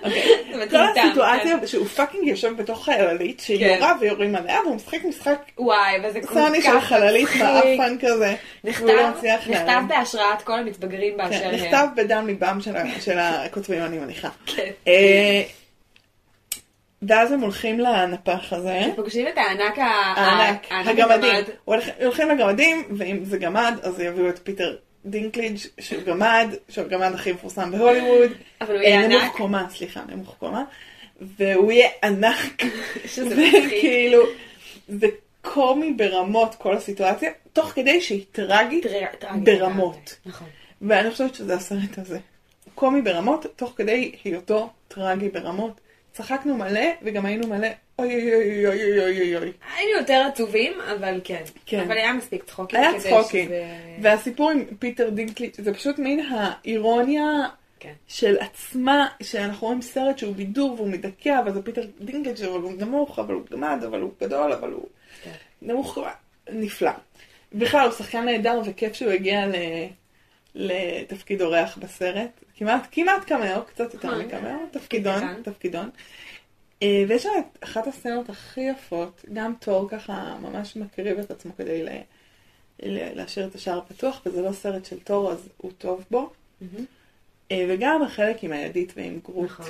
אוקיי. 0.04 0.70
כל. 0.70 1.00
הסיטואציה 1.00 1.66
שהוא 1.66 1.86
fucking 1.86 2.26
יושב 2.26 2.56
בתוך 2.56 2.84
חללית, 2.84 3.40
שהיא 3.40 3.58
כן. 3.58 3.76
יורה 3.78 3.92
ויורים 4.00 4.34
עליה, 4.34 4.60
והוא 4.60 4.76
משחק 4.76 5.04
משחק 5.04 5.38
וואי, 5.58 5.94
וזה 6.04 6.20
כל 6.20 6.26
כך 6.26 6.32
סוני 6.32 6.62
של 6.62 6.80
חללית 6.80 7.28
מצחיק. 7.28 7.42
באופן 7.42 7.96
כזה. 8.00 8.34
נכתב, 8.64 8.86
לא 8.86 9.10
נכתב. 9.48 9.82
בהשראת 9.88 10.42
כל 10.42 10.58
המתבגרים 10.58 11.16
באשר 11.16 11.38
כן, 11.38 11.48
הם. 11.48 11.54
נכתב 11.54 11.86
בדם 11.96 12.26
ליבם 12.26 12.58
של 13.00 13.18
הכותבים, 13.18 13.82
אני 13.82 13.98
מניחה. 13.98 14.28
כן. 14.46 14.70
אה, 14.88 15.42
ואז 17.08 17.32
הם 17.32 17.40
הולכים 17.40 17.80
לנפח 17.80 18.52
הזה. 18.52 18.80
פוגשים 18.96 19.28
את 19.28 19.38
הענק 19.38 19.78
הגמדים. 20.70 21.34
הולכים 22.02 22.28
לגמדים, 22.28 22.84
ואם 22.98 23.24
זה 23.24 23.38
גמד, 23.38 23.78
אז 23.82 24.00
יביאו 24.00 24.28
את 24.28 24.40
פיטר 24.42 24.76
דינקליג' 25.04 25.56
שהוא 25.80 26.02
גמד, 26.02 26.46
שהוא 26.68 26.84
הגמד 26.84 27.10
הכי 27.14 27.32
מפורסם 27.32 27.70
בהוליווד. 27.70 28.30
אבל 28.60 28.74
הוא 28.74 28.82
יהיה 28.82 29.00
אה, 29.02 29.08
נמוך 29.08 29.22
ענק. 29.22 29.32
קומה, 29.36 29.66
סליחה, 29.70 30.00
נמוך 30.08 30.34
קומה. 30.38 30.64
והוא 31.20 31.72
יהיה 31.72 31.88
ענק. 32.04 32.62
שזה 33.06 33.34
מצחיק. 33.46 33.64
וכאילו, 33.66 34.22
זה 34.88 35.06
קומי 35.42 35.92
ברמות 35.92 36.54
כל 36.54 36.76
הסיטואציה, 36.76 37.30
תוך 37.52 37.66
כדי 37.74 38.00
שהיא 38.00 38.24
טראגית 38.32 38.86
טרי- 38.86 39.16
טרגי 39.18 39.40
ברמות. 39.44 40.16
נכון. 40.26 40.48
ואני 40.82 41.10
חושבת 41.10 41.34
שזה 41.34 41.54
הסרט 41.54 41.98
הזה. 41.98 42.18
קומי 42.74 43.02
ברמות, 43.02 43.46
תוך 43.56 43.72
כדי 43.76 44.12
היותו 44.24 44.70
טרגי 44.88 45.28
ברמות. 45.28 45.80
צחקנו 46.14 46.56
מלא, 46.56 46.90
וגם 47.02 47.26
היינו 47.26 47.48
מלא 47.48 47.68
אוי 47.98 48.34
אוי 48.34 48.66
אוי 48.66 48.66
אוי 48.66 49.00
אוי 49.00 49.00
אוי 49.00 49.20
אוי. 49.20 49.36
אוי. 49.36 49.52
היינו 49.76 49.98
יותר 49.98 50.26
עצובים, 50.32 50.72
אבל 50.80 51.20
כן. 51.24 51.42
כן. 51.66 51.80
אבל 51.80 51.96
היה 51.96 52.12
מספיק 52.12 52.44
צחוקים. 52.44 52.80
היה 52.80 52.98
צחוקים. 52.98 53.46
שזה... 53.46 53.64
והסיפור 54.02 54.50
עם 54.50 54.64
פיטר 54.78 55.10
דינקליג' 55.10 55.60
זה 55.60 55.74
פשוט 55.74 55.98
מין 55.98 56.20
האירוניה 56.20 57.24
כן. 57.80 57.92
של 58.08 58.36
עצמה, 58.40 59.06
שאנחנו 59.22 59.66
רואים 59.66 59.82
סרט 59.82 60.18
שהוא 60.18 60.34
בידור 60.34 60.74
והוא 60.74 60.88
מדכא, 60.88 61.38
אבל 61.38 61.52
זה 61.52 61.62
פיטר 61.62 61.82
דינקליג' 62.00 62.40
אבל 62.40 62.60
הוא 62.60 62.72
נמוך, 62.78 63.18
אבל 63.18 63.34
הוא 63.34 63.42
גמד, 63.50 63.78
אבל 63.86 64.00
הוא 64.00 64.10
גדול, 64.20 64.52
אבל 64.52 64.70
הוא 64.70 64.86
כן. 65.24 65.30
נמוך, 65.62 65.98
נפלא. 66.50 66.90
בכלל, 67.52 67.86
הוא 67.86 67.92
שחקן 67.92 68.24
נהדר, 68.24 68.60
וכיף 68.64 68.94
שהוא 68.94 69.10
הגיע 69.10 69.46
ל... 69.46 69.54
לתפקיד 70.54 71.42
אורח 71.42 71.78
בסרט. 71.78 72.44
כמעט, 72.56 72.86
כמעט 72.92 73.24
קמאו, 73.24 73.64
קצת 73.66 73.94
יותר 73.94 74.08
נכון. 74.08 74.24
מקמאו, 74.24 74.58
תפקידון, 74.70 75.18
קטן. 75.18 75.42
תפקידון. 75.42 75.90
אה, 76.82 77.04
ויש 77.08 77.22
שם 77.22 77.28
את 77.38 77.64
אחת 77.64 77.86
הסצנות 77.86 78.30
הכי 78.30 78.60
יפות, 78.60 79.24
גם 79.32 79.54
תור 79.60 79.88
ככה 79.90 80.36
ממש 80.40 80.76
מקריב 80.76 81.18
את 81.18 81.30
עצמו 81.30 81.52
כדי 81.56 81.82
ל... 81.82 81.88
להשאיר 83.14 83.46
את 83.46 83.54
השער 83.54 83.80
פתוח, 83.88 84.22
וזה 84.26 84.42
לא 84.42 84.52
סרט 84.52 84.84
של 84.84 85.00
תור, 85.00 85.32
אז 85.32 85.48
הוא 85.56 85.72
טוב 85.78 86.04
בו. 86.10 86.32
אה, 87.50 87.66
וגם 87.68 88.02
החלק 88.02 88.44
עם 88.44 88.52
הידית 88.52 88.92
ועם 88.96 89.18
גרוט. 89.24 89.50
נכון. 89.50 89.66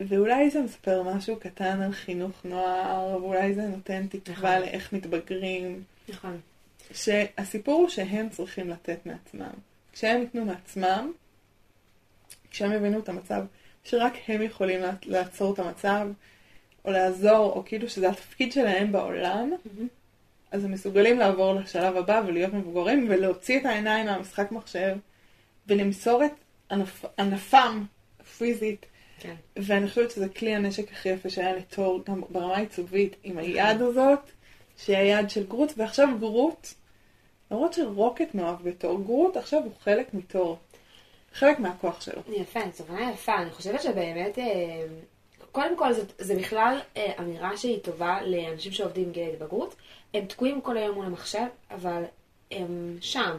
ואולי 0.00 0.50
זה 0.50 0.62
מספר 0.62 1.02
משהו 1.02 1.36
קטן 1.36 1.82
על 1.82 1.92
חינוך 1.92 2.44
נוער, 2.44 3.16
ואולי 3.22 3.54
זה 3.54 3.62
נותן 3.62 4.06
תקווה 4.06 4.50
נכון. 4.50 4.68
לאיך 4.68 4.92
מתבגרים. 4.92 5.82
נכון. 6.08 6.40
שהסיפור 6.92 7.74
הוא 7.80 7.88
שהם 7.88 8.28
צריכים 8.28 8.70
לתת 8.70 9.06
מעצמם. 9.06 9.50
כשהם 9.92 10.20
ייתנו 10.20 10.44
מעצמם, 10.44 11.12
כשהם 12.50 12.72
יבינו 12.72 12.98
את 12.98 13.08
המצב, 13.08 13.44
שרק 13.84 14.12
הם 14.28 14.42
יכולים 14.42 14.80
לע- 14.80 14.92
לעצור 15.04 15.54
את 15.54 15.58
המצב, 15.58 16.08
או 16.84 16.90
לעזור, 16.90 17.52
או 17.56 17.62
כאילו 17.66 17.88
שזה 17.88 18.08
התפקיד 18.08 18.52
שלהם 18.52 18.92
בעולם, 18.92 19.50
מהמם. 19.50 19.88
אז 20.50 20.64
הם 20.64 20.72
מסוגלים 20.72 21.18
לעבור 21.18 21.54
לשלב 21.54 21.96
הבא 21.96 22.22
ולהיות 22.26 22.52
מבוגרים, 22.54 23.06
ולהוציא 23.10 23.60
את 23.60 23.66
העיניים 23.66 24.06
מהמשחק 24.06 24.52
מחשב, 24.52 24.96
ולמסור 25.66 26.24
את 26.24 26.32
ענפ, 26.70 27.04
ענפם 27.18 27.84
פיזית. 28.38 28.86
כן. 29.20 29.34
ואני 29.56 29.88
חושבת 29.88 30.10
שזה 30.10 30.28
כלי 30.28 30.54
הנשק 30.54 30.92
הכי 30.92 31.08
יפה 31.08 31.30
שהיה 31.30 31.56
לתור, 31.56 32.02
גם 32.06 32.20
ברמה 32.30 32.56
העיצובית, 32.56 33.16
עם 33.22 33.38
היד 33.38 33.82
הזאת, 33.82 34.18
שהיא 34.78 34.96
היד 34.96 35.30
של 35.30 35.46
גרוט, 35.46 35.72
ועכשיו 35.76 36.08
גרוט, 36.20 36.66
למרות 37.50 37.72
שרוקט 37.72 38.34
מאוהב 38.34 38.62
בתור, 38.68 39.00
גרוט 39.02 39.36
עכשיו 39.36 39.62
הוא 39.62 39.72
חלק 39.80 40.14
מתור. 40.14 40.58
חלק 41.34 41.58
מהכוח 41.60 42.00
שלו. 42.00 42.22
יפה, 42.28 42.60
זו 42.74 42.84
הבנה 42.84 43.10
יפה. 43.10 43.36
אני 43.42 43.50
חושבת 43.50 43.82
שבאמת, 43.82 44.38
אה, 44.38 44.44
קודם 45.52 45.76
כל 45.78 45.92
זאת- 45.92 46.12
זה 46.18 46.34
בכלל 46.34 46.78
אה, 46.96 47.12
אמירה 47.18 47.56
שהיא 47.56 47.78
טובה 47.78 48.18
לאנשים 48.22 48.72
שעובדים 48.72 49.12
גיל 49.12 49.22
ההתבגרות. 49.30 49.74
הם 50.14 50.24
תקועים 50.26 50.60
כל 50.60 50.76
היום 50.76 50.94
מול 50.94 51.06
המחשב, 51.06 51.46
אבל 51.70 52.02
הם 52.50 52.98
שם. 53.00 53.36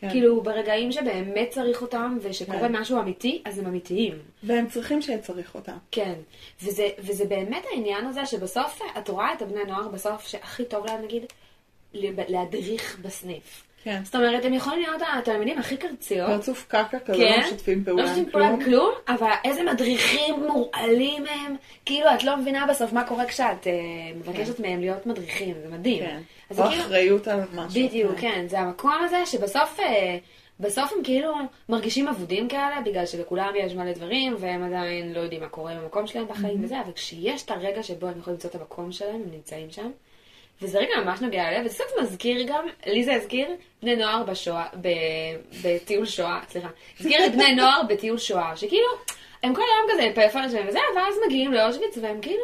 כן. 0.00 0.10
כאילו, 0.10 0.42
ברגעים 0.42 0.92
שבאמת 0.92 1.50
צריך 1.50 1.82
אותם, 1.82 2.18
ושקורה 2.22 2.58
כן. 2.58 2.76
משהו 2.76 3.00
אמיתי, 3.00 3.42
אז 3.44 3.58
הם 3.58 3.66
אמיתיים. 3.66 4.18
והם 4.42 4.68
צריכים 4.68 5.02
שיהיה 5.02 5.18
צריך 5.18 5.54
אותם. 5.54 5.76
כן, 5.90 6.14
וזה, 6.62 6.88
וזה 6.98 7.24
באמת 7.24 7.64
העניין 7.72 8.06
הזה 8.06 8.26
שבסוף 8.26 8.80
את 8.98 9.08
רואה 9.08 9.32
את 9.32 9.42
הבני 9.42 9.64
נוער 9.64 9.88
בסוף 9.88 10.26
שהכי 10.26 10.64
טוב 10.64 10.86
להם 10.86 11.04
נגיד 11.04 11.22
להדריך 12.28 12.98
בסניף. 13.02 13.67
כן. 13.84 14.00
זאת 14.04 14.14
אומרת, 14.14 14.44
הם 14.44 14.54
יכולים 14.54 14.80
להיות 14.80 15.02
התלמידים 15.18 15.58
הכי 15.58 15.76
קרציות. 15.76 16.30
פרצוף 16.30 16.66
קקע 16.68 16.98
כזה, 16.98 17.18
כן. 17.18 17.40
לא 17.40 17.46
משתפים 17.46 17.78
לא 17.78 17.84
פעולה 17.84 18.02
משתפים 18.02 18.24
עם 18.24 18.30
פעולה 18.30 18.48
עם 18.48 18.56
כלום. 18.56 18.70
כלום, 18.70 18.90
אבל 19.08 19.30
איזה 19.44 19.62
מדריכים 19.62 20.34
מורעלים 20.46 21.24
הם. 21.26 21.56
כאילו, 21.84 22.14
את 22.14 22.24
לא 22.24 22.36
מבינה 22.36 22.66
בסוף 22.66 22.92
מה 22.92 23.04
קורה 23.04 23.26
כשאת 23.26 23.66
אה, 23.66 23.72
מבקשת 24.16 24.60
מהם 24.60 24.80
להיות 24.80 25.06
מדריכים, 25.06 25.54
זה 25.62 25.68
מדהים. 25.68 26.04
כן. 26.04 26.20
או 26.50 26.56
כאילו- 26.56 26.82
אחריות 26.82 27.28
על 27.28 27.40
משהו. 27.54 27.86
בדיוק, 27.86 28.12
כן. 28.20 28.44
זה 28.48 28.58
המקום 28.60 28.94
הזה 29.04 29.26
שבסוף 29.26 29.80
אה, 29.80 30.18
בסוף 30.60 30.92
הם 30.92 31.04
כאילו 31.04 31.32
מרגישים 31.68 32.08
אבודים 32.08 32.48
כאלה, 32.48 32.80
בגלל 32.84 33.06
שלכולם 33.06 33.52
יש 33.56 33.74
מלא 33.74 33.92
דברים, 33.92 34.36
והם 34.38 34.62
עדיין 34.64 35.12
לא 35.12 35.20
יודעים 35.20 35.40
מה 35.40 35.48
קורה 35.48 35.74
במקום 35.74 36.06
שלהם 36.06 36.26
בחיים 36.28 36.64
וזה, 36.64 36.80
אבל 36.80 36.92
כשיש 36.92 37.42
את 37.42 37.50
הרגע 37.50 37.82
שבו 37.82 38.06
הם 38.06 38.18
יכולים 38.18 38.34
למצוא 38.34 38.50
את 38.50 38.54
המקום 38.54 38.92
שלהם, 38.92 39.14
הם 39.14 39.30
נמצאים 39.32 39.70
שם. 39.70 39.90
וזה 40.62 40.78
רגע 40.78 41.00
ממש 41.04 41.20
נוגע 41.20 41.50
ללב, 41.50 41.66
וזה 41.66 41.74
קצת 41.74 42.02
מזכיר 42.02 42.42
גם, 42.46 42.66
לי 42.86 43.04
זה 43.04 43.14
הזכיר 43.14 43.48
בני 43.82 43.96
נוער 43.96 44.22
בשואה, 44.22 44.66
ב, 44.80 44.88
בטיול 45.64 46.06
שואה, 46.06 46.40
סליחה. 46.48 46.68
הזכיר 47.00 47.26
את 47.26 47.32
בני 47.32 47.54
נוער 47.54 47.82
בטיול 47.88 48.18
שואה, 48.18 48.56
שכאילו, 48.56 48.88
הם 49.42 49.54
כל 49.54 49.62
היום 49.62 49.90
כזה 49.92 50.12
פלאפון 50.14 50.50
שלהם 50.50 50.68
וזה, 50.68 50.78
ואז 50.96 51.14
מגיעים 51.26 51.52
לאושוויץ, 51.52 51.98
והם 52.02 52.20
כאילו, 52.20 52.42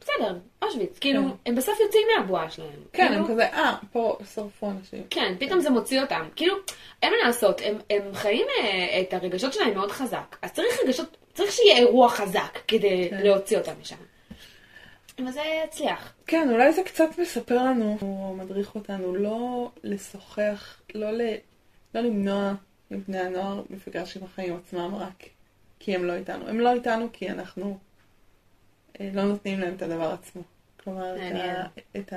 בסדר, 0.00 0.36
אושוויץ, 0.62 0.98
כאילו, 0.98 1.22
כן. 1.22 1.28
הם 1.46 1.54
בסוף 1.54 1.80
יוצאים 1.80 2.06
מהבועה 2.16 2.50
שלהם. 2.50 2.68
כן, 2.92 3.08
כאילו, 3.08 3.20
הם 3.20 3.32
כזה, 3.32 3.46
אה, 3.46 3.74
פה 3.92 4.16
שרפו 4.34 4.70
אנשים. 4.70 5.02
כן, 5.10 5.34
פתאום 5.38 5.60
זה 5.60 5.70
מוציא 5.70 6.00
אותם. 6.00 6.28
כאילו, 6.36 6.56
אין 7.02 7.12
מה 7.12 7.26
לעשות, 7.26 7.60
הם, 7.64 7.78
הם 7.90 8.14
חיים 8.14 8.46
אה, 8.58 9.00
את 9.00 9.14
הרגשות 9.14 9.52
שלהם 9.52 9.74
מאוד 9.74 9.92
חזק. 9.92 10.36
אז 10.42 10.52
צריך 10.52 10.80
רגשות, 10.84 11.16
צריך 11.34 11.52
שיהיה 11.52 11.76
אירוע 11.76 12.08
חזק 12.08 12.58
כדי 12.68 13.06
כן. 13.10 13.16
להוציא 13.22 13.58
אותם 13.58 13.72
משם. 13.80 13.96
אבל 15.18 15.30
זה 15.30 15.40
יצליח. 15.64 16.12
כן, 16.26 16.48
אולי 16.50 16.72
זה 16.72 16.82
קצת 16.82 17.18
מספר 17.18 17.64
לנו, 17.64 17.98
או 18.02 18.34
מדריך 18.38 18.74
אותנו, 18.74 19.14
לא 19.14 19.70
לשוחח, 19.84 20.80
לא, 20.94 21.10
ל... 21.10 21.20
לא 21.94 22.00
למנוע 22.00 22.54
מבני 22.90 23.18
הנוער 23.18 23.62
מפגש 23.70 24.16
עם 24.16 24.24
החיים 24.24 24.56
עצמם 24.56 24.94
רק 24.94 25.24
כי 25.78 25.94
הם 25.94 26.04
לא 26.04 26.12
איתנו. 26.12 26.48
הם 26.48 26.60
לא 26.60 26.72
איתנו 26.72 27.08
כי 27.12 27.30
אנחנו 27.30 27.78
אה, 29.00 29.10
לא 29.14 29.24
נותנים 29.24 29.60
להם 29.60 29.74
את 29.74 29.82
הדבר 29.82 30.12
עצמו. 30.12 30.42
כלומר, 30.84 31.16
את, 31.16 31.20
מעניין. 31.20 31.56
ה... 31.56 31.66
את 31.96 32.12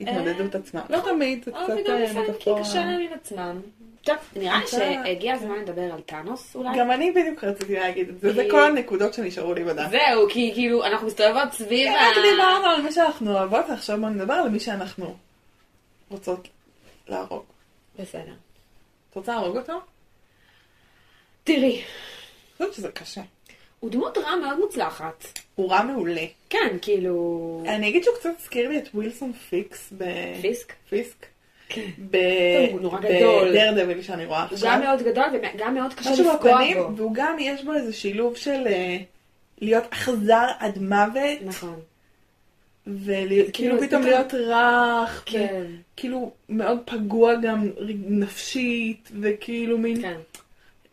ההתמודדות 0.00 0.54
עצמה. 0.54 0.84
לא 0.90 0.98
נכון. 0.98 1.14
תמיד, 1.14 1.44
זה 1.44 1.50
קצת 1.50 1.88
גם 1.88 1.94
אה, 1.94 2.04
לפעמים 2.04 2.24
כי 2.26 2.30
מטאפורה. 2.30 2.60
קשה 2.60 2.84
להם 2.84 3.00
עם 3.00 3.12
עצמם. 3.12 3.60
טוב, 4.02 4.16
נראה 4.36 4.60
לי 4.60 4.66
שהגיע 4.66 5.34
הזמן 5.34 5.58
לדבר 5.58 5.82
על 5.92 6.00
טאנוס 6.00 6.56
אולי. 6.56 6.78
גם 6.78 6.90
אני 6.90 7.10
בדיוק 7.10 7.44
רציתי 7.44 7.74
להגיד 7.74 8.08
את 8.08 8.20
זה, 8.20 8.32
זה 8.32 8.46
כל 8.50 8.64
הנקודות 8.64 9.14
שנשארו 9.14 9.54
לי 9.54 9.64
בדף. 9.64 9.90
זהו, 9.90 10.28
כי 10.28 10.50
כאילו, 10.54 10.84
אנחנו 10.84 11.06
מסתובבות 11.06 11.52
סביב 11.52 11.88
רק 11.88 12.14
דיברנו 12.14 12.66
על 12.66 12.82
מי 12.82 12.92
שאנחנו 12.92 13.32
אוהבות, 13.32 13.64
ועכשיו 13.68 14.00
בוא 14.00 14.08
נדבר 14.08 14.34
על 14.34 14.48
מי 14.48 14.60
שאנחנו 14.60 15.16
רוצות 16.10 16.48
להרוג. 17.08 17.44
בסדר. 17.98 18.34
את 19.10 19.16
רוצה 19.16 19.32
להרוג 19.32 19.56
אותו? 19.56 19.80
תראי, 21.44 21.72
אני 21.72 21.82
חושבת 22.52 22.74
שזה 22.74 22.88
קשה. 22.88 23.22
הוא 23.80 23.90
דמות 23.90 24.18
רע 24.18 24.36
מאוד 24.36 24.58
מוצלחת. 24.58 25.24
הוא 25.54 25.70
רע 25.70 25.82
מעולה. 25.82 26.26
כן, 26.50 26.76
כאילו... 26.82 27.64
אני 27.68 27.88
אגיד 27.88 28.04
שהוא 28.04 28.16
קצת 28.16 28.30
הזכיר 28.40 28.68
לי 28.68 28.78
את 28.78 28.88
ווילסון 28.94 29.32
פיקס 29.32 29.92
ב... 29.98 30.04
פיסק? 30.40 30.72
פיסק. 30.88 31.26
ב... 32.10 32.16
הוא 32.72 32.80
נורא 32.80 33.00
גדול. 33.00 33.48
בדרדוויל 33.50 34.02
שאני 34.02 34.24
רואה 34.26 34.42
הוא 34.42 34.54
עכשיו. 34.54 34.70
גם 34.70 34.80
מאוד 34.80 35.02
גדול 35.02 35.24
וגם 35.54 35.74
מאוד 35.74 35.94
קשה 35.94 36.10
לפגוע 36.10 36.60
בו. 36.74 36.96
והוא 36.96 37.14
גם, 37.14 37.36
יש 37.40 37.64
בו 37.64 37.74
איזה 37.74 37.92
שילוב 37.92 38.36
של 38.36 38.66
אה, 38.66 38.96
להיות 39.60 39.84
אכזר 39.90 40.46
עד 40.58 40.78
מוות, 40.78 41.38
נכון. 41.44 41.80
וכאילו 42.86 43.46
כאילו, 43.52 43.80
פתאום- 43.80 44.02
להיות 44.02 44.34
רך, 44.34 45.22
כן, 45.26 45.64
כאילו 45.96 46.30
מאוד 46.48 46.78
פגוע 46.84 47.34
גם 47.34 47.70
נפשית, 48.08 49.08
וכאילו 49.20 49.78
מין, 49.78 50.02
כן. 50.02 50.16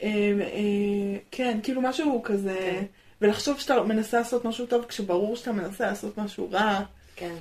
אה, 0.03 0.09
אה, 0.41 1.17
כן, 1.31 1.59
כאילו 1.63 1.81
משהו 1.81 2.21
כזה, 2.23 2.55
כן. 2.59 2.83
ולחשוב 3.21 3.59
שאתה 3.59 3.83
מנסה 3.83 4.17
לעשות 4.17 4.45
משהו 4.45 4.65
טוב 4.65 4.85
כשברור 4.85 5.35
שאתה 5.35 5.51
מנסה 5.51 5.85
לעשות 5.85 6.17
משהו 6.17 6.49
רע. 6.51 6.79
כן. 7.15 7.33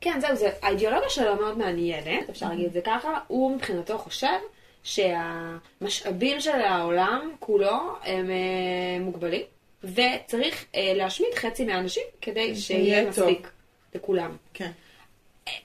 כן, 0.00 0.20
זהו, 0.20 0.36
זה, 0.36 0.50
האידיאולוגיה 0.62 1.10
שלו 1.10 1.36
מאוד 1.36 1.58
מעניינת, 1.58 2.30
אפשר 2.30 2.48
להגיד 2.48 2.66
את 2.66 2.72
זה 2.72 2.80
ככה. 2.80 3.18
הוא 3.26 3.56
מבחינתו 3.56 3.98
חושב 3.98 4.38
שהמשאבים 4.82 6.40
של 6.40 6.60
העולם 6.60 7.30
כולו 7.40 7.78
הם 8.04 8.30
אה, 8.30 9.00
מוגבלים, 9.00 9.42
וצריך 9.84 10.64
אה, 10.74 10.92
להשמיד 10.94 11.34
חצי 11.34 11.64
מהאנשים 11.64 12.02
כדי 12.20 12.56
שיהיה 12.56 13.12
טוב. 13.12 13.28
מספיק 13.28 13.50
לכולם. 13.94 14.36
כן. 14.54 14.70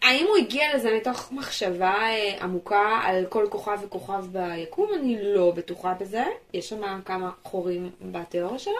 האם 0.01 0.25
הוא 0.27 0.37
הגיע 0.37 0.75
לזה 0.75 0.95
מתוך 0.97 1.31
מחשבה 1.31 1.93
אה, 1.93 2.37
עמוקה 2.41 2.99
על 3.03 3.25
כל 3.29 3.47
כוכב 3.49 3.77
וכוכב 3.83 4.25
ביקום? 4.31 4.89
אני 4.99 5.17
לא 5.21 5.51
בטוחה 5.51 5.93
בזה. 5.99 6.23
יש 6.53 6.69
שם 6.69 7.01
כמה 7.05 7.31
חורים 7.43 7.91
בתיאוריה 8.01 8.59
שלו. 8.59 8.73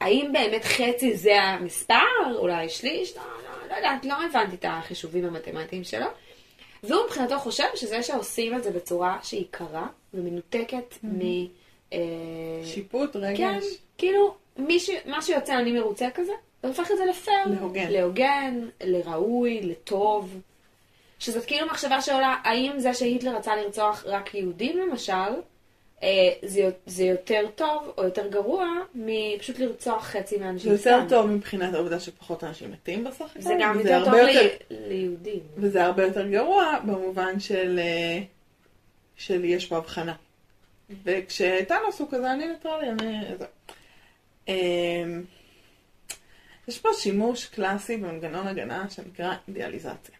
האם 0.00 0.30
באמת 0.32 0.64
חצי 0.64 1.16
זה 1.16 1.42
המספר? 1.42 1.94
אולי 2.38 2.68
שליש? 2.68 3.16
לא, 3.16 3.22
לא, 3.22 3.51
לא 3.72 3.76
יודעת, 3.76 4.04
לא 4.04 4.14
הבנתי 4.24 4.56
את 4.56 4.64
החישובים 4.68 5.24
המתמטיים 5.24 5.84
שלו. 5.84 6.06
והוא 6.82 7.04
מבחינתו 7.04 7.38
חושב 7.38 7.64
שזה 7.74 8.02
שעושים 8.02 8.54
את 8.54 8.62
זה 8.62 8.70
בצורה 8.70 9.18
שהיא 9.22 9.46
קרה 9.50 9.86
ומנותקת 10.14 10.94
מ... 11.04 11.20
אה, 11.92 11.98
שיפוט, 12.64 13.16
רגש. 13.16 13.38
כן, 13.38 13.60
כאילו. 13.98 14.34
מה 15.06 15.22
שיוצא 15.22 15.58
אני 15.58 15.72
מרוצה 15.72 16.08
כזה, 16.14 16.32
זה 16.62 16.68
הופך 16.68 16.90
את 16.90 16.96
זה 16.96 17.04
לפייר. 17.04 17.46
להוגן. 17.46 17.90
להוגן, 17.90 18.68
לראוי, 18.84 19.60
לטוב. 19.62 20.40
שזאת 21.18 21.44
כאילו 21.44 21.66
מחשבה 21.66 22.00
שעולה, 22.00 22.36
האם 22.44 22.78
זה 22.78 22.94
שהיטלר 22.94 23.36
רצה 23.36 23.56
לרצוח 23.56 24.04
רק 24.06 24.34
יהודים 24.34 24.78
למשל, 24.78 25.32
זה, 26.44 26.70
זה 26.86 27.04
יותר 27.04 27.46
טוב 27.54 27.92
או 27.98 28.04
יותר 28.04 28.28
גרוע 28.28 28.68
מפשוט 28.94 29.58
לרצוח 29.58 30.04
חצי 30.04 30.36
זה 30.36 30.44
מהאנשים 30.44 30.72
יותר 30.72 30.80
סתם. 30.80 31.06
טוב 31.08 31.26
מבחינת 31.26 31.74
העובדה 31.74 32.00
שפחות 32.00 32.44
אנשים 32.44 32.70
מתים 32.70 33.04
בסך 33.04 33.24
הכל. 33.30 33.40
זה 33.40 33.54
גם 33.60 33.78
יותר 33.78 34.04
טוב 34.04 34.14
לי... 34.14 34.48
ליהודים. 34.70 35.40
וזה 35.56 35.84
הרבה 35.84 36.04
יותר 36.04 36.28
גרוע 36.28 36.78
במובן 36.86 37.40
של, 37.40 37.78
אה, 37.82 38.22
של 39.16 39.44
יש 39.44 39.66
פה 39.66 39.76
הבחנה. 39.76 40.14
וכשטאנוס 41.04 42.00
הוא 42.00 42.08
כזה, 42.10 42.32
אני 42.32 42.46
ניטרלי, 42.46 42.88
אני... 42.90 43.22
זה. 43.38 43.44
אמ, 44.48 45.22
יש 46.68 46.78
פה 46.78 46.88
שימוש 46.98 47.46
קלאסי 47.46 47.96
במנגנון 47.96 48.46
הגנה 48.46 48.90
שנקרא 48.90 49.34
אידיאליזציה. 49.48 50.14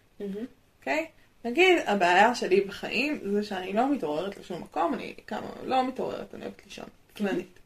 אוקיי? 0.78 1.06
נגיד, 1.44 1.78
הבעיה 1.86 2.34
שלי 2.34 2.60
בחיים 2.60 3.20
זה 3.32 3.42
שאני 3.42 3.72
לא 3.72 3.92
מתעוררת 3.92 4.36
לשום 4.36 4.62
מקום, 4.62 4.94
אני 4.94 5.14
כמה, 5.26 5.46
לא 5.64 5.88
מתעוררת, 5.88 6.34
אני 6.34 6.42
אוהבת 6.42 6.62
לישון, 6.64 6.84
עצלנית. 7.14 7.58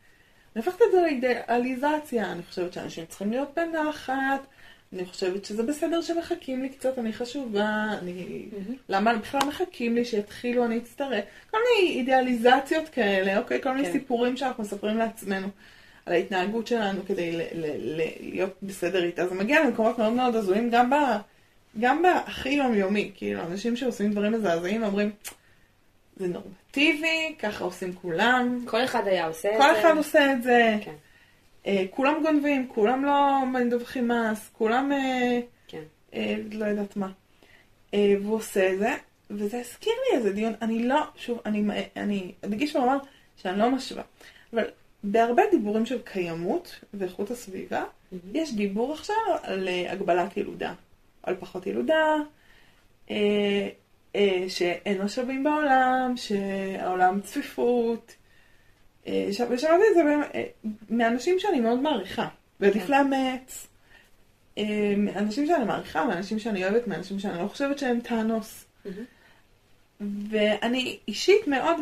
אני 0.56 0.64
הופכת 0.64 0.82
את 0.82 0.92
זה 0.92 1.00
לאידיאליזציה, 1.00 2.32
אני 2.32 2.42
חושבת 2.42 2.72
שאנשים 2.72 3.06
צריכים 3.06 3.30
להיות 3.30 3.48
בנחת, 3.56 4.46
אני 4.92 5.04
חושבת 5.04 5.44
שזה 5.44 5.62
בסדר 5.62 6.02
שמחכים 6.02 6.62
לי 6.62 6.68
קצת, 6.68 6.98
אני 6.98 7.12
חשובה, 7.12 7.86
אני... 8.02 8.46
למה 8.88 9.14
בכלל 9.14 9.40
מחכים 9.48 9.94
לי 9.94 10.04
שיתחילו, 10.04 10.64
אני 10.64 10.78
אצטרך? 10.78 11.24
כל 11.50 11.58
מיני 11.58 11.90
אידיאליזציות 11.90 12.88
כאלה, 12.88 13.38
אוקיי? 13.38 13.62
כל 13.62 13.72
מיני 13.72 13.86
כן. 13.86 13.92
סיפורים 13.92 14.36
שאנחנו 14.36 14.62
מספרים 14.62 14.98
לעצמנו 14.98 15.48
על 16.06 16.12
ההתנהגות 16.12 16.66
שלנו 16.66 17.00
כדי 17.06 17.32
ל- 17.32 17.40
ל- 17.52 18.00
ל- 18.00 18.30
להיות 18.30 18.56
בסדר 18.62 19.04
איתה. 19.04 19.28
זה 19.28 19.34
מגיע 19.34 19.64
למקומות 19.64 19.98
מאוד 19.98 20.12
מאוד 20.12 20.36
הזויים, 20.36 20.70
גם, 20.70 20.90
ב, 20.90 20.94
גם 21.80 22.02
בהכי 22.02 22.48
יומיומי. 22.48 23.10
כאילו, 23.14 23.42
אנשים 23.42 23.76
שעושים 23.76 24.12
דברים 24.12 24.32
מזעזעים 24.32 24.82
אומרים, 24.82 25.10
זה 26.16 26.28
נורמטיבי, 26.28 27.34
ככה 27.38 27.64
עושים 27.64 27.92
כולם, 27.94 28.64
כל 28.64 28.84
אחד 28.84 29.06
היה 29.06 29.26
עושה 29.26 29.48
את 29.48 29.56
כל 29.56 29.74
זה. 29.74 29.80
אחד 29.80 29.96
עושה 29.96 30.32
את 30.32 30.42
זה. 30.42 30.76
כן, 30.84 30.94
אה, 31.66 31.84
כולם 31.90 32.22
גונבים, 32.22 32.68
כולם 32.68 33.04
לא 33.04 33.46
מדווחים 33.46 34.08
מס, 34.08 34.50
כולם 34.52 34.92
אה, 34.92 35.40
כן. 35.68 35.82
אה, 36.14 36.34
לא 36.52 36.64
יודעת 36.64 36.96
מה. 36.96 37.08
אה, 37.94 38.14
והוא 38.22 38.34
עושה 38.34 38.72
את 38.72 38.78
זה, 38.78 38.94
וזה 39.30 39.60
הזכיר 39.60 39.92
לי 39.92 40.18
איזה 40.18 40.32
דיון, 40.32 40.52
אני 40.62 40.88
לא, 40.88 41.00
שוב, 41.16 41.40
אני, 41.46 41.64
אני 41.96 42.32
אדגיש 42.44 42.76
ואומר 42.76 42.98
שאני 43.36 43.58
לא 43.58 43.70
משווה, 43.70 44.02
אבל 44.52 44.64
בהרבה 45.04 45.42
דיבורים 45.50 45.86
של 45.86 46.02
קיימות 46.02 46.80
ואיכות 46.94 47.30
הסביבה, 47.30 47.84
יש 48.32 48.54
דיבור 48.54 48.92
עכשיו 48.92 49.16
על 49.42 49.68
אה, 49.68 49.92
הגבלת 49.92 50.36
ילודה, 50.36 50.74
על 51.26 51.36
פחות 51.40 51.66
ילודה, 51.66 52.14
אה, 53.10 53.68
אה, 54.16 54.44
שאין 54.48 55.02
משאבים 55.02 55.44
בעולם, 55.44 56.14
שהעולם 56.16 57.20
צפיפות. 57.20 58.16
אה, 59.06 59.28
ושמעתי 59.50 59.82
את 59.90 59.94
זה 59.94 60.02
מאנשים 60.90 61.38
שאני 61.38 61.60
מאוד 61.60 61.78
מעריכה, 61.78 62.28
ועדיף 62.60 62.86
כן. 62.86 62.92
לאמץ. 62.92 63.66
מאנשים 64.96 65.46
שאני 65.46 65.64
מעריכה, 65.64 66.04
מאנשים 66.04 66.38
שאני 66.38 66.64
אוהבת, 66.64 66.86
מאנשים 66.86 67.18
שאני 67.18 67.42
לא 67.42 67.48
חושבת 67.48 67.78
שהם 67.78 68.00
טאנוס. 68.00 68.64
ואני 70.00 70.98
אישית 71.08 71.48
מאוד, 71.48 71.76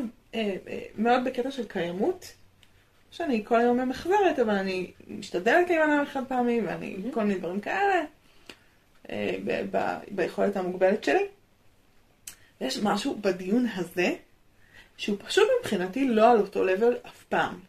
מאוד 0.98 1.24
בקטע 1.24 1.50
של 1.50 1.64
קיימות. 1.64 2.32
שאני 3.10 3.44
כל 3.44 3.60
היום 3.60 3.80
ממחזרת, 3.80 4.38
אבל 4.38 4.54
אני 4.54 4.90
משתדלת 5.08 5.70
להימנע 5.70 6.02
מחד 6.02 6.24
פעמי, 6.28 6.60
ואני. 6.60 6.96
כל 7.12 7.24
מיני 7.24 7.38
דברים 7.38 7.60
כאלה, 7.60 8.04
ב- 9.44 9.76
ב- 9.76 9.98
ביכולת 10.10 10.56
המוגבלת 10.56 11.04
שלי. 11.04 11.26
יש 12.60 12.78
משהו 12.78 13.18
בדיון 13.20 13.66
הזה, 13.74 14.14
שהוא 14.96 15.16
פשוט 15.26 15.48
מבחינתי 15.60 16.08
לא 16.08 16.30
על 16.30 16.40
אותו 16.40 16.64
לבל 16.64 16.96
אף 17.06 17.24
פעם. 17.28 17.60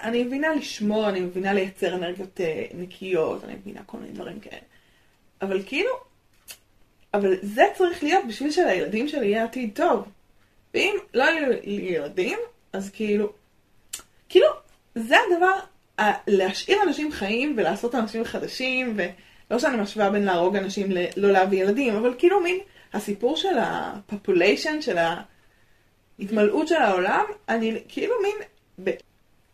אני 0.00 0.24
מבינה 0.24 0.54
לשמור, 0.54 1.08
אני 1.08 1.20
מבינה 1.20 1.52
לייצר 1.52 1.94
אנרגיות 1.94 2.40
אה, 2.40 2.66
נקיות, 2.74 3.44
אני 3.44 3.54
מבינה 3.54 3.80
כל 3.86 3.98
מיני 3.98 4.12
דברים 4.12 4.40
כאלה. 4.40 4.60
אבל 5.42 5.62
כאילו, 5.66 5.90
אבל 7.14 7.34
זה 7.42 7.62
צריך 7.74 8.02
להיות 8.02 8.24
בשביל 8.28 8.50
שלילדים 8.50 9.08
שלי 9.08 9.26
יהיה 9.26 9.44
עתיד 9.44 9.70
טוב. 9.74 10.08
ואם 10.74 10.94
לא 11.14 11.24
יהיו 11.24 11.50
לי 11.50 11.88
ילדים, 11.94 12.38
אז 12.72 12.90
כאילו, 12.90 13.32
כאילו, 14.28 14.46
זה 14.94 15.16
הדבר, 15.26 15.58
להשאיר 16.26 16.82
אנשים 16.82 17.12
חיים 17.12 17.54
ולעשות 17.56 17.94
אנשים 17.94 18.24
חדשים, 18.24 18.96
ולא 19.50 19.58
שאני 19.58 19.76
משווה 19.76 20.10
בין 20.10 20.24
להרוג 20.24 20.56
אנשים 20.56 20.86
ללא 20.90 21.32
להביא 21.32 21.62
ילדים, 21.62 21.96
אבל 21.96 22.14
כאילו 22.18 22.40
מין 22.40 22.58
הסיפור 22.92 23.36
של 23.36 23.58
הפופוליישן, 23.58 24.82
של 24.82 24.96
ההתמלאות 26.18 26.68
של 26.68 26.74
העולם, 26.74 27.24
אני 27.48 27.80
כאילו 27.88 28.14
מין, 28.22 28.36
ב... 28.84 28.90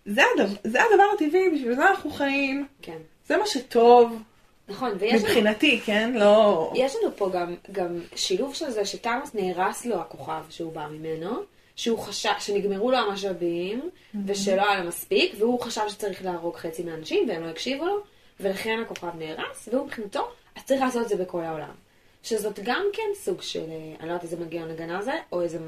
זה, 0.07 0.23
הדבר, 0.35 0.55
זה 0.65 0.79
הדבר 0.83 1.05
הטבעי, 1.15 1.51
בשביל 1.51 1.75
זה 1.75 1.91
אנחנו 1.91 2.11
חיים, 2.11 2.67
כן. 2.83 2.99
זה 3.27 3.37
מה 3.37 3.47
שטוב, 3.47 4.23
נכון, 4.69 4.93
ויש 4.99 5.13
לנו, 5.15 5.23
מבחינתי, 5.23 5.81
כן? 5.85 6.13
לא... 6.15 6.73
יש 6.77 6.97
לנו 6.97 7.17
פה 7.17 7.31
גם, 7.35 7.55
גם 7.73 8.01
שילוב 8.15 8.55
של 8.55 8.71
זה 8.71 8.85
שתמאס 8.85 9.35
נהרס 9.35 9.87
לו 9.87 10.01
הכוכב 10.01 10.43
שהוא 10.51 10.73
בא 10.73 10.87
ממנו, 10.91 11.31
שהוא 11.77 11.99
חשב, 11.99 12.31
שנגמרו 12.39 12.91
לו 12.91 12.99
המשאבים, 12.99 13.91
ושלא 14.27 14.63
היה 14.71 14.81
לו 14.81 14.89
מספיק, 14.89 15.35
והוא 15.39 15.61
חשב 15.61 15.81
שצריך 15.89 16.25
להרוג 16.25 16.57
חצי 16.57 16.83
מהאנשים, 16.83 17.29
והם 17.29 17.43
לא 17.43 17.51
הקשיבו 17.51 17.87
לו, 17.87 18.01
ולכן 18.41 18.79
הכוכב 18.83 19.17
נהרס, 19.19 19.69
והוא 19.73 19.87
מבחינתו, 19.87 20.29
אז 20.57 20.65
צריך 20.65 20.81
לעשות 20.81 21.03
את 21.03 21.09
זה 21.09 21.17
בכל 21.17 21.43
העולם. 21.43 21.75
שזאת 22.23 22.59
גם 22.63 22.85
כן 22.93 23.03
סוג 23.15 23.43
של, 23.43 23.61
אה, 23.61 23.95
אני 24.01 24.09
לא 24.09 24.13
יודעת 24.13 24.23
איזה 24.23 24.37
מנגנון 24.37 24.71
הגנה 24.71 25.03
זה, 25.03 25.13
או 25.33 25.43
איזה 25.43 25.59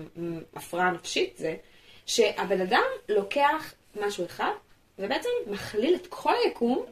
הפרעה 0.55 0.91
נפשית 0.91 1.35
זה, 1.37 1.55
שהבן 2.07 2.61
אדם 2.61 2.83
לוקח 3.09 3.75
משהו 4.01 4.25
אחד, 4.25 4.53
ובעצם 4.99 5.29
מכליל 5.47 5.95
את 5.95 6.07
כל 6.07 6.33
היקום 6.45 6.85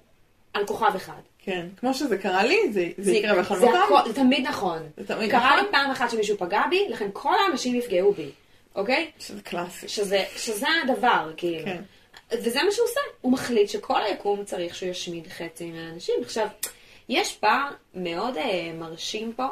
על 0.54 0.66
כוכב 0.66 0.92
אחד. 0.96 1.20
כן, 1.38 1.66
כמו 1.76 1.94
שזה 1.94 2.18
קרה 2.18 2.44
לי, 2.44 2.72
זה, 2.72 2.88
זה 2.98 3.12
יקרה 3.12 3.42
בכל 3.42 3.56
זה 3.56 3.66
מקום. 3.66 4.00
זה 4.06 4.14
תמיד 4.14 4.46
נכון. 4.46 4.78
זה 4.96 5.06
תמיד 5.06 5.30
קרה 5.30 5.46
נכון. 5.46 5.64
לי 5.64 5.70
פעם 5.70 5.90
אחת 5.90 6.10
שמישהו 6.10 6.36
פגע 6.38 6.62
בי, 6.70 6.88
לכן 6.88 7.08
כל 7.12 7.34
האנשים 7.46 7.74
יפגעו 7.74 8.12
בי, 8.12 8.30
אוקיי? 8.74 9.10
שזה 9.18 9.42
קלאסי. 9.42 9.88
שזה, 9.88 10.24
שזה 10.36 10.66
הדבר, 10.84 11.32
כאילו. 11.36 11.64
כן. 11.64 11.82
וזה 12.32 12.62
מה 12.62 12.72
שהוא 12.72 12.84
עושה. 12.84 13.00
הוא 13.20 13.32
מחליט 13.32 13.68
שכל 13.68 14.02
היקום 14.02 14.44
צריך 14.44 14.74
שהוא 14.74 14.88
ישמיד 14.88 15.26
חצי 15.26 15.70
מהאנשים. 15.70 16.14
עכשיו, 16.22 16.48
יש 17.08 17.36
פער 17.36 17.70
מאוד 17.94 18.36
אה, 18.36 18.72
מרשים 18.74 19.32
פה 19.32 19.46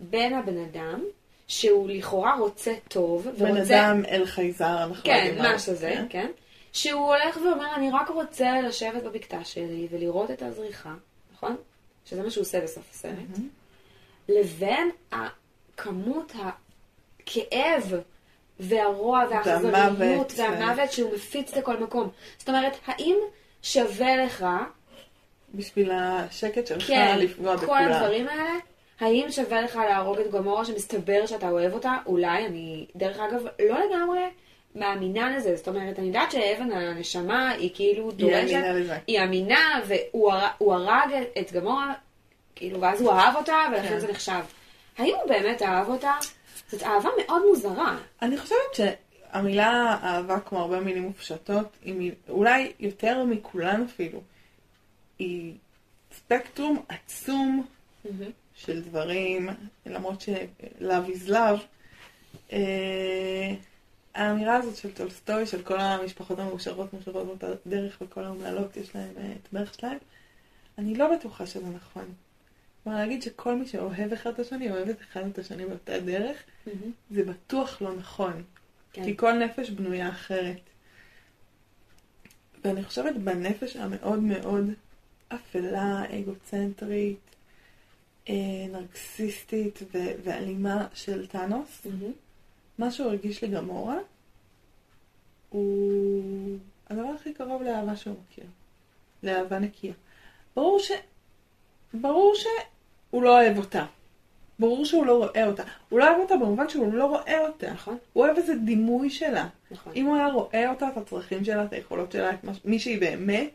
בין 0.00 0.34
הבן 0.34 0.58
אדם 0.58 1.04
שהוא 1.48 1.88
לכאורה 1.90 2.36
רוצה 2.38 2.72
טוב, 2.88 3.28
בן 3.38 3.56
ורוצה... 3.56 3.80
אדם 3.80 4.04
אל 4.08 4.26
חייזר, 4.26 4.76
אנחנו 4.82 4.94
לא 4.94 5.02
כן, 5.02 5.24
יודעים 5.24 5.42
מה 5.42 5.52
מה 5.52 5.58
שזה, 5.58 5.94
כן. 5.94 6.06
כן. 6.10 6.30
שהוא 6.72 7.14
הולך 7.14 7.36
ואומר, 7.36 7.74
אני 7.76 7.90
רק 7.90 8.08
רוצה 8.08 8.60
לשבת 8.60 9.02
בבקתה 9.02 9.44
שלי 9.44 9.88
ולראות 9.90 10.30
את 10.30 10.42
הזריחה, 10.42 10.94
נכון? 11.34 11.56
שזה 12.04 12.22
מה 12.22 12.30
שהוא 12.30 12.42
עושה 12.42 12.60
בסוף 12.60 12.84
הסרט. 12.90 13.38
לבין 14.28 14.90
הכמות 15.12 16.32
הכאב 16.34 17.94
והרוע 18.62 19.24
והאכזריות 19.30 19.72
והמוות, 19.74 20.32
והמוות 20.36 20.92
שהוא 20.92 21.14
מפיץ 21.14 21.56
לכל 21.56 21.76
מקום. 21.76 22.08
זאת 22.38 22.48
אומרת, 22.48 22.76
האם 22.86 23.16
שווה 23.62 24.16
לך, 24.16 24.46
בשביל 25.54 25.90
השקט 25.94 26.66
שלך 26.66 26.86
כן, 26.86 27.16
לפגוע 27.18 27.56
כל 27.58 27.62
בכולם. 27.64 27.92
הדברים 27.92 28.28
האלה, 28.28 28.50
האם 29.00 29.26
שווה 29.30 29.60
לך 29.62 29.76
להרוג 29.76 30.18
את 30.18 30.30
גמורה 30.30 30.64
שמסתבר 30.64 31.26
שאתה 31.26 31.48
אוהב 31.50 31.72
אותה? 31.74 31.92
אולי, 32.06 32.46
אני, 32.46 32.86
דרך 32.96 33.16
אגב, 33.18 33.42
לא 33.68 33.76
לגמרי 33.86 34.20
מאמינה 34.74 35.36
לזה. 35.36 35.56
זאת 35.56 35.68
אומרת, 35.68 35.98
אני 35.98 36.06
יודעת 36.06 36.30
שאבן 36.32 36.72
הנשמה 36.72 37.50
היא 37.50 37.70
כאילו 37.74 38.10
דורשת, 38.10 38.42
אמינה 38.42 38.72
לזה. 38.72 38.96
היא 39.06 39.20
אמינה, 39.22 39.80
והוא 39.86 40.32
הר- 40.32 40.48
הרג 40.60 41.12
את, 41.22 41.38
את 41.38 41.52
גמורה, 41.52 41.92
כאילו, 42.54 42.80
ואז 42.80 43.00
הוא 43.00 43.12
אהב 43.12 43.36
אותה, 43.36 43.56
ולכן 43.72 43.88
כן. 43.88 43.98
זה 43.98 44.08
נחשב. 44.08 44.40
האם 44.98 45.14
הוא 45.22 45.28
באמת 45.28 45.62
אהב 45.62 45.88
אותה? 45.88 46.12
זאת 46.72 46.82
אהבה 46.82 47.08
מאוד 47.24 47.42
מוזרה. 47.48 47.98
אני 48.22 48.38
חושבת 48.38 48.74
שהמילה 48.74 49.98
אהבה, 50.02 50.40
כמו 50.40 50.58
הרבה 50.58 50.80
מילים 50.80 51.02
מופשטות, 51.02 51.66
היא 51.82 51.94
מיל- 51.94 52.14
אולי 52.28 52.72
יותר 52.80 53.24
מכולן 53.24 53.82
אפילו, 53.82 54.20
היא 55.18 55.54
ספקטרום 56.12 56.82
עצום 56.88 57.66
של 58.54 58.82
דברים, 58.82 59.48
למרות 59.86 60.20
ש-love 60.20 60.82
is 61.16 61.28
love. 61.30 61.60
אה, 62.52 63.54
האמירה 64.14 64.56
הזאת 64.56 64.76
של 64.76 64.92
טולסטוי, 64.92 65.46
של 65.46 65.62
כל 65.62 65.80
המשפחות 65.80 66.38
המאושרות 66.38 66.92
מאושרות 66.94 67.26
באותה 67.26 67.46
דרך 67.66 67.98
וכל 68.00 68.24
האומללות 68.24 68.76
יש 68.76 68.94
להם 68.96 69.10
אה, 69.16 69.32
את 69.42 69.48
הדרך 69.52 69.74
שלהם, 69.74 69.98
אני 70.78 70.94
לא 70.94 71.16
בטוחה 71.16 71.46
שזה 71.46 71.66
נכון. 71.76 72.04
כלומר, 72.84 72.98
להגיד 72.98 73.22
שכל 73.22 73.54
מי 73.54 73.66
שאוהב 73.66 74.12
אחד 74.12 74.30
את 74.30 74.38
השני, 74.38 74.70
אוהב 74.70 74.88
את 74.88 75.00
אחד 75.00 75.26
את 75.26 75.38
השני 75.38 75.66
באותה 75.66 76.00
דרך, 76.00 76.42
זה 77.10 77.24
בטוח 77.24 77.82
לא 77.82 77.94
נכון. 77.94 78.42
כן. 78.92 79.04
כי 79.04 79.16
כל 79.16 79.32
נפש 79.32 79.70
בנויה 79.70 80.08
אחרת. 80.08 80.60
ואני 82.64 82.84
חושבת 82.84 83.14
בנפש 83.14 83.76
המאוד 83.76 84.18
מאוד 84.18 84.70
אפלה, 85.28 86.02
אגוצנטרית, 86.18 87.18
אה, 88.28 88.34
נרקסיסטית 88.72 89.82
ו- 89.94 90.12
ואלימה 90.24 90.86
של 90.94 91.26
טאנוס, 91.26 91.86
מה 92.78 92.90
שהוא 92.90 93.06
הרגיש 93.06 93.44
לגמורה, 93.44 93.96
הוא 95.48 96.58
הדבר 96.90 97.08
הכי 97.20 97.34
קרוב 97.34 97.62
לאהבה 97.62 97.96
שהוא 97.96 98.16
מכיר. 98.24 98.44
לאהבה 99.22 99.58
נקייה. 99.58 99.94
ברור 100.56 100.78
ש... 100.78 100.90
ברור 101.94 102.34
שהוא 102.34 103.22
לא 103.22 103.40
אוהב 103.40 103.58
אותה. 103.58 103.84
ברור 104.58 104.84
שהוא 104.84 105.06
לא 105.06 105.16
רואה 105.18 105.46
אותה. 105.46 105.62
הוא 105.88 105.98
לא 105.98 106.08
אוהב 106.08 106.20
אותה 106.20 106.36
במובן 106.36 106.68
שהוא 106.68 106.92
לא 106.94 107.04
רואה 107.04 107.40
אותה. 107.40 107.70
נכון. 107.72 107.96
הוא 108.12 108.24
אוהב 108.24 108.36
איזה 108.36 108.54
דימוי 108.54 109.10
שלה. 109.10 109.48
נכון. 109.70 109.92
אם 109.96 110.06
הוא 110.06 110.16
היה 110.16 110.26
רואה 110.28 110.70
אותה, 110.70 110.88
את 110.88 110.96
הצרכים 110.96 111.44
שלה, 111.44 111.64
את 111.64 111.72
היכולות 111.72 112.12
שלה, 112.12 112.30
את 112.30 112.44
מה- 112.44 112.52
מי 112.64 112.78
שהיא 112.78 113.00
באמת, 113.00 113.50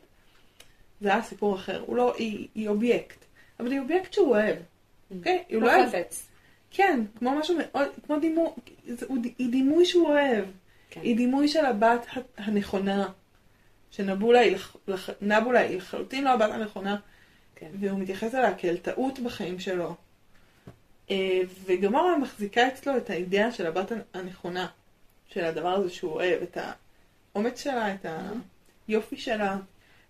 זה 1.01 1.09
היה 1.13 1.21
סיפור 1.21 1.55
אחר. 1.55 1.83
הוא 1.85 1.95
לא, 1.97 2.13
היא, 2.17 2.47
היא 2.55 2.67
אובייקט. 2.69 3.17
אבל 3.59 3.71
היא 3.71 3.79
אובייקט 3.79 4.13
שהוא 4.13 4.29
אוהב. 4.29 4.55
אוקיי? 5.17 5.43
הוא 5.53 5.61
לא 5.61 5.75
אוהב. 5.75 5.89
חפץ. 5.89 6.27
כן, 6.71 6.99
כמו 7.19 7.31
משהו 7.35 7.57
מאוד, 7.57 7.87
כמו 8.05 8.19
דימוי, 8.19 8.47
היא 9.37 9.51
דימוי 9.51 9.85
שהוא 9.85 10.07
אוהב. 10.07 10.45
כן. 10.89 11.01
היא 11.03 11.17
דימוי 11.17 11.47
של 11.47 11.65
הבת 11.65 12.05
הנכונה. 12.37 13.09
שנבולה 13.91 14.39
היא, 14.39 14.51
לח- 14.55 14.75
לח- 14.87 15.09
נבולה 15.21 15.59
היא 15.59 15.77
לחלוטין 15.77 16.23
לא 16.23 16.29
הבת 16.29 16.49
הנכונה, 16.51 16.97
כן. 17.59 17.69
והוא 17.79 17.99
מתייחס 17.99 18.35
אליה 18.35 18.55
כאל 18.55 18.77
טעות 18.77 19.19
בחיים 19.19 19.59
שלו. 19.59 19.95
אה, 21.11 21.41
וגמורה 21.65 22.17
מחזיקה 22.17 22.67
אצלו 22.67 22.97
את 22.97 23.09
האידאה 23.09 23.51
של 23.51 23.65
הבת 23.65 23.91
הנכונה, 24.13 24.67
של 25.29 25.45
הדבר 25.45 25.69
הזה 25.69 25.89
שהוא 25.89 26.11
אוהב, 26.11 26.41
את 26.41 26.57
האומץ 27.33 27.63
שלה, 27.63 27.93
את 27.93 28.05
היופי 28.87 29.17
שלה, 29.17 29.57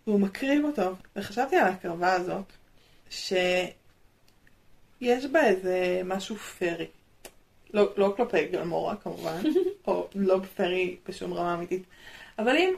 והוא 0.07 0.19
מקריב 0.19 0.65
אותו. 0.65 0.91
וחשבתי 1.15 1.55
על 1.55 1.67
ההקרבה 1.67 2.13
הזאת, 2.13 2.53
שיש 3.09 3.75
בה 5.31 5.47
איזה 5.47 6.01
משהו 6.05 6.35
פרי. 6.35 6.87
לא, 7.73 7.93
לא 7.97 8.13
כלפי 8.17 8.47
גלמורה 8.47 8.95
כמובן, 8.95 9.41
או 9.87 10.07
לא 10.15 10.39
פרי 10.55 10.97
בשום 11.07 11.33
רמה 11.33 11.53
אמיתית, 11.53 11.83
אבל 12.39 12.57
אם 12.57 12.73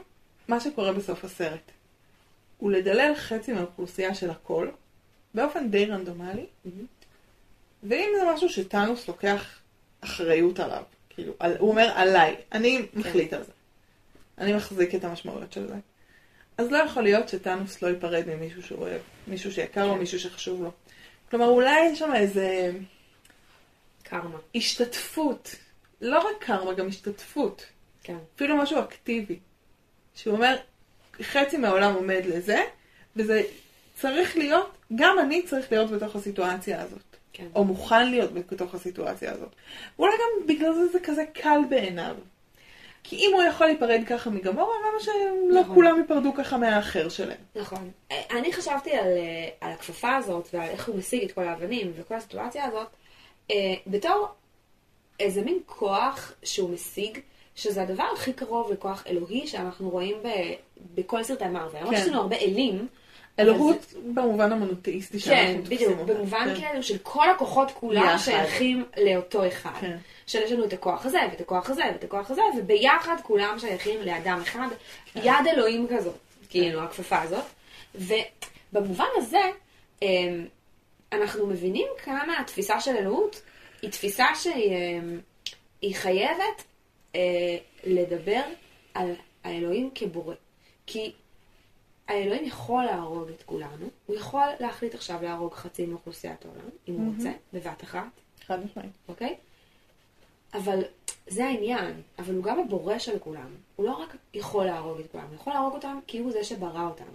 מה 0.48 0.60
שקורה 0.60 0.92
בסוף 0.92 1.24
הסרט 1.24 1.70
הוא 2.60 2.70
לדלל 2.70 3.12
חצי 3.16 3.52
מהאוכלוסייה 3.52 4.14
של 4.14 4.30
הכל, 4.30 4.68
באופן 5.34 5.70
די 5.70 5.86
רנדומלי, 5.86 6.46
ואם 7.82 8.10
זה 8.18 8.24
משהו 8.34 8.48
שטאנוס 8.48 9.08
לוקח 9.08 9.58
אחריות 10.00 10.60
עליו, 10.60 10.82
כאילו, 11.10 11.32
על, 11.38 11.56
הוא 11.58 11.70
אומר 11.70 11.92
עליי, 11.94 12.36
אני 12.52 12.86
מחליט 12.94 13.32
על 13.32 13.44
זה. 13.44 13.52
אני 14.38 14.52
מחזיק 14.52 14.94
את 14.94 15.04
המשמעויות 15.04 15.52
של 15.52 15.68
זה. 15.68 15.74
אז 16.58 16.70
לא 16.70 16.76
יכול 16.76 17.02
להיות 17.02 17.28
שטאנוס 17.28 17.82
לא 17.82 17.88
ייפרד 17.88 18.24
ממישהו 18.26 18.62
שהוא 18.62 18.78
אוהב, 18.78 19.00
מישהו 19.26 19.52
שיקר 19.52 19.86
לו, 19.86 19.92
כן. 19.92 19.98
מישהו 19.98 20.18
שחשוב 20.18 20.62
לו. 20.62 20.72
כלומר, 21.30 21.46
אולי 21.46 21.80
יש 21.80 21.98
שם 21.98 22.14
איזה 22.14 22.72
קרמה. 24.02 24.38
השתתפות, 24.54 25.54
לא 26.00 26.18
רק 26.18 26.44
קרמה, 26.44 26.74
גם 26.74 26.88
השתתפות. 26.88 27.66
כן. 28.02 28.16
אפילו 28.36 28.56
משהו 28.56 28.80
אקטיבי. 28.80 29.38
שהוא 30.14 30.36
אומר, 30.36 30.56
חצי 31.22 31.56
מהעולם 31.56 31.94
עומד 31.94 32.22
לזה, 32.26 32.62
וזה 33.16 33.42
צריך 33.94 34.36
להיות, 34.36 34.76
גם 34.94 35.18
אני 35.18 35.42
צריך 35.42 35.72
להיות 35.72 35.90
בתוך 35.90 36.16
הסיטואציה 36.16 36.82
הזאת. 36.82 37.16
כן. 37.32 37.46
או 37.54 37.64
מוכן 37.64 38.10
להיות 38.10 38.32
בתוך 38.32 38.74
הסיטואציה 38.74 39.32
הזאת. 39.32 39.48
אולי 39.98 40.12
גם 40.12 40.46
בגלל 40.46 40.72
זה 40.74 40.88
זה 40.88 41.00
כזה 41.00 41.24
קל 41.32 41.60
בעיניו. 41.68 42.16
כי 43.02 43.16
אם 43.16 43.30
הוא 43.34 43.42
יכול 43.42 43.66
להיפרד 43.66 44.00
ככה 44.06 44.30
מגמורה, 44.30 44.74
למה 44.80 45.00
שלא 45.00 45.60
נכון. 45.60 45.74
כולם 45.74 45.98
ייפרדו 45.98 46.34
ככה 46.34 46.58
מהאחר 46.58 47.08
שלהם? 47.08 47.38
נכון. 47.54 47.90
אני 48.30 48.52
חשבתי 48.52 48.90
על, 48.90 49.06
אה, 49.06 49.48
על 49.60 49.72
הכפפה 49.72 50.16
הזאת 50.16 50.48
ועל 50.52 50.68
איך 50.68 50.88
הוא 50.88 50.96
משיג 50.96 51.24
את 51.24 51.32
כל 51.32 51.48
האבנים 51.48 51.92
וכל 51.96 52.14
הסיטואציה 52.14 52.64
הזאת 52.64 52.88
אה, 53.50 53.74
בתור 53.86 54.28
איזה 55.20 55.42
מין 55.42 55.58
כוח 55.66 56.32
שהוא 56.42 56.70
משיג, 56.70 57.18
שזה 57.60 57.82
הדבר 57.82 58.04
הכי 58.12 58.32
קרוב 58.32 58.72
לכוח 58.72 59.04
אלוהי 59.06 59.46
שאנחנו 59.46 59.90
רואים 59.90 60.16
ב, 60.22 60.28
בכל 60.94 61.22
סרטי 61.22 61.44
מארוול. 61.48 61.78
למרות 61.80 61.94
כן. 61.94 62.00
שיש 62.00 62.08
לנו 62.08 62.20
הרבה 62.20 62.36
אלים. 62.36 62.88
אלוהות 63.38 63.94
במובן 64.14 64.52
המונותאיסטי 64.52 65.18
כן, 65.20 65.24
שאנחנו 65.24 65.58
תופסים 65.60 65.76
בדיוק, 65.76 65.98
אותה. 66.00 66.14
במובן 66.14 66.54
כן. 66.54 66.54
כאילו 66.54 66.82
של 66.82 66.98
כל 67.02 67.30
הכוחות 67.30 67.70
כולם 67.70 68.04
יחד. 68.04 68.16
שייכים 68.18 68.84
לאותו 68.96 69.48
אחד. 69.48 69.80
כן. 69.80 69.96
שיש 70.26 70.52
לנו 70.52 70.64
את 70.64 70.72
הכוח 70.72 71.06
הזה, 71.06 71.18
ואת 71.30 71.40
הכוח 71.40 71.70
הזה, 71.70 71.82
ואת 71.92 72.04
הכוח 72.04 72.30
הזה, 72.30 72.42
וביחד 72.58 73.16
כולם 73.22 73.58
שייכים 73.58 74.00
לאדם 74.02 74.40
אחד, 74.42 74.68
יד 75.16 75.46
אלוהים 75.52 75.86
כזאת, 75.90 76.14
כאילו, 76.48 76.82
הכפפה 76.82 77.22
הזאת. 77.22 77.44
ובמובן 77.94 79.08
הזה, 79.16 79.42
אמ, 80.02 80.46
אנחנו 81.12 81.46
מבינים 81.46 81.86
כמה 82.04 82.40
התפיסה 82.40 82.80
של 82.80 82.96
אלוהות 82.96 83.42
היא 83.82 83.90
תפיסה 83.90 84.26
שהיא 84.34 84.72
אמ, 85.82 85.92
חייבת 85.94 86.64
אה, 87.14 87.56
לדבר 87.84 88.42
על 88.94 89.12
האלוהים 89.44 89.90
כבורא. 89.94 90.34
כי 90.86 91.12
האלוהים 92.08 92.44
יכול 92.44 92.84
להרוג 92.84 93.28
את 93.28 93.42
כולנו, 93.42 93.86
הוא 94.06 94.16
יכול 94.16 94.46
להחליט 94.60 94.94
עכשיו 94.94 95.22
להרוג 95.22 95.54
חצי 95.54 95.86
מאוכלוסיית 95.86 96.44
העולם, 96.44 96.68
אם 96.88 96.94
הוא 96.94 97.14
רוצה, 97.14 97.32
בבת 97.52 97.84
אחת, 97.84 98.20
חד 98.46 98.64
משמעית. 98.64 98.92
אוקיי? 99.08 99.36
אבל 100.54 100.82
זה 101.26 101.46
העניין, 101.46 102.02
אבל 102.18 102.34
הוא 102.34 102.44
גם 102.44 102.60
הבורא 102.60 102.98
של 102.98 103.18
כולם. 103.18 103.54
הוא 103.76 103.86
לא 103.86 103.92
רק 103.92 104.16
יכול 104.34 104.64
להרוג 104.64 105.00
את 105.00 105.12
כולם, 105.12 105.24
הוא 105.26 105.34
יכול 105.34 105.52
להרוג 105.52 105.74
אותם 105.74 105.98
כי 106.06 106.18
הוא 106.18 106.32
זה 106.32 106.44
שברא 106.44 106.86
אותם. 106.88 107.12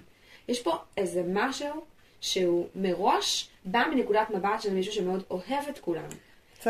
יש 0.48 0.62
פה 0.62 0.78
איזה 0.98 1.24
משהו 1.28 1.86
שהוא 2.22 2.68
מראש 2.76 3.50
בא 3.66 3.84
מנקודת 3.92 4.30
מבט 4.30 4.62
של 4.62 4.74
מישהו 4.74 4.94
שמאוד 4.94 5.24
אוהב 5.30 5.68
את 5.70 5.80
כולם. 5.80 6.08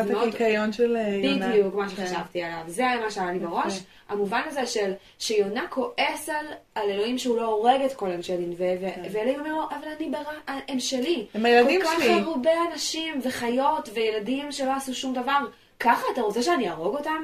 קצת 0.04 0.06
הקיקיון 0.28 0.74
של 0.74 0.98
אה, 0.98 1.08
יונה. 1.08 1.50
בדיוק 1.50 1.76
מה 1.76 1.90
כן. 1.90 1.96
שחשבתי 1.96 2.44
עליו. 2.44 2.62
זה 2.68 2.84
מה 3.04 3.12
שהיה 3.12 3.32
לי 3.34 3.40
בראש. 3.40 3.80
המובן 4.10 4.42
הזה 4.46 4.66
של 4.66 4.94
שיונה 5.20 5.68
כועס 5.70 6.30
על, 6.30 6.46
על 6.76 6.90
אלוהים 6.90 7.18
שהוא 7.18 7.38
לא 7.38 7.46
הורג 7.46 7.82
את 7.82 7.94
כל 7.94 8.12
אנשי 8.12 8.34
ו- 8.58 8.64
כן. 8.96 9.02
ואלוהים 9.12 9.40
אומר 9.40 9.54
לו, 9.54 9.64
אבל 9.70 9.88
אני 9.98 10.10
ברא, 10.10 10.58
הם 10.68 10.80
שלי. 10.80 11.26
הם 11.34 11.46
הילדים 11.46 11.82
כל 11.82 11.88
שלי." 12.00 12.22
כך 12.22 12.28
הרבה 12.28 12.52
אנשים 12.72 13.20
וחיות 13.24 13.90
וילדים 13.94 14.52
שלא 14.52 14.76
עשו 14.76 14.94
שום 14.94 15.14
דבר. 15.14 15.40
ככה 15.80 16.04
אתה 16.14 16.22
רוצה 16.22 16.44
שאני 16.44 16.70
אהרוג 16.70 16.96
אותם? 16.96 17.24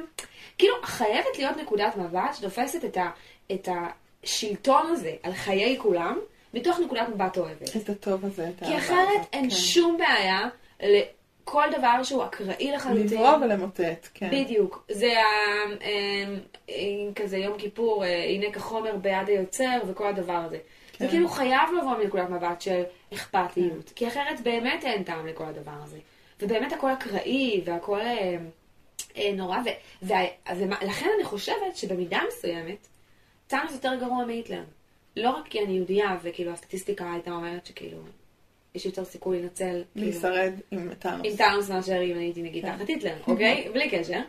כאילו, 0.58 0.74
חייבת 0.82 1.38
להיות 1.38 1.56
נקודת 1.56 1.96
מבט 1.96 2.34
שתופסת 2.34 2.84
את, 2.84 2.96
ה, 2.96 3.10
את 3.52 3.68
השלטון 4.22 4.86
הזה 4.86 5.12
על 5.22 5.32
חיי 5.32 5.78
כולם, 5.78 6.18
מתוך 6.54 6.78
נקודת 6.78 7.08
מבט 7.08 7.38
אוהבת. 7.38 7.76
את 7.76 7.88
הטוב 7.88 8.24
הזה, 8.24 8.48
את 8.48 8.66
כי 8.66 8.78
אחרת 8.78 9.20
אין 9.32 9.44
כן. 9.44 9.50
שום 9.50 9.98
בעיה 9.98 10.48
כל 11.44 11.64
דבר 11.78 12.02
שהוא 12.02 12.24
אקראי 12.24 12.70
לחלוטין. 12.72 13.06
לברוא 13.06 13.36
ולמוטט, 13.36 14.08
כן. 14.14 14.30
בדיוק. 14.32 14.84
זה 14.90 15.12
ה... 15.20 15.24
אמ, 15.84 16.38
אה, 16.70 16.74
כזה 17.14 17.38
יום 17.38 17.58
כיפור, 17.58 18.04
אה, 18.04 18.24
הנה 18.24 18.52
כחומר 18.52 18.96
ביד 18.96 19.28
היוצר 19.28 19.78
וכל 19.88 20.06
הדבר 20.06 20.32
הזה. 20.32 20.58
כן. 20.92 21.04
זה 21.04 21.10
כאילו 21.10 21.28
חייב 21.28 21.68
לבוא 21.78 21.96
מנקודת 21.98 22.30
מבט 22.30 22.60
של 22.60 22.82
אכפתיות, 23.14 23.92
כי 23.96 24.08
אחרת 24.08 24.40
באמת 24.40 24.84
אין 24.84 25.02
טעם 25.02 25.26
לכל 25.26 25.44
הדבר 25.44 25.72
הזה. 25.84 25.98
ובאמת 26.40 26.72
הכל 26.72 26.92
אקראי 26.92 27.60
והכל 27.64 28.00
אה, 28.00 28.36
אה, 29.16 29.30
נורא, 29.36 29.58
ו- 29.58 30.06
וה- 30.06 30.56
ולכן 30.56 31.08
אני 31.16 31.24
חושבת 31.24 31.76
שבמידה 31.76 32.20
מסוימת, 32.28 32.86
טאנוס 33.46 33.72
יותר 33.72 33.94
גרוע 34.00 34.24
מהיטלר. 34.24 34.62
לא 35.16 35.30
רק 35.30 35.48
כי 35.48 35.60
אני 35.64 35.72
יהודייה, 35.72 36.16
וכאילו 36.22 36.52
הסטטיסטיקה 36.52 37.12
הייתה 37.12 37.30
אומרת 37.30 37.66
שכאילו 37.66 37.98
יש 38.74 38.86
יותר 38.86 39.04
סיכוי 39.04 39.42
לנצל, 39.42 39.82
כאילו, 39.92 40.06
להישרד 40.06 40.52
עם 40.70 40.94
טאנוס. 40.94 41.26
עם 41.26 41.36
טאנוס 41.36 41.70
מאשר 41.70 42.02
אם 42.02 42.18
הייתי 42.18 42.42
נגיד 42.42 42.64
כן. 42.64 42.76
תחת 42.76 42.88
היטלר, 42.88 43.16
אוקיי? 43.26 43.68
בלי 43.72 43.90
קשר. 43.90 44.20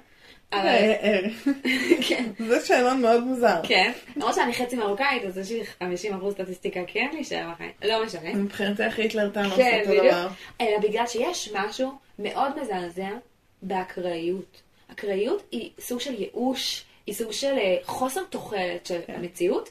אבל, 0.54 0.68
אה, 0.68 0.96
אה, 1.04 1.20
כן, 2.08 2.32
זה 2.48 2.66
שאלון 2.66 3.02
מאוד 3.02 3.24
מוזר. 3.24 3.62
כן. 3.64 3.92
למרות 4.16 4.36
שאני 4.36 4.54
חצי 4.54 4.76
מרוקאית, 4.76 5.24
אז 5.24 5.38
יש 5.38 5.52
לי 5.52 5.64
50% 6.12 6.32
סטטיסטיקה 6.32 6.80
כן 6.88 7.08
להישאר 7.14 7.52
בחיים. 7.54 7.72
לא 7.84 8.06
משנה. 8.06 8.34
מבחינתך 8.34 9.00
היטלר 9.00 9.30
טאנוס 9.30 9.56
כן, 9.56 9.82
אותו. 9.86 10.04
דבר. 10.04 10.28
אלא 10.62 10.78
בגלל 10.82 11.08
שיש 11.08 11.50
משהו 11.56 11.92
מאוד 12.20 12.62
מזעזע 12.62 13.10
באקראיות. 13.62 14.62
אקראיות 14.92 15.44
היא 15.52 15.70
סוג 15.80 16.00
של 16.00 16.22
ייאוש, 16.22 16.86
היא 17.08 17.16
סוג 17.16 17.32
של 17.32 17.58
אה, 17.58 17.78
חוסר 17.84 18.24
תוחלת 18.24 18.86
של. 18.86 19.00
המציאות, 19.08 19.70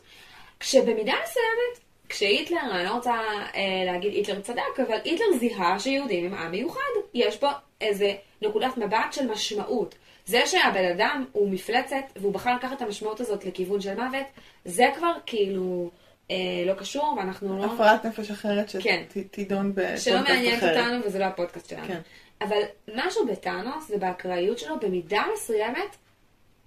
כשבמידה 0.61 1.13
מסוימת, 1.25 1.81
כשהיטלר, 2.13 2.59
אני 2.71 2.85
לא 2.85 2.91
רוצה 2.91 3.13
אה, 3.55 3.83
להגיד 3.87 4.13
היטלר 4.13 4.41
צדק, 4.41 4.81
אבל 4.89 4.99
היטלר 5.05 5.39
זיהה 5.39 5.81
שיהודים 5.81 6.27
הם 6.27 6.35
עם 6.35 6.51
מיוחד. 6.51 6.81
יש 7.15 7.37
פה 7.37 7.51
איזה 7.81 8.15
נקודת 8.43 8.77
מבט 8.77 9.13
של 9.13 9.31
משמעות. 9.31 9.95
זה 10.27 10.47
שהבן 10.47 10.85
אדם 10.85 11.25
הוא 11.33 11.51
מפלצת, 11.51 12.05
והוא 12.17 12.33
בחר 12.33 12.55
לקחת 12.55 12.77
את 12.77 12.83
המשמעות 12.83 13.21
הזאת 13.21 13.45
לכיוון 13.45 13.81
של 13.81 13.95
מוות, 13.95 14.27
זה 14.65 14.85
כבר 14.97 15.13
כאילו 15.27 15.91
אה, 16.31 16.37
לא 16.67 16.75
קשור, 16.75 17.15
ואנחנו 17.19 17.59
לא... 17.59 17.65
הפרעת 17.65 18.07
נפש 18.07 18.31
אחרת 18.31 18.71
כן. 18.81 19.03
שתידון 19.15 19.73
בפודקאסט 19.75 20.05
שלא 20.05 20.23
מעניינת 20.23 20.59
אחרת. 20.59 20.77
אותנו 20.77 21.05
וזה 21.05 21.19
לא 21.19 21.25
הפודקאסט 21.25 21.69
שלנו. 21.69 21.87
כן. 21.87 22.01
אבל 22.41 22.61
משהו 22.95 23.27
בטאנוס 23.27 23.91
ובאקראיות 23.95 24.59
שלו, 24.59 24.81
במידה 24.81 25.23
מסוימת, 25.35 25.97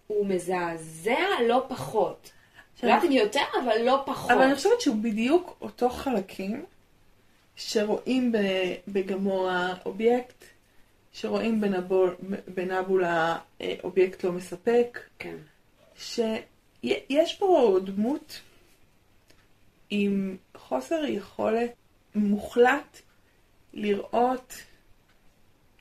הוא 0.08 0.26
מזעזע 0.26 1.20
לא 1.48 1.66
פחות. 1.68 2.32
לא 2.84 2.90
יודעת 2.90 3.04
אם 3.04 3.12
יותר, 3.12 3.42
אבל 3.64 3.82
לא 3.86 4.04
פחות. 4.06 4.32
אבל 4.32 4.42
אני 4.42 4.56
חושבת 4.56 4.82
שהוא 4.82 4.96
בדיוק 5.04 5.58
אותו 5.62 5.90
חלקים 5.90 6.66
שרואים 7.56 8.32
ב- 8.32 8.38
בגמורה 8.88 9.74
אובייקט, 9.86 10.46
שרואים 11.14 11.62
בנבול- 11.62 12.16
בנבולה 12.48 13.38
אה, 13.62 13.76
אובייקט 13.84 14.24
לא 14.24 14.32
מספק, 14.32 15.00
כן. 15.20 15.36
שיש 15.96 17.36
פה 17.40 17.78
דמות 17.84 18.42
עם 19.90 20.38
חוסר 20.58 21.06
יכולת 21.06 21.72
מוחלט 22.16 23.02
לראות 23.74 24.54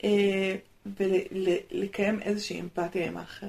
אה, 0.05 0.57
ולקיים 0.97 2.23
איזושהי 2.23 2.61
אמפתיה 2.61 3.07
עם 3.07 3.17
האחר. 3.17 3.47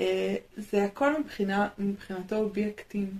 אה, 0.00 0.36
זה 0.56 0.84
הכל 0.84 1.20
מבחינה, 1.20 1.68
מבחינתו 1.78 2.36
אובייקטים. 2.36 3.18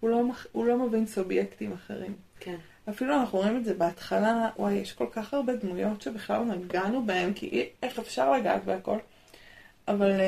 הוא 0.00 0.10
לא, 0.10 0.22
הוא 0.52 0.66
לא 0.66 0.78
מבין 0.78 1.06
סובייקטים 1.06 1.72
אחרים. 1.72 2.14
כן. 2.40 2.56
אפילו 2.88 3.14
אנחנו 3.14 3.38
רואים 3.38 3.56
את 3.56 3.64
זה 3.64 3.74
בהתחלה, 3.74 4.50
וואי, 4.56 4.74
יש 4.74 4.92
כל 4.92 5.06
כך 5.12 5.34
הרבה 5.34 5.56
דמויות 5.56 6.02
שבכלל 6.02 6.36
לא 6.38 6.44
נגענו 6.44 7.06
בהן, 7.06 7.32
כי 7.34 7.46
אי- 7.46 7.68
איך 7.82 7.98
אפשר 7.98 8.32
לגעת 8.32 8.64
בהכל? 8.64 8.98
אבל 9.88 10.10
אה, 10.10 10.22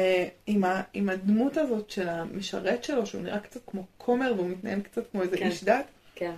עם, 0.46 0.64
ה, 0.64 0.82
עם 0.92 1.08
הדמות 1.08 1.56
הזאת 1.56 1.90
של 1.90 2.08
המשרת 2.08 2.84
שלו, 2.84 3.06
שהוא 3.06 3.22
נראה 3.22 3.38
קצת 3.40 3.60
כמו 3.66 3.84
כומר 3.98 4.32
והוא 4.36 4.48
מתנהל 4.48 4.80
קצת 4.80 5.10
כמו 5.12 5.22
איזה 5.22 5.36
כן. 5.36 5.46
איש 5.46 5.64
דת, 5.64 5.84
כן. 6.14 6.34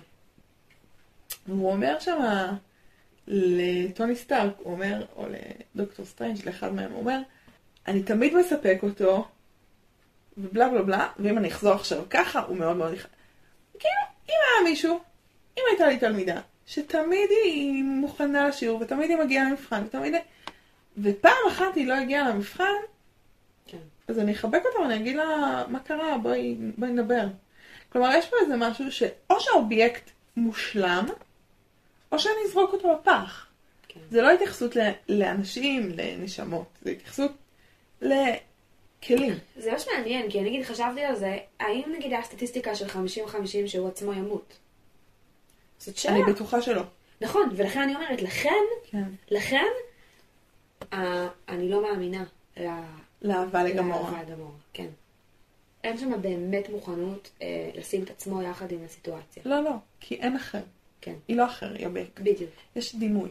והוא 1.47 1.71
אומר 1.71 1.99
שם 1.99 2.19
לטוני 3.27 4.15
סטארק, 4.15 4.53
הוא 4.57 4.73
אומר, 4.73 5.05
או 5.15 5.25
לדוקטור 5.75 6.05
סטרנג', 6.05 6.45
לאחד 6.45 6.73
מהם, 6.73 6.91
הוא 6.91 6.99
אומר, 6.99 7.19
אני 7.87 8.03
תמיד 8.03 8.35
מספק 8.35 8.79
אותו, 8.83 9.27
ובלה 10.37 10.69
בלה 10.69 10.81
בלה, 10.81 11.07
ואם 11.19 11.37
אני 11.37 11.47
אחזור 11.47 11.73
עכשיו 11.73 12.03
ככה, 12.09 12.39
הוא 12.39 12.57
מאוד 12.57 12.77
מאוד. 12.77 12.93
כאילו, 13.79 13.93
אם 14.29 14.35
היה 14.35 14.69
מישהו, 14.69 14.99
אם 15.57 15.63
הייתה 15.69 15.87
לי 15.87 15.97
תלמידה, 15.97 16.41
שתמיד 16.65 17.29
היא 17.43 17.83
מוכנה 17.83 18.47
לשיעור, 18.47 18.81
ותמיד 18.81 19.09
היא 19.09 19.17
מגיעה 19.17 19.49
למבחן, 19.49 19.83
ותמיד... 19.85 20.13
ופעם 20.97 21.47
אחת 21.47 21.75
היא 21.75 21.87
לא 21.87 21.93
הגיעה 21.93 22.29
למבחן, 22.29 22.73
כן. 23.65 23.77
אז 24.07 24.19
אני 24.19 24.31
אחבק 24.31 24.61
אותה 24.65 24.79
ואני 24.79 24.95
אגיד 24.95 25.15
לה, 25.15 25.63
מה 25.67 25.79
קרה? 25.79 26.17
בואי, 26.17 26.57
בואי 26.77 26.91
נדבר. 26.91 27.27
כלומר, 27.89 28.11
יש 28.17 28.25
פה 28.29 28.35
איזה 28.43 28.55
משהו 28.57 28.91
שאו 28.91 29.39
שהאובייקט 29.39 30.09
מושלם, 30.37 31.05
או 32.11 32.19
שאני 32.19 32.33
אזרוק 32.45 32.73
אותו 32.73 32.95
בפח. 32.95 33.47
כן. 33.87 33.99
זה 34.09 34.21
לא 34.21 34.31
התייחסות 34.31 34.75
לאנשים, 35.09 35.91
לנשמות, 35.95 36.67
זה 36.81 36.91
התייחסות 36.91 37.31
לכלים. 38.03 39.33
זה 39.57 39.71
ממש 39.71 39.85
מעניין, 39.95 40.29
כי 40.31 40.39
אני 40.39 40.49
נגיד 40.49 40.63
חשבתי 40.65 41.01
על 41.01 41.15
זה, 41.15 41.37
האם 41.59 41.93
נגיד 41.97 42.11
היה 42.11 42.23
סטטיסטיקה 42.23 42.75
של 42.75 42.87
50-50 42.87 42.97
שהוא 43.67 43.87
עצמו 43.87 44.13
ימות? 44.13 44.53
זאת 45.79 45.97
שאלה. 45.97 46.15
אני 46.15 46.33
בטוחה 46.33 46.61
שלא. 46.61 46.81
נכון, 47.21 47.49
ולכן 47.55 47.79
אני 47.81 47.95
אומרת, 47.95 48.21
לכן, 48.21 48.53
כן. 48.91 49.03
לכן, 49.31 49.65
אה, 50.93 51.27
אני 51.49 51.69
לא 51.69 51.83
מאמינה 51.83 52.23
ל- 52.57 52.67
לאהבה 53.21 53.63
לגמורה. 53.63 54.11
לאהבה 54.11 54.23
לגמורה, 54.23 54.57
כן. 54.73 54.87
אין 55.83 55.97
שם 55.97 56.21
באמת 56.21 56.69
מוכנות 56.69 57.29
אה, 57.41 57.69
לשים 57.75 58.03
את 58.03 58.09
עצמו 58.09 58.41
יחד 58.41 58.71
עם 58.71 58.79
הסיטואציה. 58.85 59.43
לא, 59.45 59.63
לא, 59.63 59.71
כי 59.99 60.15
אין 60.15 60.35
אחר. 60.35 60.61
כן, 61.01 61.15
היא 61.27 61.37
לא 61.37 61.45
אחר, 61.45 61.73
היא 61.75 61.85
אובייקט. 61.85 62.19
בדיוק. 62.19 62.49
יש 62.75 62.95
דימוי, 62.95 63.29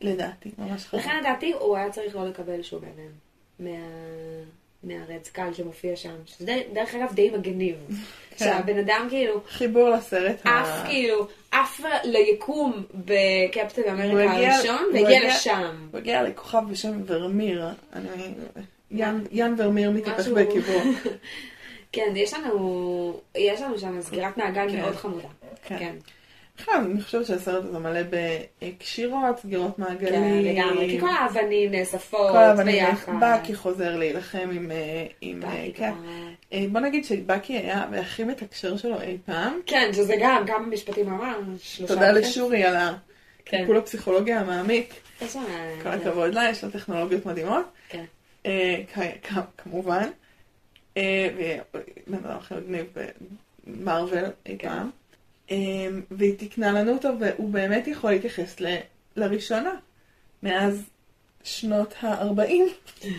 לדעתי, 0.00 0.50
ממש 0.58 0.84
חשוב. 0.86 1.00
לכן 1.00 1.20
לדעתי 1.20 1.52
הוא 1.52 1.76
היה 1.76 1.90
צריך 1.92 2.16
לא 2.16 2.28
לקבל 2.28 2.62
שום 2.62 2.84
אבן 2.84 3.12
מה... 3.60 3.70
מהרד 4.82 5.24
סקל 5.24 5.52
שמופיע 5.54 5.96
שם, 5.96 6.14
שזה 6.26 6.60
דרך 6.72 6.94
אגב 6.94 7.12
די 7.14 7.30
מגניב. 7.30 7.76
כן. 8.38 8.44
שהבן 8.44 8.78
אדם 8.78 9.06
כאילו 9.10 9.40
חיבור 9.48 9.88
לסרט 9.90 10.46
ה... 10.46 10.60
עף 10.60 10.86
כאילו, 10.86 11.26
עף 11.50 11.80
ליקום 12.04 12.82
בקפטן 12.94 13.82
אמריקה 13.90 14.32
הגיע- 14.34 14.54
הראשון 14.54 14.82
והגיע 14.94 15.18
הגיע- 15.18 15.28
לשם. 15.34 15.86
הוא 15.92 15.98
הגיע 15.98 16.22
לכוכב 16.22 16.62
בשם 16.70 17.02
ורמיר. 17.06 17.64
אני... 17.92 18.08
ין, 18.90 19.24
ין 19.30 19.54
ורמיר 19.58 19.90
מתהפך 19.90 20.20
משהו- 20.20 20.34
בקברו. 20.34 20.80
כן, 21.92 22.12
יש 22.16 22.34
לנו, 22.34 23.20
יש 23.34 23.60
לנו 23.62 23.78
שם 23.78 24.02
סגירת 24.02 24.36
מעגל 24.36 24.70
כן. 24.70 24.80
מאוד 24.80 24.96
חמודה. 24.96 25.28
כן. 25.66 25.76
כן, 25.78 25.94
בכלל, 26.58 26.74
אני 26.74 27.02
חושבת 27.02 27.26
שהסרט 27.26 27.64
הזה 27.64 27.78
מלא 27.78 28.00
בקשירות, 28.62 29.38
סגירות 29.38 29.76
כן, 29.76 29.82
מעגלים. 29.82 30.44
לגמרי. 30.44 30.90
כי 30.90 31.00
כל 31.00 31.10
האבנים 31.10 31.70
נאספות 31.70 32.30
כל 32.30 32.36
האבנים, 32.36 32.86
ביחד. 32.86 33.12
בקי 33.20 33.54
חוזר 33.54 33.96
להילחם 33.96 34.48
עם... 34.52 34.70
אה, 34.70 35.06
עם 35.20 35.42
אה, 35.44 35.66
כן. 35.74 35.92
אה, 36.52 36.64
בוא 36.72 36.80
נגיד 36.80 37.04
שבקי 37.04 37.52
היה 37.52 37.84
הכי 38.00 38.24
מתקשר 38.24 38.76
שלו 38.76 39.00
אי 39.00 39.18
פעם. 39.26 39.60
כן, 39.66 39.90
שזה 39.92 40.14
גם 40.20 40.44
כמה 40.46 40.58
משפטים 40.58 41.20
שלושה 41.58 41.94
תודה. 41.94 42.12
לשורי 42.12 42.64
על 42.64 42.76
כן. 43.44 43.56
הטיפול 43.56 43.76
הפסיכולוגי 43.76 44.32
המעמיק. 44.32 44.94
כל 45.82 45.88
הכבוד 45.88 46.34
לה, 46.34 46.50
יש 46.50 46.64
לה 46.64 46.70
טכנולוגיות 46.70 47.26
מדהימות. 47.26 47.64
כן. 47.88 48.04
אה, 48.46 48.82
כמובן. 49.56 50.08
אה, 50.96 51.28
ובן 51.36 52.18
אדם 52.24 52.36
הכי 52.36 52.54
מגניב 52.54 52.86
במרוויל 53.66 54.24
אי 54.46 54.58
כן. 54.58 54.68
פעם. 54.68 54.90
אה, 55.50 55.56
והיא 56.10 56.38
תיקנה 56.38 56.72
לנו 56.72 56.92
אותו, 56.92 57.08
והוא 57.20 57.50
באמת 57.50 57.86
יכול 57.88 58.10
להתייחס 58.10 58.60
ל- 58.60 58.76
לראשונה. 59.16 59.72
מאז 60.42 60.82
שנות 61.44 61.94
ה-40. 62.02 62.50
הוא 63.02 63.10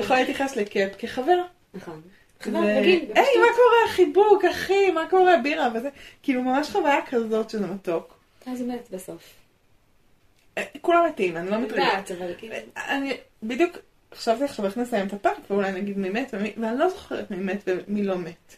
יכול 0.00 0.16
להתייחס 0.16 0.56
לקאפ 0.56 0.92
כחבר. 0.98 1.42
נכון. 1.74 2.00
רגיל, 2.46 3.00
היי. 3.14 3.24
מה 3.40 3.46
קורה? 3.56 3.88
חיבוק, 3.88 4.44
אחי, 4.44 4.90
מה 4.90 5.10
קורה? 5.10 5.36
בירה 5.42 5.68
וזה. 5.74 5.88
כאילו, 6.22 6.42
ממש 6.42 6.68
חוויה 6.70 6.98
כזאת 7.10 7.50
שזה 7.50 7.66
מתוק. 7.66 8.18
אז 8.46 8.60
הוא 8.60 8.68
מת 8.72 8.88
בסוף. 8.90 9.22
אה, 10.58 10.62
כולם 10.80 11.06
מתים, 11.08 11.36
אני 11.36 11.50
לא 11.50 11.58
מתרגשת. 11.58 12.10
כאילו... 12.38 12.54
אני 12.76 13.16
בדיוק 13.42 13.76
חשבתי 14.14 14.44
עכשיו 14.44 14.66
איך 14.66 14.76
נסיים 14.78 15.06
את 15.06 15.12
הפרק, 15.12 15.38
ואולי 15.50 15.72
נגיד 15.72 15.98
מי 15.98 16.08
מת 16.08 16.34
ואני 16.34 16.78
לא 16.78 16.88
זוכרת 16.88 17.30
מי 17.30 17.36
מת 17.36 17.62
ומי 17.66 18.02
לא 18.02 18.18
מת. 18.18 18.56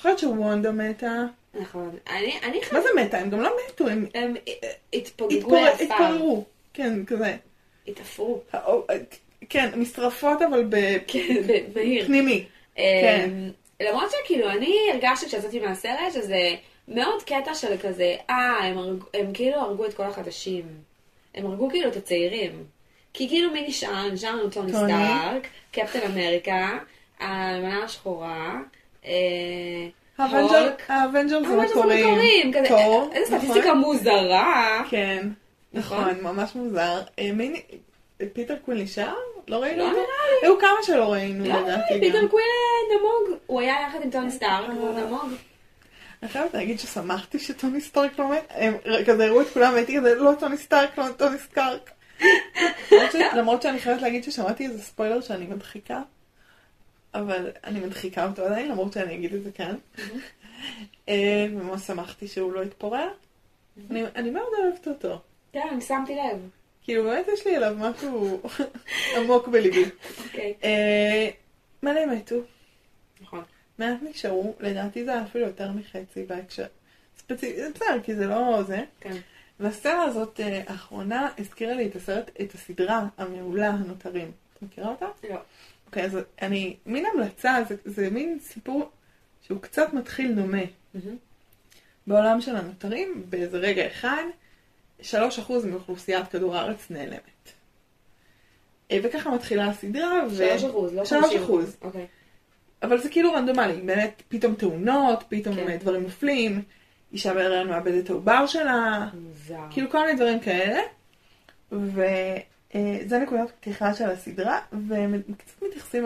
זוכרת 0.00 0.18
שוונדה 0.18 0.72
מתה. 0.72 1.24
נכון. 1.54 1.96
אני 2.10 2.38
אני 2.42 2.58
מה 2.58 2.64
חייבת... 2.64 2.82
זה 2.82 3.02
מתה? 3.02 3.18
הם 3.18 3.30
גם 3.30 3.40
לא 3.40 3.50
מתו, 3.68 3.88
הם 3.88 4.06
הם 4.14 4.34
התפוגגו 4.92 5.54
לעפר. 5.54 5.84
התפוררו. 5.84 6.44
כן, 6.74 7.04
כזה. 7.04 7.36
התעפרו. 7.88 8.40
כן, 9.48 9.70
משרפות 9.76 10.42
אבל 10.42 10.64
כן. 11.06 11.20
בפנימי. 11.72 12.44
כן. 12.74 13.30
אמ, 13.30 13.50
למרות 13.88 14.10
שכאילו 14.10 14.50
אני 14.50 14.76
הרגשתי 14.92 15.26
כשיצאתי 15.26 15.60
מהסרט 15.60 16.12
שזה 16.14 16.54
מאוד 16.88 17.22
קטע 17.22 17.54
של 17.54 17.76
כזה, 17.82 18.16
אה, 18.30 18.64
הם, 18.64 18.78
הרג, 18.78 19.04
הם 19.14 19.32
כאילו 19.34 19.56
הרגו 19.56 19.86
את 19.86 19.94
כל 19.94 20.02
החדשים. 20.02 20.64
הם 21.34 21.46
הרגו 21.46 21.70
כאילו 21.70 21.88
את 21.88 21.96
הצעירים. 21.96 22.64
כי 23.12 23.28
כאילו 23.28 23.50
מי 23.50 23.68
נשאר? 23.68 24.10
נשאר 24.10 24.36
לנו 24.36 24.50
טוני. 24.50 24.72
סטארק, 24.72 25.46
קפטן 25.72 26.00
אמריקה, 26.12 26.78
האלמנה 27.18 27.84
השחורה. 27.84 28.60
האבנג'רס 30.18 30.72
האבנג'רס 30.88 31.46
המקוריים. 31.46 32.06
המקוריים, 32.08 32.52
כזה, 32.52 32.68
תור, 32.68 33.10
איזה 33.12 33.36
נכון? 33.36 33.48
סטטיסטיקה 33.48 33.74
מוזרה. 33.74 34.82
כן, 34.90 35.28
נכון? 35.72 35.98
נכון, 36.00 36.20
ממש 36.22 36.50
מוזר. 36.54 37.02
אה, 37.18 37.30
נ- 37.32 37.54
פיטר 38.32 38.56
קוויל 38.64 38.78
נשאר? 38.78 39.14
לא 39.48 39.56
ראינו 39.62 39.78
לא 39.78 39.84
אותו? 39.84 39.96
נראה 39.96 40.06
היו 40.42 40.58
כמה 40.58 40.76
שלא 40.82 41.12
ראינו 41.12 41.44
לא, 41.44 41.60
לדעתי 41.60 41.94
גם. 41.94 42.00
פיטר 42.00 42.28
קוויל 42.28 42.44
נמוג, 42.98 43.38
הוא 43.46 43.60
היה 43.60 43.74
יחד 43.88 43.98
עם 44.04 44.10
טוני 44.10 44.30
סטארק, 44.30 44.70
והוא 44.76 44.98
נמוג. 44.98 45.30
אני 46.22 46.30
חייבת 46.30 46.54
להגיד 46.54 46.78
ששמחתי 46.80 47.38
שטוני 47.38 47.80
סטארק 47.80 48.18
לא 48.18 48.28
מת, 48.30 48.44
הם 48.50 48.74
כזה 49.06 49.24
הראו 49.24 49.40
את 49.40 49.46
כולם 49.52 49.72
והייתי 49.72 49.96
כזה 49.96 50.14
לא 50.14 50.32
טוני 50.40 50.56
סטארק, 50.56 50.98
לא 50.98 51.04
טוני 51.16 51.38
סטארק. 51.38 51.90
למרות 53.36 53.62
שאני 53.62 53.78
חייבת 53.78 54.02
להגיד 54.02 54.24
ששמעתי 54.24 54.66
איזה 54.66 54.82
ספוילר 54.82 55.20
שאני 55.20 55.46
מדחיקה, 55.46 56.00
אבל 57.14 57.50
אני 57.64 57.80
מדחיקה 57.80 58.26
אותו 58.26 58.44
עדיין, 58.44 58.68
למרות 58.70 58.92
שאני 58.92 59.14
אגיד 59.14 59.34
את 59.34 59.42
זה 59.42 59.52
כאן. 59.52 59.74
אה, 61.08 61.46
וממש 61.50 61.82
שמחתי 61.82 62.28
שהוא 62.28 62.52
לא 62.52 62.62
התפורר. 62.62 63.08
אני- 63.90 64.04
אני 64.16 64.30
מאוד 64.30 64.48
אוהבת 64.58 64.88
אותו. 64.88 65.20
כן, 65.52 65.66
אני 65.72 65.80
שמתי 65.80 66.14
לב. 66.14 66.48
כאילו 66.82 67.04
באמת 67.04 67.26
יש 67.34 67.46
לי 67.46 67.56
אליו 67.56 67.76
משהו 67.78 68.40
עמוק 69.16 69.48
בליבי. 69.48 69.84
אוקיי. 70.26 70.54
אה, 70.64 71.28
מלא 71.82 72.06
מתו, 72.06 72.36
נכון. 73.20 73.44
מעט 73.78 73.98
נשארו, 74.02 74.54
לדעתי 74.60 75.04
זה 75.04 75.22
אפילו 75.22 75.46
יותר 75.46 75.72
מחצי 75.72 76.24
בהקשר. 76.26 76.66
ספציפי, 77.18 77.56
זה 77.62 77.70
בסדר, 77.74 78.00
כי 78.02 78.14
זה 78.14 78.26
לא 78.26 78.62
זה. 78.66 78.84
כן. 79.00 79.16
והסצנה 79.60 80.02
הזאת 80.02 80.40
אה, 80.40 80.62
האחרונה 80.66 81.28
הזכירה 81.38 81.74
לי 81.74 81.86
את 81.86 81.96
הסרט, 81.96 82.30
את 82.40 82.54
הסדרה 82.54 83.06
המעולה 83.18 83.68
הנותרים. 83.68 84.30
את 84.58 84.62
מכירה 84.62 84.88
אותה? 84.88 85.06
לא. 85.30 85.36
אוקיי, 85.90 86.04
אז 86.04 86.18
אני, 86.42 86.76
מין 86.86 87.04
המלצה, 87.14 87.56
זה, 87.68 87.74
זה 87.84 88.10
מין 88.10 88.38
סיפור 88.40 88.90
שהוא 89.42 89.60
קצת 89.60 89.94
מתחיל 89.94 90.32
דומה. 90.32 90.62
מהמם. 90.94 91.16
בעולם 92.06 92.40
של 92.40 92.56
הנותרים, 92.56 93.24
באיזה 93.28 93.58
רגע 93.58 93.86
אחד, 93.86 94.22
3% 95.00 95.04
מאוכלוסיית 95.64 96.28
כדור 96.28 96.56
הארץ 96.56 96.90
נעלמת. 96.90 97.52
אה, 98.90 98.98
וככה 99.02 99.30
מתחילה 99.30 99.66
הסדרה, 99.66 100.26
ו... 100.30 100.36
שלוש 100.36 100.64
אחוז, 100.64 100.94
לא 100.94 101.04
שלוש 101.04 101.24
חמישים 101.24 101.42
אחוז. 101.42 101.76
אוקיי. 101.82 102.06
אבל 102.82 102.98
זה 102.98 103.08
כאילו 103.08 103.32
רנדומלי, 103.32 103.80
באמת 103.80 104.22
פתאום 104.28 104.54
תאונות, 104.54 105.24
פתאום 105.28 105.54
כן. 105.54 105.66
כן. 105.66 105.76
דברים 105.76 106.02
נופלים, 106.02 106.62
אישה 107.12 107.34
בהיריון 107.34 107.68
מאבדת 107.68 108.04
את 108.04 108.10
העובר 108.10 108.46
שלה, 108.46 109.08
מוזר. 109.14 109.66
כאילו 109.70 109.90
כל 109.90 110.00
מיני 110.00 110.14
דברים 110.14 110.40
כאלה. 110.40 110.80
וזה 112.74 113.18
נקודת 113.18 113.50
פתיחה 113.60 113.94
של 113.94 114.10
הסדרה, 114.10 114.60
והם 114.88 115.22
קצת 115.38 115.62
מתייחסים 115.62 116.04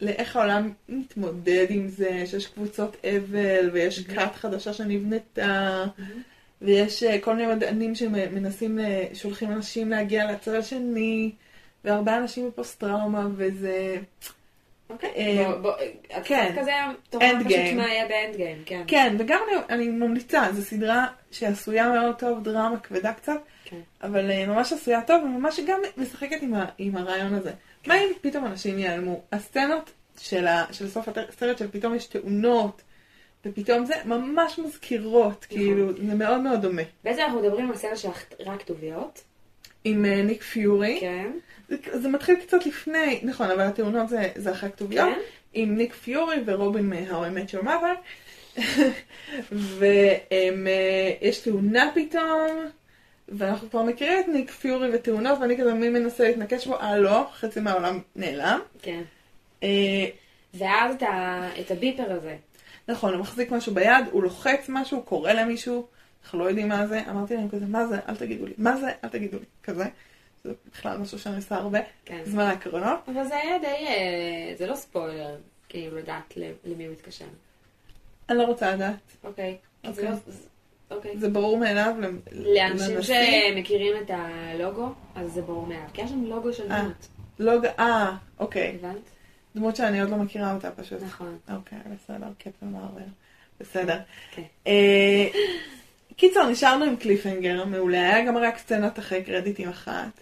לאיך 0.00 0.36
העולם 0.36 0.72
מתמודד 0.88 1.66
עם 1.68 1.88
זה, 1.88 2.22
שיש 2.26 2.46
קבוצות 2.46 2.96
אבל, 3.04 3.70
ויש 3.72 4.06
כת 4.06 4.34
חדשה 4.34 4.72
שנבנתה, 4.72 5.84
ויש 6.62 7.02
אה, 7.02 7.20
כל 7.20 7.36
מיני 7.36 7.54
מדענים 7.54 7.94
שמנסים, 7.94 8.78
ל- 8.78 9.14
שולחים 9.14 9.52
אנשים 9.52 9.90
להגיע 9.90 10.32
לצד 10.32 10.54
השני, 10.54 11.32
והרבה 11.84 12.18
אנשים 12.18 12.48
בפוסט 12.48 12.80
טראומה, 12.80 13.28
וזה... 13.36 13.96
אוקיי. 14.90 15.10
אה, 15.16 15.50
את 16.18 16.22
כן. 16.24 16.54
מה 17.76 17.84
באנד 18.08 18.36
גיים, 18.36 18.62
כן. 18.66 18.82
כן, 18.86 19.16
וגם 19.18 19.40
אני, 19.48 19.56
אני 19.68 19.88
ממליצה, 19.88 20.52
זו 20.52 20.62
סדרה 20.62 21.06
שעשויה 21.30 21.88
מאוד 21.88 22.18
טוב, 22.18 22.42
דרמה 22.42 22.80
כבדה 22.80 23.12
קצת, 23.12 23.40
כן. 23.64 23.80
אבל 24.02 24.30
אה, 24.30 24.46
ממש 24.46 24.72
עשויה 24.72 25.02
טוב, 25.02 25.22
וממש 25.24 25.60
גם 25.66 25.80
משחקת 25.96 26.42
עם, 26.42 26.54
ה, 26.54 26.64
עם 26.78 26.96
הרעיון 26.96 27.34
הזה. 27.34 27.52
מה 27.86 27.94
אם 27.94 28.08
פתאום 28.20 28.46
אנשים 28.46 28.78
ייעלמו? 28.78 29.20
הסצנות 29.32 29.92
של, 30.18 30.46
ה, 30.46 30.64
של 30.72 30.88
סוף 30.88 31.08
הסרט, 31.08 31.58
של 31.58 31.70
פתאום 31.70 31.94
יש 31.94 32.06
תאונות, 32.06 32.82
ופתאום 33.46 33.84
זה 33.84 33.94
ממש 34.04 34.58
מזכירות, 34.58 35.44
כאילו, 35.44 35.92
זה 35.96 36.14
מאוד 36.14 36.40
מאוד 36.40 36.62
דומה. 36.62 36.82
בעצם 37.04 37.20
אנחנו 37.20 37.40
מדברים 37.40 37.70
על 37.70 37.76
סרט 37.76 37.96
של 37.96 38.08
רק 38.46 38.60
כתוביות. 38.60 39.22
עם 39.84 40.04
אה, 40.04 40.22
ניק 40.22 40.42
פיורי, 40.42 40.98
כן. 41.00 41.30
זה, 41.72 42.00
זה 42.00 42.08
מתחיל 42.08 42.34
קצת 42.36 42.66
לפני, 42.66 43.20
נכון, 43.22 43.50
אבל 43.50 43.60
התאונות 43.62 44.08
זה, 44.08 44.28
זה 44.36 44.52
אחרי 44.52 44.70
כתוביות. 44.70 45.08
כן. 45.14 45.20
עם 45.52 45.76
ניק 45.76 45.94
פיורי 45.94 46.36
ורובין 46.46 46.88
מ-How 46.90 47.10
I 47.12 47.36
Met 47.36 47.54
Your 47.54 47.64
Mother. 47.66 47.96
ויש 49.52 51.38
תאונה 51.38 51.90
פתאום, 51.94 52.66
ואנחנו 53.28 53.70
כבר 53.70 53.82
מכירים 53.82 54.20
את 54.20 54.28
ניק 54.28 54.50
פיורי 54.50 54.90
ותאונות, 54.94 55.38
ואני 55.40 55.56
כזה 55.58 55.74
מי 55.74 55.88
מנסה 55.88 56.24
להתנקש 56.28 56.66
בו, 56.66 56.80
אה 56.80 56.98
לא, 56.98 57.26
חצי 57.34 57.60
מהעולם 57.60 57.98
נעלם. 58.16 58.60
כן. 58.82 59.02
אה, 59.62 59.68
ואז 60.54 60.94
את 60.94 61.02
ה- 61.02 61.48
את 61.60 61.70
הביפר 61.70 62.12
הזה. 62.12 62.36
נכון, 62.88 63.12
הוא 63.12 63.20
מחזיק 63.20 63.50
משהו 63.50 63.74
ביד, 63.74 64.04
הוא 64.10 64.22
לוחץ 64.22 64.66
משהו, 64.68 64.96
הוא 64.96 65.04
קורא 65.04 65.32
למישהו, 65.32 65.86
אנחנו 66.24 66.38
לא 66.38 66.44
יודעים 66.44 66.68
מה 66.68 66.86
זה, 66.86 67.00
אמרתי 67.10 67.36
להם 67.36 67.48
כזה, 67.48 67.66
מה 67.66 67.86
זה? 67.86 67.96
אל 68.08 68.16
תגידו 68.16 68.46
לי, 68.46 68.52
מה 68.58 68.76
זה? 68.76 68.90
אל 69.04 69.08
תגידו 69.08 69.38
לי, 69.38 69.44
כזה. 69.64 69.84
זה 70.44 70.52
בכלל 70.72 70.98
משהו 70.98 71.18
שאני 71.18 71.36
עושה 71.36 71.54
הרבה, 71.54 71.78
כן. 72.04 72.20
זמן 72.24 72.44
הקרונות. 72.44 72.98
אבל 73.08 73.24
זה 73.26 73.36
היה 73.36 73.58
די, 73.58 73.66
אה, 73.66 74.54
זה 74.58 74.66
לא 74.66 74.74
ספוילר, 74.74 75.36
כאילו 75.68 75.96
לדעת 75.96 76.34
למי 76.64 76.84
הוא 76.86 76.92
התקשר. 76.92 77.24
אני 78.30 78.38
לא 78.38 78.42
רוצה 78.44 78.74
לדעת, 78.74 78.94
אוקיי. 79.24 79.56
אוקיי. 79.84 80.04
לא- 80.04 80.10
אוקיי. 80.96 81.16
זה 81.18 81.28
ברור 81.28 81.58
מאליו. 81.58 81.94
לאנשים. 82.32 83.02
שמכירים 83.02 83.94
את 84.02 84.10
הלוגו, 84.14 84.88
אז 85.14 85.32
זה 85.32 85.42
ברור 85.42 85.66
מאליו. 85.66 85.84
כי 85.92 86.02
יש 86.02 86.10
שם 86.10 86.24
לוגו 86.24 86.52
של 86.52 86.72
אה. 86.72 86.82
דמות, 87.38 87.62
ג- 87.62 87.66
אה, 87.78 88.16
אוקיי. 88.38 88.76
הבנת? 88.80 89.02
דמות 89.56 89.76
שאני 89.76 90.00
עוד 90.00 90.10
לא 90.10 90.16
מכירה 90.16 90.54
אותה 90.54 90.70
פשוט. 90.70 91.02
נכון. 91.02 91.38
אוקיי, 91.56 91.78
בסדר, 91.94 92.26
קפטן 92.38 92.66
מרוויל. 92.66 93.06
בסדר. 93.60 93.98
קיצר, 96.22 96.48
נשארנו 96.48 96.84
עם 96.84 96.96
קליפהנגר, 96.96 97.64
מעולה. 97.64 97.98
היה 98.14 98.24
גם 98.24 98.36
רק 98.36 98.58
סצנת 98.58 98.98
אחרי 98.98 99.24
קרדיטים 99.24 99.68
אחת. 99.68 100.20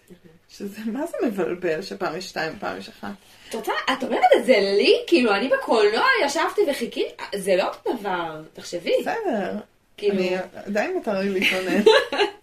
שזה, 0.48 0.80
מה 0.86 1.06
זה 1.06 1.16
מבלבל 1.26 1.82
שפעם 1.82 2.16
יש 2.16 2.28
שתיים 2.28 2.52
ופעם 2.56 2.78
יש 2.78 2.88
אחת? 2.88 3.12
את 3.48 3.54
רוצה, 3.54 3.72
את 3.92 4.04
אומרת 4.04 4.24
את 4.40 4.44
זה 4.46 4.56
לי? 4.78 4.94
כאילו, 5.06 5.34
אני 5.34 5.48
בקולנוע 5.48 6.06
ישבתי 6.24 6.60
וחיכיתי? 6.70 7.24
זה 7.36 7.56
לא 7.56 7.68
אותו 7.68 7.92
דבר, 7.98 8.42
תחשבי. 8.52 8.92
בסדר. 9.00 9.56
כאילו- 9.96 10.18
אני 10.18 10.36
עדיין 10.54 10.94
מותר 10.94 11.18
לי 11.20 11.30
להתלונן. 11.30 11.82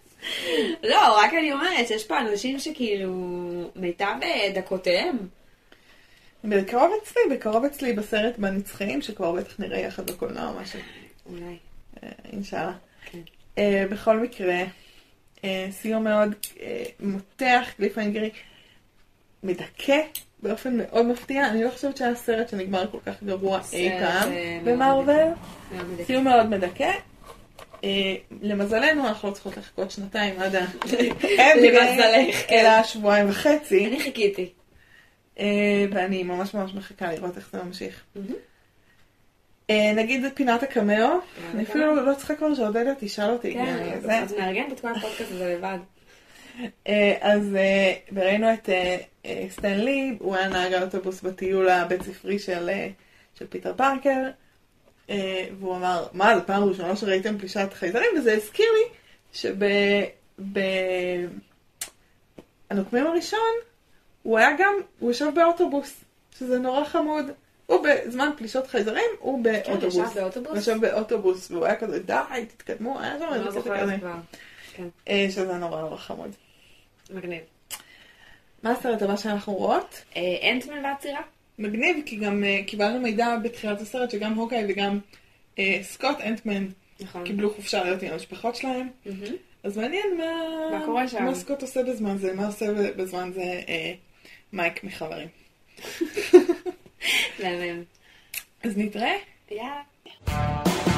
לא, 0.91 1.17
רק 1.17 1.33
אני 1.33 1.53
אומרת 1.53 1.87
שיש 1.87 2.03
פה 2.05 2.19
אנשים 2.19 2.59
שכאילו, 2.59 3.11
מיטב 3.75 4.15
אה, 4.23 4.51
דקותיהם. 4.55 5.17
בקרוב 6.43 6.91
אצלי, 7.03 7.21
בקרוב 7.31 7.65
אצלי 7.65 7.93
בסרט 7.93 8.37
בנצחיים, 8.37 9.01
שכבר 9.01 9.31
בטח 9.31 9.59
נראה 9.59 9.79
יחד 9.79 10.09
בקולנוע 10.11 10.47
או 10.49 10.59
משהו. 10.61 10.79
אולי. 11.25 11.57
אה, 12.03 12.09
אינשאללה. 12.33 12.73
כן. 13.11 13.19
אה, 13.57 13.83
בכל 13.89 14.19
מקרה, 14.19 14.63
אה, 15.43 15.67
סיום 15.71 16.03
מאוד 16.03 16.35
אה, 16.61 16.83
מותח, 16.99 17.67
קליפהנגרי, 17.77 18.29
מדכא 19.43 19.99
באופן 20.43 20.77
מאוד 20.77 21.05
מפתיע. 21.05 21.47
אני 21.47 21.63
לא 21.63 21.69
חושבת 21.69 21.97
שהיה 21.97 22.15
סרט 22.15 22.49
שנגמר 22.49 22.91
כל 22.91 22.97
כך 23.05 23.23
גרוע 23.23 23.59
אי 23.73 23.89
פעם 23.99 24.29
במרוויל. 24.63 25.27
סיום 26.05 26.23
מאוד 26.23 26.45
מדכא. 26.45 26.91
למזלנו, 28.41 29.07
אנחנו 29.07 29.29
לא 29.29 29.33
צריכות 29.33 29.57
לחכות 29.57 29.91
שנתיים 29.91 30.39
עד 30.39 30.55
ה... 30.55 30.65
למזלך, 31.63 32.35
כן. 32.47 32.55
אלא 32.55 32.83
שבועיים 32.83 33.29
וחצי. 33.29 33.85
אני 33.85 33.99
חיכיתי. 33.99 34.49
ואני 35.91 36.23
ממש 36.23 36.53
ממש 36.53 36.73
מחכה 36.73 37.11
לראות 37.11 37.37
איך 37.37 37.49
זה 37.51 37.63
ממשיך. 37.63 38.03
אה, 39.69 39.93
נגיד 39.95 40.25
את 40.25 40.31
פינת 40.35 40.63
הקמאו, 40.63 41.07
אני 41.53 41.63
אפילו 41.63 41.95
לא 41.95 42.13
צריכה 42.13 42.35
כבר 42.35 42.55
שעודדה 42.55 42.91
תשאל 42.99 43.29
אותי. 43.29 43.53
כן, 43.53 43.99
אז 44.09 44.33
מארגנת 44.33 44.73
את 44.73 44.79
כל 44.79 44.91
הפודקאסט 44.91 45.31
הזה 45.31 45.55
לבד. 45.57 45.77
אה, 46.87 47.17
אז 47.21 47.55
אה, 47.55 47.93
וראינו 48.13 48.53
את 48.53 48.69
סטן 49.49 49.79
לי, 49.79 50.15
הוא 50.19 50.35
היה 50.35 50.47
נהג 50.47 50.73
האוטובוס 50.73 51.21
בטיול 51.21 51.69
הבית 51.69 52.01
ספרי 52.01 52.39
של, 52.39 52.69
פיטר 53.49 53.73
פארקר, 53.73 54.29
והוא 55.59 55.75
אמר, 55.75 56.07
מה, 56.13 56.35
זו 56.35 56.41
פעם 56.45 56.63
ראשונה 56.63 56.95
שראיתם 56.95 57.37
פלישת 57.37 57.73
חייזרים? 57.73 58.09
וזה 58.17 58.33
הזכיר 58.33 58.65
לי 58.71 58.83
שבנוקמים 62.69 63.07
הראשון, 63.07 63.39
הוא 64.23 64.37
היה 64.37 64.49
גם, 64.59 64.73
הוא 64.99 65.11
ישב 65.11 65.31
באוטובוס, 65.35 66.03
שזה 66.39 66.59
נורא 66.59 66.85
חמוד. 66.85 67.25
הוא 67.67 67.85
בזמן 67.87 68.29
פלישות 68.37 68.67
חייזרים, 68.67 69.09
הוא 69.19 69.43
באוטובוס. 69.43 69.95
כן, 69.95 70.01
ישב 70.01 70.19
באוטובוס? 70.19 70.57
ישב 70.57 70.77
באוטובוס, 70.81 71.51
והוא 71.51 71.65
היה 71.65 71.75
כזה, 71.75 71.99
די, 71.99 72.45
תתקדמו, 72.47 72.99
היה 72.99 73.19
שם 73.19 73.25
אני 73.33 73.47
איזה 73.47 73.59
לא 73.59 73.63
קטע 73.63 73.81
כזה. 73.81 73.97
כן, 74.75 74.87
אה, 75.07 75.27
שזה 75.29 75.53
נורא 75.53 75.81
נורא 75.81 75.97
חמוד. 75.97 76.29
מגניב. 77.09 77.41
מה 78.63 78.71
הסרט 78.71 79.01
הבא 79.01 79.15
שאנחנו 79.15 79.53
רואות? 79.53 80.01
אה, 80.15 80.51
אנטמן 80.51 80.85
והצירה? 80.85 81.21
מגניב, 81.59 81.97
כי 82.05 82.15
גם 82.15 82.43
uh, 82.43 82.67
קיבלנו 82.67 82.99
מידע 82.99 83.37
בתחילת 83.43 83.81
הסרט 83.81 84.11
שגם 84.11 84.33
הוקאי 84.33 84.63
וגם 84.69 84.99
סקוט 85.81 86.21
אנטמן 86.21 86.67
נכון. 86.99 87.23
קיבלו 87.25 87.53
חופשה 87.53 87.83
להיות 87.83 88.03
עם 88.03 88.11
המשפחות 88.13 88.55
שלהם. 88.55 88.87
אז 89.63 89.77
מעניין 89.77 90.17
מה, 91.21 91.35
סקוט 91.35 91.61
עושה 91.61 91.83
בזמן 91.83 92.17
זה, 92.17 92.33
מה 92.33 92.47
עושה 92.47 92.91
בזמן 92.91 93.31
זה 93.33 93.41
אה, 93.41 93.93
מייק 94.53 94.83
מחברים. 94.83 95.27
מהמם. 97.43 97.83
אז 98.63 98.77
נתראה. 98.77 99.15
יאללה. 99.51 100.96